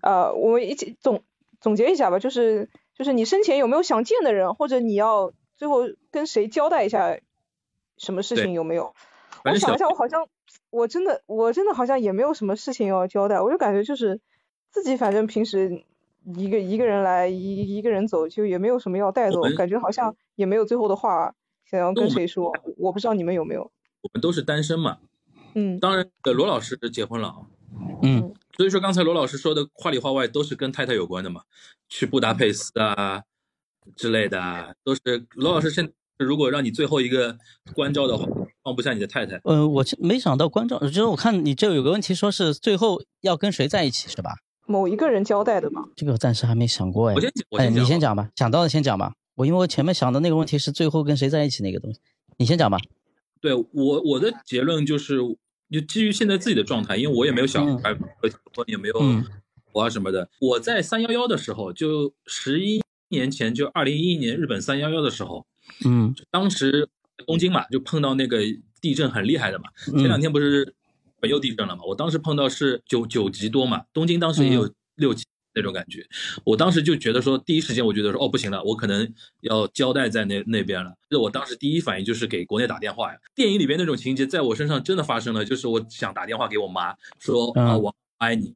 [0.03, 1.23] 呃，我们一起总
[1.63, 5.79] 总结一下吧，就是就是你生前有没有想见的人，或者你要最后
[6.11, 7.17] 跟谁交代一下
[7.97, 8.93] 什么事情有没有？
[9.43, 10.27] 反正小我想一下，我好像
[10.69, 14.21] 我真的我真的好像也没有什么事情要交代，我就感觉就是
[14.69, 15.83] 自己反正平时
[16.35, 21.33] 一个一个人来一一个人走，就也没有什么要带走，感觉好像也没有最后的话
[21.65, 23.71] 想要跟谁说，我不知道你们有没有。
[24.01, 24.97] 我们都是单身嘛，
[25.55, 27.35] 嗯，当然，呃罗老师结婚了啊，
[28.01, 31.41] 嗯，所以说刚才罗老师说的话里话外都是跟太太有关的嘛，
[31.89, 33.23] 去布达佩斯啊
[33.95, 37.37] 之类的啊，都是罗老师现如果让你最后一个
[37.73, 38.27] 关照的话，
[38.63, 44.35] 放不下你的太太，呃，我其没想到观众，就是我看你这有个问题，说是最后要跟谁在一起是吧？
[44.65, 45.83] 某一个人交代的嘛。
[45.95, 47.15] 这个我暂时还没想过哎。
[47.15, 49.13] 我先讲我哎，先讲你先讲吧，想到的先讲吧。
[49.35, 51.99] 我因为我前面想的那个问题是最后跟谁在一起那个东西，
[52.37, 52.77] 你先讲吧。
[53.41, 55.19] 对我我的结论就是，
[55.73, 57.97] 就基于现在自己的状态，因为我也没有小孩，
[58.67, 59.25] 也没有嗯
[59.71, 60.29] 我啊什么的。
[60.39, 65.45] 我在三幺幺的时候，就十一年前，就二零一一年日本三幺幺的时候，
[65.83, 66.87] 嗯当时
[67.25, 68.39] 东京嘛，就碰到那个
[68.79, 69.65] 地震很厉害的嘛。
[69.91, 70.75] 嗯前两天不是
[71.19, 75.25] 本又地震了嘛，我当时碰到是九九级多嘛，东京当时也有嗯六级
[75.55, 76.05] 那种感觉。
[76.43, 79.11] 我当时就觉得说，第一时间我觉得说，哦不行了，我可能
[79.41, 80.93] 要交代在那那边了。
[81.09, 83.19] 这我当时第一反应就是给国内打电话呀。
[83.35, 88.53] 电影里边那种情节在我身上真的发生了，就是我想打电话给我妈说啊，嗯我爱你，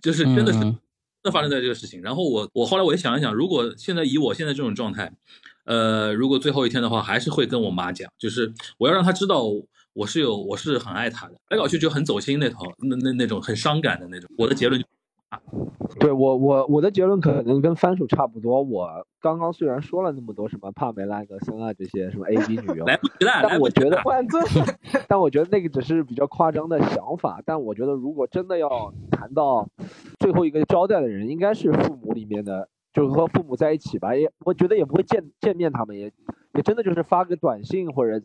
[0.00, 0.78] 就是真的是嗯嗯
[1.22, 2.00] 的发生在这个事情。
[2.00, 5.12] 然后我我后来我也想一想，如果现在以我现在这种状态，
[5.64, 9.44] 呃，如果最后一天的话，还是会跟我妈讲，就是我要让她知道
[9.92, 11.34] 我是有我是很爱她的。
[11.50, 14.30] 来搞去就很走心那头，那那那种很伤感的那种。
[14.38, 14.86] 我的结论就
[15.98, 18.62] 对我我我的结论可能跟番薯差不多。
[18.62, 18.88] 我
[19.20, 24.02] 刚刚虽然说了那么多什么帕梅拉·格森啊这些什么 A B 女优，来不及了， 来不及但我觉得
[25.08, 27.40] 但我觉得那个只是比较夸张的想法。
[27.44, 29.68] 但我觉得如果真的要谈到
[30.18, 34.14] 最后一个交代的人，应该是父母里面的，就是和父母在一起吧。
[34.14, 36.12] 也我觉得也不会见见面他们，也
[36.54, 38.22] 也真的就是发个短信或者。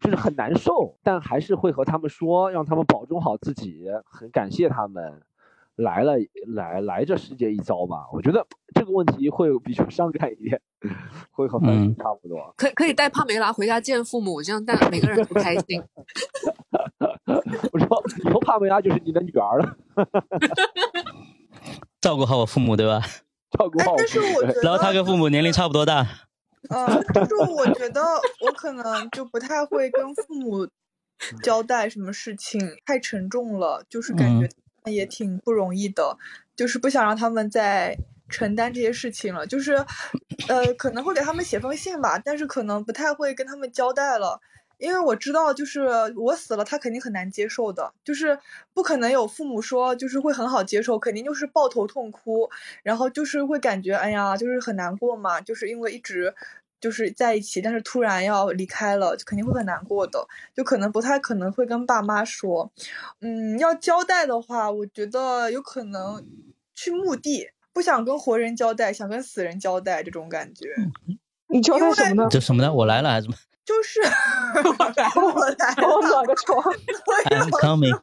[0.00, 5.22] 就是很难受，但还是会和他们说，让他们保重好自己，很感谢他们
[5.82, 6.14] 来了
[6.54, 8.06] 来来这世界一遭吧。
[8.12, 10.60] 我觉得这个问题会比较伤感一点，
[11.30, 12.54] 会和番嗯薯差不多。
[12.56, 15.82] 可可以带帕梅拉回家见父母，这样但每个人都开心。
[17.72, 19.76] 我说以后帕梅拉就是你的女儿了，
[22.00, 23.00] 照顾好我父母，对吧？
[23.58, 26.06] 照顾好我但是我觉得，然后他跟父母年龄差不多大，
[26.70, 28.00] 呃，就是我觉得
[28.40, 30.66] 我可能就不太会跟父母
[31.42, 34.48] 交代什么事情，太沉重了，就是感觉
[34.84, 36.16] 也挺不容易的，
[36.56, 37.96] 就是不想让他们再
[38.28, 39.74] 承担这些事情了，就是
[40.48, 44.40] 呃可能会给他们写封信吧，但是可能不太会跟他们交代了。
[44.78, 45.86] 因为我知道，就是
[46.16, 48.36] 我死了，他肯定很难接受的，就是
[48.74, 52.50] 不可能有父母说就是会很好接受，肯定就是抱头痛哭，
[52.82, 56.34] 然后就是会感觉哎呀，就是很难过嘛，就是因为一直
[56.82, 62.72] 就是在一起，但是突然要离开了，肯定会很难过的，就可能不太可能会跟爸妈说，
[63.20, 66.26] 嗯，要交代的话，我觉得有可能
[66.74, 70.66] 去墓地，不想跟活人交代，想跟死人交代这种感觉，
[71.48, 72.28] 你交代什么呢？
[72.28, 72.74] 这什么呢？
[72.74, 74.00] 我来了还是什么就是
[74.66, 76.60] 我来了，我来了，我暖个床。？
[77.30, 77.96] I'm coming。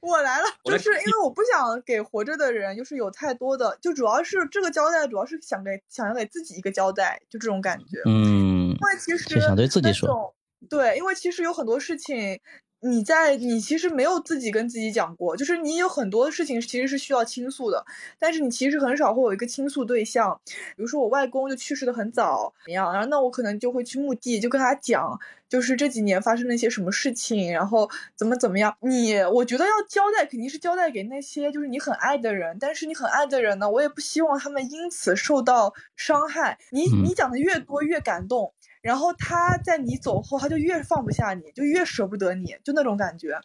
[0.00, 8.00] 我来了，就是因为我不想给活着的人，就是有太多的，就主要是这个交代，主要是想给想要给自己一个交代，就这种感觉。
[8.06, 10.34] 嗯因，为其实就想对自己说
[10.68, 12.40] 对，因为其实有很多事情，
[12.80, 17.84] 你在你其实没有自己跟自己讲过，就是你有很多事情其实是需要倾诉的，
[18.18, 20.40] 但是你其实很少会有一个倾诉对象。
[20.46, 28.74] 比如说我外公就去世的很早，怎么样，然后那我可能就会去墓地，就跟他讲，就是这几年发生了一些什么事情，然后怎么怎么样。
[28.80, 36.58] 你我觉得要交代，肯定是交代给那些就是你很爱的人，但是你很爱的人呢，我也不希望他们因此受到伤害。
[36.70, 38.52] 你嗯你讲的越多越感动。
[38.82, 43.38] 然后他在你走后，他就越放不下你，就越舍不得你，就那种感觉。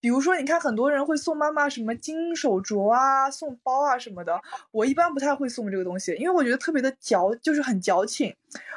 [0.00, 4.40] 比如说，你看很多人会送妈妈什么金手镯啊、送包啊什么的，
[4.72, 8.34] 我一般不太会送这个东西，因为我觉得特别的矫，就是很矫情。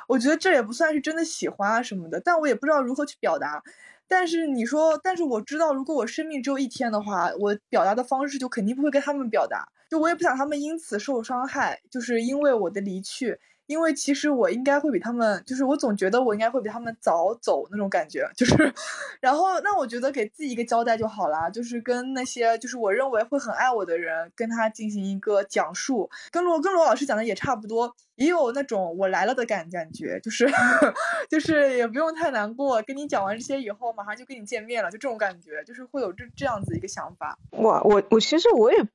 [0.07, 3.63] 我觉得这也不算是真的喜欢啊什么的，但我也不知道如何去表达。
[4.07, 13.39] 但是你说，但是我知道，如果我生命只有一天的话，我表达的方式就肯定不会跟他们表达，就我也不想他们因此受伤害，就是因为我的离去。
[13.67, 18.73] 因为其实我应该会比他们，就是我总觉得我应该会比他们早走那种感觉，就是，
[19.19, 30.47] 然后那我觉得给自己一个交代就好啦，就是跟那些就是我认为会很爱我的人，跟他进行一个讲述，跟罗跟罗老师讲的也差不多，也有那种我来了的感感觉，就是
[31.29, 37.37] 就是也不用太难过，跟你讲完这些以后，马上就跟你见面了，就这种感觉，就是会有这这样子一个想法。
[37.51, 38.85] 哇，我我其实我也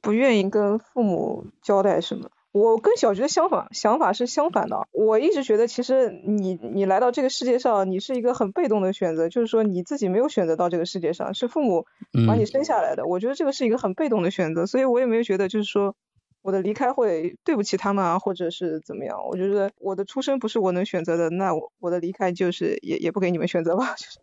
[0.00, 2.30] 不愿意跟父母交代什么。
[2.56, 4.88] 我跟小菊的相反，想法是相反的。
[4.90, 11.84] 我一直觉得，其实你你来到这个世界上，你是一个很被动的选择，就是说你自己没有选择到这个世界上，是父母
[12.26, 13.04] 把你嗯生下来的。
[13.04, 15.94] 我觉得这个是一个很被动的选择，所以我也没有觉得就是说
[16.40, 19.18] 我的离开会对不起他们啊，或者是怎么样。
[19.28, 24.18] 我觉得我的出生不是我能选择的，那我我的离开就是也也不给你们选择吧，就是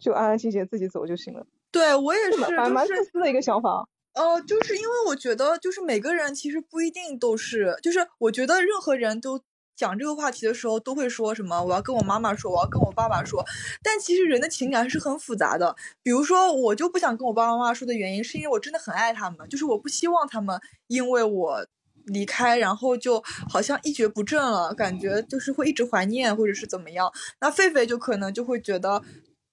[0.00, 1.44] 就安安静静自己走就行了。
[1.70, 3.86] 对我也是，蛮蛮自私的一个想法。
[4.16, 9.40] 呃，就是因为我觉得，就是每个人其实不一定都是，就是我觉得任何人都
[9.76, 13.44] 讲这个话题的时候，都会说什么我要跟我妈妈说，我要跟我爸爸说，
[13.82, 15.76] 但其实人的情感是很复杂的。
[16.02, 21.66] 比如说，我就不想跟我爸爸妈妈说的原因，是因为我真的很爱他们，就是我不希望他们因为我。
[22.08, 27.12] 离开，然后就好像一蹶不振了，感觉就是会一直怀念，或者是怎么样。
[27.40, 29.02] 那狒狒就可能就会觉得，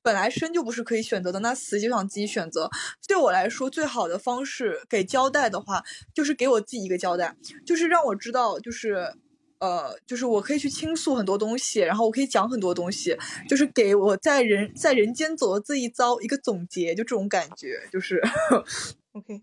[0.03, 2.69] 本来生就不是可以选择的，那死就想自己选择。
[3.07, 5.81] 对我来说，最好的方式给交代的话，
[6.13, 7.35] 就是给我自己一个交代，
[7.65, 9.15] 就是让我知道，就是。
[9.59, 13.17] 呃，就是我可以去倾诉很多东西，然后我可以讲很多东西，
[13.47, 18.21] 就是给我在人在人间走的这一遭一个总结，就这种感觉，就是。
[19.13, 19.41] OK，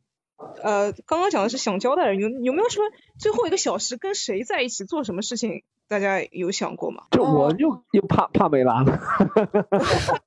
[0.62, 2.84] 呃，刚刚讲的是想交代的，有有没有什么
[3.18, 5.62] 最后一个小时跟谁在一起做什么事情？
[5.90, 7.02] 大家有想过吗？
[7.10, 8.96] 就我就又 怕怕没拉了，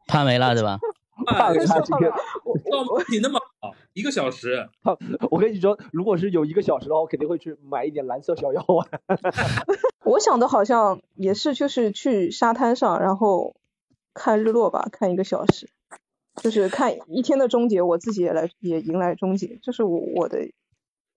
[0.08, 0.78] 帕梅拉对吧？
[1.26, 2.12] 怕没拉 今天
[3.10, 4.68] 你那么好，一个小时。
[5.32, 8.86] 我跟你说，如果是有一个小时的话，我肯定会去买一点蓝色小药丸。
[10.04, 13.56] 我想的好像也是，就是去沙滩上，然后
[14.14, 15.70] 看日落吧，看一个小时，
[16.44, 20.40] 就是看一天的终结，我自己也来也迎来终结，就是我我的。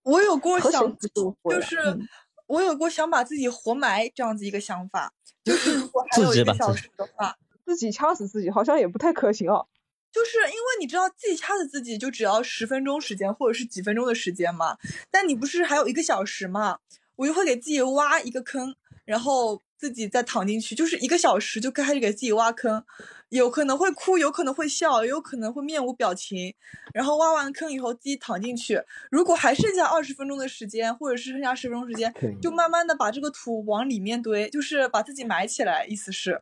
[0.05, 2.09] 我有过和想就是嗯
[2.47, 5.13] 我有过想把自己活埋这样子一个想法，
[5.45, 9.67] 就是如果 还有一个小时的话，自己掐死自己好像也不太可行哦。
[10.13, 14.79] 就是因为你知道自己掐死自己就只要十分钟时间或者是几分钟的时间嘛，
[15.11, 16.79] 但你不是还有一个小时嘛，
[17.17, 18.75] 我就会给自己挖一个坑，
[19.05, 22.83] 然后自己再躺进去，就是一个小时就开始给自己挖坑，
[23.31, 26.55] 有可能会哭，有可能会笑，也有可能会面无表情，
[26.95, 28.81] 然后挖完坑以后自己躺进去，
[29.11, 36.41] 如果还剩下二十分钟的时间，或者是剩下十分钟时间，就慢慢的把这个土往里面堆，就是把自己埋起来，意思是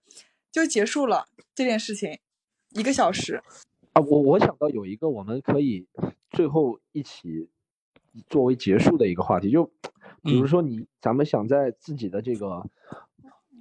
[0.53, 2.19] 就结束了这件事情，
[2.71, 3.43] 一个小时。
[3.95, 5.87] 啊，我我想到有一个我们可以
[6.31, 7.49] 最后一起
[8.29, 9.65] 作为结束的一个话题，就
[10.23, 12.69] 比如说你，咱们想在自己的这个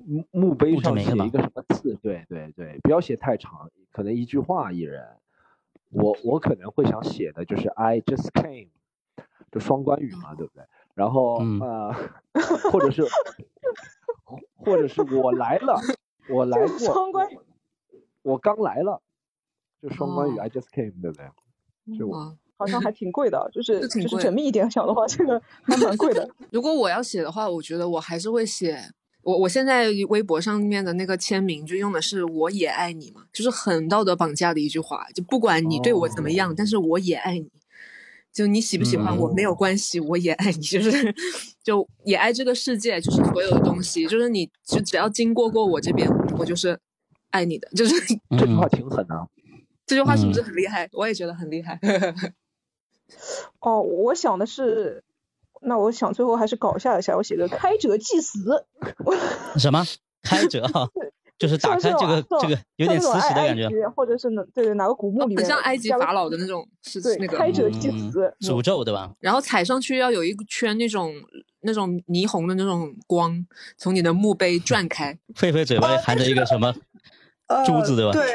[0.05, 5.05] 墓墓碑上写一个什么字，对对对，不要写太长，可能一句话一人。
[5.89, 8.69] 我我可能会想写的就是 I just came，
[9.51, 10.63] 就双关语嘛，对不对？
[10.95, 11.93] 然后呃，
[12.71, 13.03] 或者是
[14.55, 15.79] 或者是我来了，
[16.29, 17.27] 我来过，双关
[18.23, 19.03] 我我刚来了，
[19.81, 21.97] 就双关语哦 I just came，对不对？
[21.97, 26.27] 就我好像还挺贵的，就 是是挺贵就是缜密一点想的话，这个还蛮贵的。
[26.51, 28.79] 如果我要写的话，我觉得我还是会写
[29.23, 37.49] 我我现在微博上面的那个签名就用的是“我也爱你”嘛，就是很道德绑架的一句话，就不管你对我怎么样，但是我也爱你。
[38.33, 41.13] 就你喜不喜欢我没有关系，我也爱你，就是
[41.63, 46.09] 就也爱这个世界，就是所有的东西，就是你就只要经过过我这边，
[46.39, 46.79] 我就是
[47.29, 47.93] 爱你的，就是
[48.37, 49.27] 这句话挺狠的啊。
[49.85, 50.89] 这句话是不是很厉害？
[50.93, 51.79] 我也觉得很厉害。
[53.61, 55.03] 哦，我想的是，
[55.65, 58.65] 那我想最后还是搞笑一下，我写个开者即死。
[59.57, 59.83] 什么
[60.21, 60.87] 开者啊？
[61.39, 69.11] 就是打开这个这个有点慈禧的感觉，或者是哪对对哪个古墓里面，很像埃及法老的那种，是对那个开者即嗯死，诅咒对吧？
[69.19, 71.11] 然后踩上去要有一圈那种
[71.61, 73.45] 那种霓虹的那种光
[73.77, 75.17] 从你的墓碑转开。
[75.35, 76.73] 狒狒嘴巴里含着一个什么
[77.47, 78.11] 呃珠子对吧？
[78.13, 78.31] 对，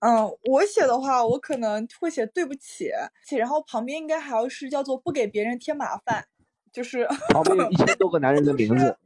[0.00, 2.90] 嗯，我写的话，我可能会写对不起，
[3.24, 6.26] 起然后旁边应该还要是叫做不给别人添麻烦，
[6.72, 8.96] 就是旁边 有一千多个男人的名字。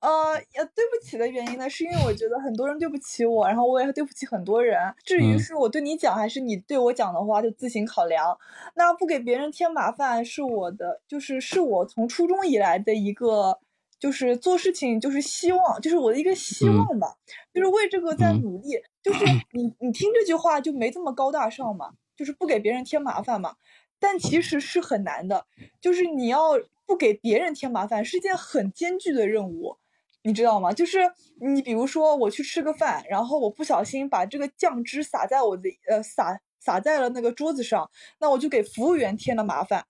[0.00, 4.78] 呃，呃，对不起的原因呢，是因为我觉得很多人对不起我，然后我也对不起很多人。
[5.04, 8.38] 至于嗯是我对你讲还是你对我讲的话，就自行考量。
[8.76, 13.58] 那不给别人添麻烦是我的，就是是我从初中以来的一个，
[13.98, 17.16] 就是做事情就是希望，就是我的一个希嗯望吧，
[17.52, 18.80] 就是为这个在嗯努力。
[19.02, 23.56] 就是 你你听这句话就没这么高大上嘛，就是不给别人添麻烦嘛。
[23.98, 25.44] 但其实是很难的，
[25.80, 26.52] 就是你要
[26.88, 29.76] 不给别人添麻烦是一件很艰巨的任务。
[30.22, 30.72] 你知道吗？
[30.72, 30.98] 就是
[31.40, 37.88] 你比如说我去吃个饭，然后我不小心把这个酱汁洒在我的呃洒洒在了那个桌子上，
[38.18, 39.86] 那我就给服务员添了麻烦，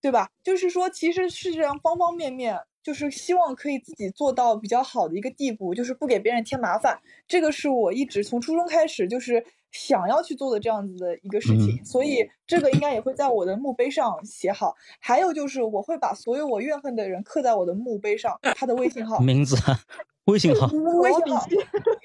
[0.00, 0.28] 对吧？
[0.44, 7.00] 就是说，其实是这样方方面面，就是希望可以自己做到比较好的一个地步，就是不给别人添麻烦。
[7.26, 14.74] 这个是我一直从初中开始就是想要去做的这样子的一个事情，所以这个应该也会在我的墓碑上写好。
[15.00, 19.18] 还有就是我会把所有我怨恨的人刻在我的墓碑上，他的微信号。
[19.20, 19.78] 名字啊，
[20.24, 21.46] 微信号，微信号，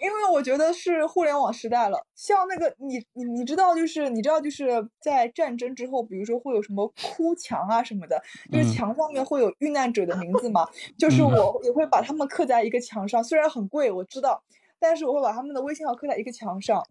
[0.01, 2.05] 因为我觉得是互联网时代了。
[2.15, 8.21] 像那个你你你知道，就是你知道，就是在战争之后，比如说会有什么哭墙啊什么的，
[8.51, 10.67] 就是嗯墙上面会有遇难者的名字嘛。
[10.97, 14.43] 就是嗯我也会把他们刻在一个墙上，虽然很贵，我知道，
[14.79, 16.83] 但是我会把他们的微信号刻在一个墙上。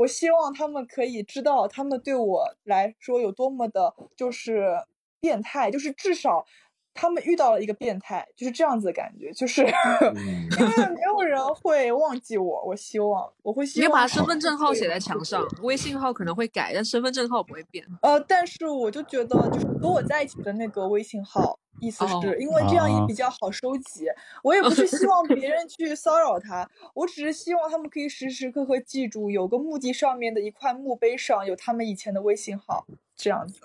[0.00, 4.74] 我希望他们可以知道，他们对我来说有多么的，就是
[5.20, 6.46] 变态，就是至少
[6.92, 9.62] 他们遇到了一个变态，就是这样子的感觉，就是
[10.58, 17.86] 因为没有人会忘记我，我希望我会希望你把身份证号写在墙上，微信号可能会改，但身份证号不会变。
[18.02, 24.06] 呃，但是我就觉得，就是和我在一起的那个微信号，意思哦是因为这样也哦比较好收集。
[24.42, 32.86] 我也不是希望别人去骚扰他，我只是希望他们可以时时刻刻记住，有个墓地上面的一块墓碑上有他们以前的微信号，
[33.16, 33.60] 这样子。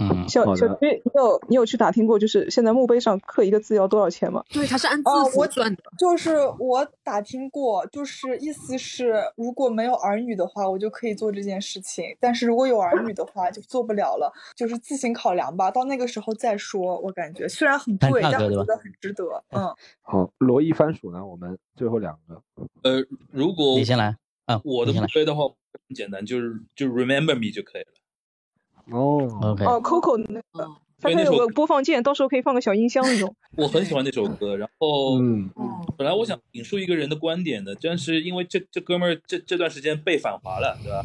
[0.00, 4.42] 嗯，小小好的徐，你有你有去打听过，就是现在墓碑上刻一个字要多少钱吗？
[4.50, 5.82] 对，它是按字哦，我符算的。
[5.96, 16.98] 就是我打听过，就是意思是如果没有儿女的话，我就可以做这件事情；但是如果有儿女的话，就做不了了，就是自行考量吧，到那个时候再说。
[17.00, 19.24] 我感觉虽然很贵，但我觉得很值得。
[19.50, 19.72] 嗯，
[20.02, 21.24] 好，罗伊番薯呢？
[21.24, 22.42] 我们最后两个。
[22.82, 27.88] 呃，如果你先来啊，我的墓碑的话很简单，就是就 remember me 就可以了。
[28.90, 33.34] 哦，OK，哦，Coco 那个，它它有个播放键，到时候可以放个小音箱那种。
[33.56, 35.50] 我很喜欢那首歌，然后，嗯，
[35.96, 41.04] 本来我想引述一个人的观点的，但是因为这这哥们儿这这段时间被反华了，对吧？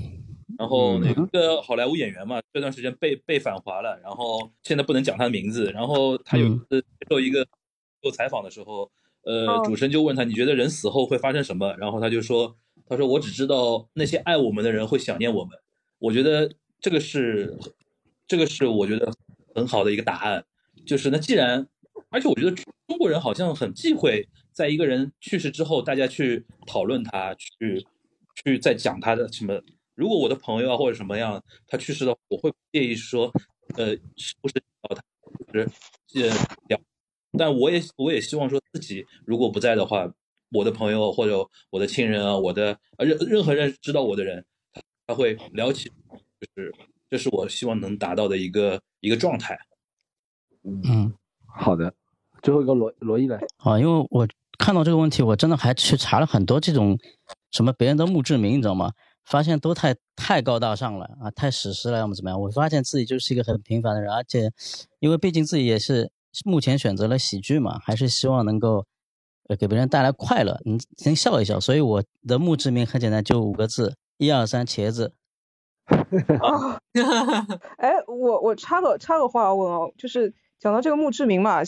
[0.59, 5.71] 然后那个好莱坞演员嘛，这段时间被被反华了，然后现在不能讲他的名字。
[5.71, 7.47] 然后他有一次接受一个
[8.01, 8.91] 做采访的时候，
[9.23, 11.73] 呃，主持人就问他，你觉得人死后会发生什么？
[11.79, 12.55] 然后他就说，
[12.87, 15.57] 他说我只知道那些爱我们的人会想念我们。
[15.97, 16.51] 我觉得
[16.81, 17.57] 这个是，
[18.27, 19.13] 这个是我觉得
[19.55, 20.43] 很好的一个答案。
[20.85, 21.67] 就是那既然，
[22.09, 22.51] 而且我觉得
[22.87, 27.85] 中国人好像很忌讳在一个人去世之后，大家去讨论他，去
[28.43, 29.61] 去再讲他的什么。
[29.93, 33.31] 如果我的朋友啊或者什么样他去世了，我会介意说，
[33.75, 35.03] 呃，是不是聊他，
[36.07, 36.35] 就是呃
[36.67, 36.81] 聊，
[37.37, 40.11] 但我也我也希望说自己如果不在的话，
[40.49, 44.43] 我的朋友或者我的亲人啊，我的任任何人知道我的人，
[45.05, 45.91] 他会聊起，
[46.55, 46.73] 就是
[47.09, 49.57] 这是我希望能达到的一个一个状态。
[50.63, 51.13] 嗯，
[51.45, 51.93] 好的，
[52.41, 53.39] 最后一个罗罗毅来。
[53.57, 54.27] 啊，因为我
[54.57, 56.97] 看到这个问题，我真的还去查了很多这种
[57.51, 58.91] 什么别人的墓志铭，你知道吗？
[59.23, 62.41] 发现都太太高大上了啊，太史诗了，要么怎么样？
[62.41, 64.51] 我发现自己就是一个很平凡的人，而且
[64.99, 66.11] 因为毕竟自己也是
[66.43, 68.85] 目前选择了喜剧嘛，还是希望能够
[69.47, 71.59] 呃给别人带来快乐，能能笑一笑。
[71.59, 75.13] 所以我的墓志铭很简单，就五个字：一二三，茄子。
[77.77, 81.61] 哎，我我插个插个话问哦，就是讲到这个墓志铭嘛，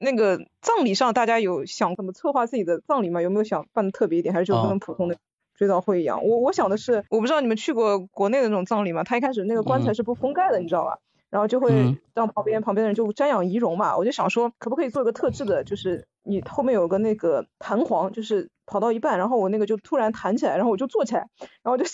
[0.00, 3.22] 那个葬礼上大家有想怎么策划自己的葬礼吗？
[3.22, 5.16] 有没有想办的特别一点，还是就跟普通的？
[5.54, 9.04] 追悼会一样，我我想的是，我不知道你们去过国内的那种葬礼吗？
[9.04, 10.98] 他一开始那个棺材是不封盖的，你知道吧？
[11.30, 13.96] 然后就会让旁边旁边的人就瞻仰遗容嘛。
[13.96, 21.28] 我就想说，可不可以做一个特制的，就是你后面有个那个弹簧，就是跑到一半，然后我那个就突然弹起来，然后我就坐起来，
[21.62, 21.84] 然后就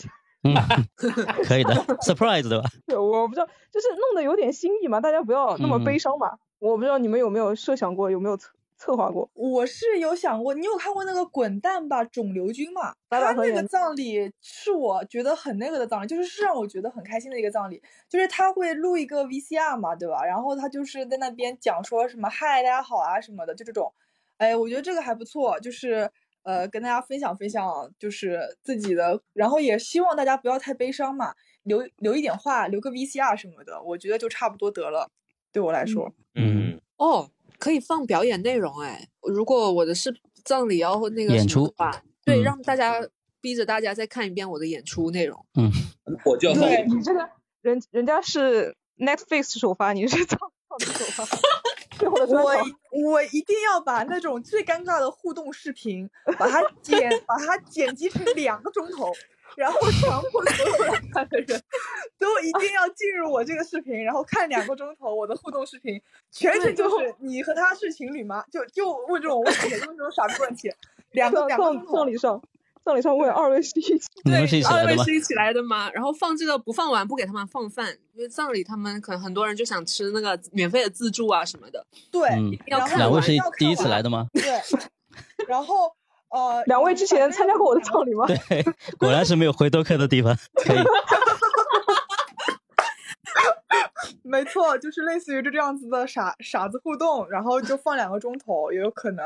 [0.55, 0.87] 嗯，
[1.45, 2.69] 可以的，surprise 对吧？
[2.87, 6.39] 对，我不知道，就是弄得有点新意嘛，大家不要那么悲伤嘛。
[6.59, 10.55] 我不知道你们有没有设想过，有没有策策划过，我是有想过。
[10.55, 12.95] 你有看过那个《滚蛋吧，肿瘤君》嘛？
[13.11, 17.83] 他那个葬礼是我觉得很那个的葬礼，就是是让我觉得很开心的一个葬礼。
[18.09, 20.25] 就是他会录一个 VCR 嘛，对吧？
[20.25, 23.93] 然后他就是在那边讲说什么“嗨，大家好啊”什么的，就这种。
[24.37, 26.09] 哎，我觉得这个还不错，就是
[26.49, 29.20] 呃跟大家分享分享，就是自己的。
[29.35, 31.35] 然后也希望大家不要太悲伤嘛，
[31.65, 35.11] 留留一点话，留个 VCR 什么的，我觉得就差不多得了。
[35.53, 37.31] 对我来说，嗯，哦。
[37.61, 40.15] 可以放表演内容哎，如果我的是
[40.45, 43.05] 葬礼要那个演出吧，对，让大家
[43.41, 45.45] 逼着大家再看一遍我的演出内容。
[45.59, 45.69] 嗯，
[46.25, 47.29] 我就对你这个
[47.61, 50.39] 人人家是 Netflix 首发，你是葬
[50.70, 51.37] 葬礼首发。
[52.07, 52.55] 我
[52.93, 56.09] 我一定要把那种最尴尬的互动视频，
[56.39, 59.12] 把它 剪把它剪辑成两个钟头。
[59.57, 61.61] 然后强迫所有来看的人
[62.19, 66.01] 都一定要进入我这个视频，然后看两个钟头我的互动视频，
[66.31, 68.45] 全程就是你和他是情侣吗？
[68.53, 70.73] 就就问这种问题，问这种傻逼问题。
[71.12, 72.41] 两个两个送礼上，
[72.89, 74.35] 葬礼上问二位是一起，对，
[74.65, 75.90] 二位是一起来的吗？
[75.93, 81.86] 然后放这个不放完不给他们放饭，因为葬礼他们可能很多人就想吃那个免费的自助啊什么的。
[82.10, 82.31] 对，
[82.69, 82.97] 要看。
[82.97, 84.27] 两位是第一次来的吗？
[84.32, 84.43] 对，
[85.47, 85.93] 然后。
[86.31, 88.27] 呃， 两位之前参加过我的葬礼吗？
[88.27, 88.62] 对，
[88.98, 90.36] 果然是没有回头客的地方。
[90.56, 90.78] 可以。
[94.23, 99.24] 没错，就是类似于这这样子的傻傻子互动，然后就放两个钟头也有可能。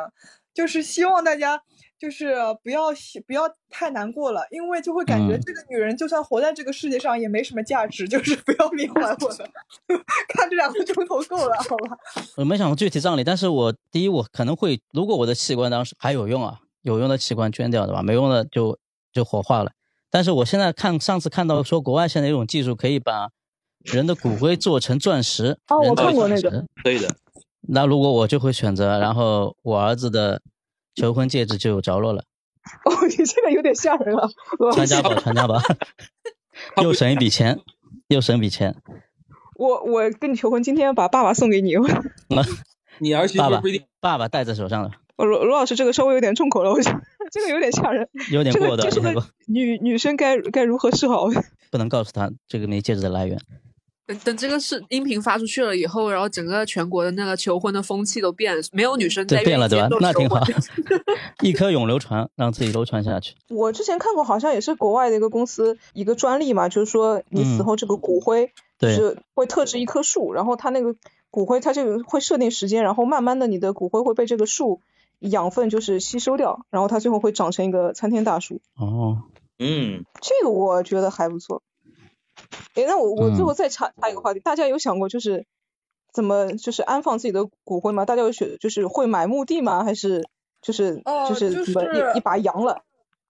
[0.55, 1.61] 就是希望大家
[1.99, 2.87] 就是不要
[3.27, 9.51] 不要太难过了，因为就会感觉这个女人就算活在这个世界上也没什么价值，就是不要缅怀我了。
[10.29, 11.97] 看这两个钟头够了，好吧？
[12.37, 16.59] 我没想过具体葬礼，但是我第一我可能会，如果我的器官当时还有用啊。
[16.83, 18.03] 有用的器官捐掉，对吧？
[18.03, 18.77] 没用的就
[19.13, 19.71] 就火化了。
[20.11, 23.31] 但是我现在看，上次看到说国外现在有种技术可以把
[23.85, 25.57] 人的骨灰做成钻石。
[25.69, 26.65] 哦，我看过那个。
[26.83, 27.09] 可以的。
[27.69, 30.43] 那如果我就会选择，然后我儿子的
[30.95, 32.25] 求婚戒指就有着落了。
[32.85, 34.29] 哦，你这个有点吓人啊。
[34.73, 35.61] 传家宝，传家宝，
[36.83, 37.61] 又省一笔钱，
[38.09, 38.77] 又省笔钱。
[39.57, 41.75] 我我跟你求婚，今天把爸爸送给你。
[42.29, 42.45] 那
[42.99, 44.91] 你儿媳妇不一定爸爸戴在手上了。
[45.17, 48.91] 罗罗老师，这个稍微有点重口了，我觉得这个有点吓人，有点过的。
[48.91, 51.29] 这个女女生该该如何是好？
[51.71, 53.39] 不能告诉他这个枚戒指的来源。
[54.13, 59.89] 等等，这个是音频发出去了以后，然后整个全国的那个求婚的风气都变了，没有女生在变了，对吧？
[60.01, 60.41] 那挺好，
[61.43, 63.35] 一颗永流传，让自己流传下去。
[63.49, 70.95] 我之前看过，好像也是国外的一个公司一个专利嘛，就是说你死后这个骨灰是会特制一棵树，然后它那个
[71.31, 74.81] 骨灰它就会设定时间，然后慢慢的你的骨灰会被这个树。
[75.23, 78.61] 养分就是吸收掉，然后它最后会长成一个参天大树。
[78.77, 79.23] 哦，
[79.61, 81.63] 嗯，这个我觉得还不错。
[82.75, 85.47] 哎，那我我最后嗯再插插一个话题，大家有想过就是
[86.13, 88.05] 怎么就是安放自己的骨灰吗？
[88.05, 89.85] 大家有选就是会买墓地吗？
[89.85, 90.27] 还是
[90.61, 92.83] 就是哦就是就怎么是一一把扬了？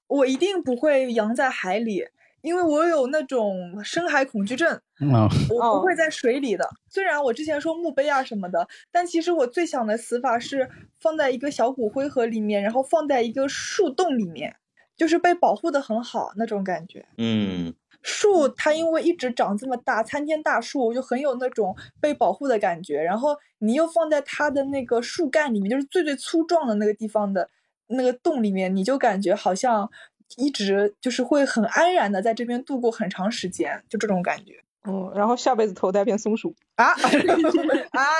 [0.06, 2.04] 我一定不会扬在海里，
[2.42, 5.10] 因为我有那种深海恐惧症，嗯，
[5.50, 6.68] 我不会在水里的。
[6.90, 10.68] 虽然我之前说墓碑啊什么的，但其实我最想的死法是
[11.00, 14.54] 放在一个小骨灰盒里面，然后放在一个树洞里面，
[14.96, 17.06] 就是被保护的很好那种感觉。
[17.16, 17.72] 嗯，
[18.02, 23.00] 树它因为一直长这么大，参天大树就很有那种被保护的感觉。
[23.00, 27.48] 然后你又放在它的那个树干里面，就是最最粗壮的那个地方的
[27.86, 29.90] 那个洞里面，你就感觉好像
[30.36, 34.62] 一直就是会很安然的在这边度过很长时间，就这种感觉。
[34.84, 36.56] 嗯，然后下辈子投胎变松鼠。
[36.74, 36.96] 啊啊！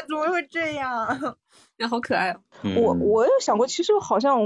[0.07, 1.37] 怎么会这样？
[1.79, 2.41] 那好可爱哦。
[2.77, 4.39] 我我有想过，其实好像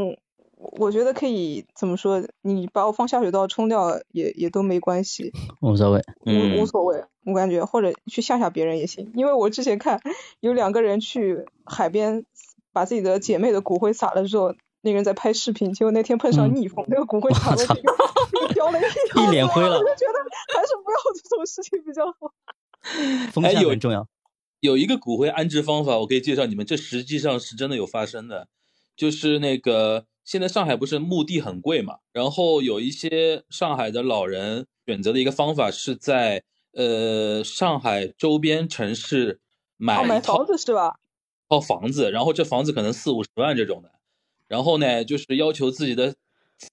[0.56, 6.02] 我觉得可以怎么说，你把我放下水道冲掉也也都没关系，无所谓。
[6.24, 9.12] 无无所谓，我感觉或者去吓吓别人也行。
[9.14, 10.00] 因为我之前看
[10.40, 12.24] 有两个人去海边
[12.72, 17.74] 把自己的姐妹的骨灰撒了之后，那个人在拍视频，结果那天碰上逆风，那个骨灰撒了这个
[18.48, 20.18] 飘了一一脸灰了我就觉得
[20.54, 22.32] 还是不要这种事情比较好。
[23.32, 24.06] 风哎有向很重要。
[24.60, 28.48] 有一个骨灰安置方法，我可以介绍你们，这实际上是真的有发生的，
[28.96, 36.42] 就是那个现在上海不是墓地很贵嘛，然后有一些上海的老人选择的一个方法是在
[36.72, 39.40] 呃上海周边城市
[39.76, 40.96] 买哦，买房子是吧？
[41.48, 43.92] 套房子，然后这房子可能四五十万这种的，
[44.48, 46.16] 然后呢，就是要求自己的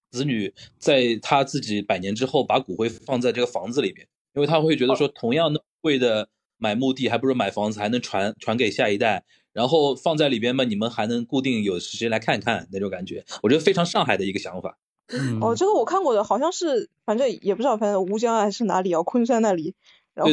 [0.09, 6.27] 子女在他自己百年之后把骨灰放在这个房子里面，因为他会觉得说，同样的贵的
[6.57, 9.23] 买墓地，还不如买房子，还能传传给下一代，
[9.53, 14.77] 然后放在里边嘛，你们还能固定有时间来看看那种感觉，我觉得非常上海的一个想法。
[15.07, 19.75] 嗯哦，这个我看过的，好像是反正也不知道，反正吴江还是哪里啊，昆山那里，
[20.15, 20.31] 然后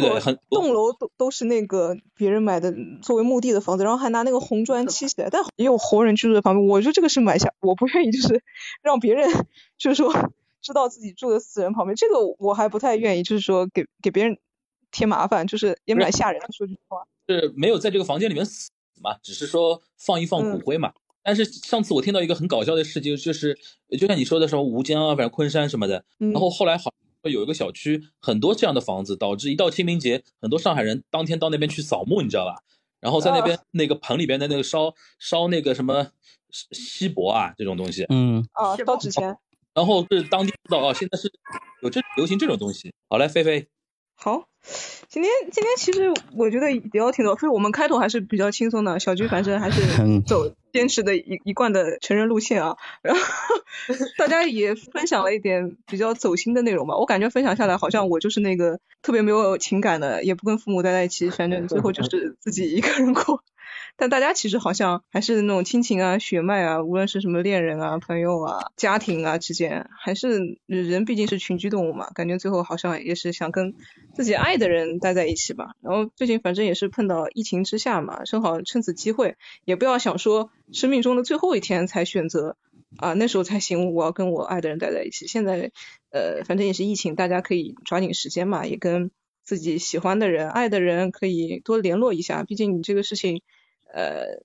[0.48, 2.72] 栋楼都都是那个别人买的
[3.02, 8.42] 作为墓地的房子，然后还拿那个红砖砌起来，但也有活人居住的旁边，我觉得这个是买下，我不愿意就是
[8.80, 9.28] 让别人
[9.76, 10.12] 就是说
[10.62, 14.38] 知道自己住的死人旁边，这个我还不太愿意，就是说给给别人
[14.92, 17.02] 添麻烦，就是也蛮吓人的，说句实话。
[17.28, 18.70] 是没有在这个房间里面死
[19.00, 20.92] 嘛，只是说放一放骨灰嘛。
[21.22, 23.58] 但是上次我听到一个很搞笑的事情，就是
[23.98, 32.62] 就像你说的什么吴江啊，反正昆山什么的，嗯然后后来好像有一个小区很多这样的房子，导致一到清明节，很多上海人当天到那边去扫墓，你知道吧？
[33.00, 36.08] 然后在那边那个盆里边的那个烧烧那个什么
[36.50, 39.36] 锡箔啊这种东西，嗯，啊，烧纸钱。
[39.72, 41.30] 然后是当地知道啊，现在是
[41.80, 42.92] 有这流行这种东西。
[43.08, 43.68] 好嘞，菲菲，
[44.22, 44.44] 好，
[45.08, 49.00] 今天今天其实我觉得聊挺多，所以我们开头还是比较轻松的。
[49.00, 53.20] 小菊反正还是 嗯走坚持的一一贯的成人路线啊，然后
[54.18, 56.98] 大家也分享了一点比较走心的内容吧。
[56.98, 63.42] 我感觉分享下来，好像我就是那个特别没有情感的，也不跟父母待在一起，反正最后就是自己一个人过。
[64.00, 73.74] 但大家其实好像还是那种亲情啊、血脉啊，无论是什么恋人啊、朋友啊、家庭啊之间，还是人毕竟是群居动物嘛，感觉最后好像也是想跟
[74.14, 75.74] 自己爱的人待在一起吧。
[75.82, 79.36] 然后最近反正也是碰到疫情之下嘛，正好趁此机会，
[79.66, 82.56] 也不要想说生命中的最后一天才选择
[82.96, 85.26] 啊，那时候才醒悟我要跟我爱的人待在一起。
[85.26, 85.72] 现在
[86.10, 89.10] 呃，反正也是疫情，大家可以抓紧时间嘛，也跟
[89.44, 93.42] 自己喜欢的人、爱的人可以多联络一下，毕竟你这个事情。
[93.92, 94.42] 呃，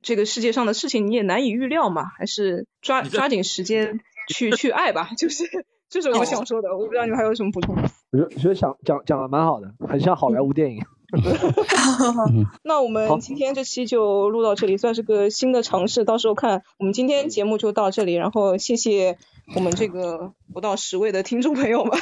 [0.00, 5.44] 这个世界上的事情你也难以预料嘛，还是抓抓紧时间去去爱吧， 就是
[5.88, 6.76] 这是我想说的。
[6.76, 7.74] 我不知道你们还有什么补充。
[8.12, 10.82] 我觉得觉得讲讲讲的蛮好的，很像好莱坞电影。
[12.64, 16.04] 那我们今天这期就录到这里，算是个新的尝试。
[16.04, 19.18] 到时候看我们今天节目就到这里，然后谢谢
[19.54, 21.98] 我们这个不到十位的听众朋友们，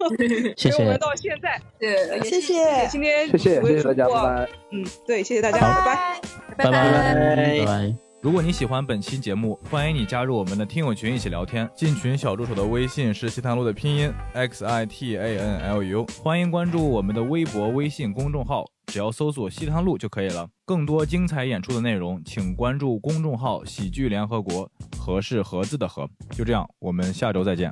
[0.56, 0.78] 谢谢。
[0.78, 4.48] 陪我们到现在，对，谢谢今天谢谢谢谢大家拜拜。
[4.72, 6.20] 嗯，对，谢谢大家，拜拜。
[6.56, 7.36] 拜拜。
[7.36, 7.94] 拜拜。
[8.22, 11.68] 如果你喜欢本期节目，欢迎你加入我们的听友群一起聊天。
[11.74, 20.48] 进群小助手的微信是西塘路的拼音 x i t a n l u，欢迎关注我们的微博、微信公众号，只要搜索西塘路就可以了。
[20.64, 26.08] 更多精彩演出的内容，请关注公众号“喜剧联合国”，和是盒子的和。
[26.30, 27.70] 就这样，我们下周再见。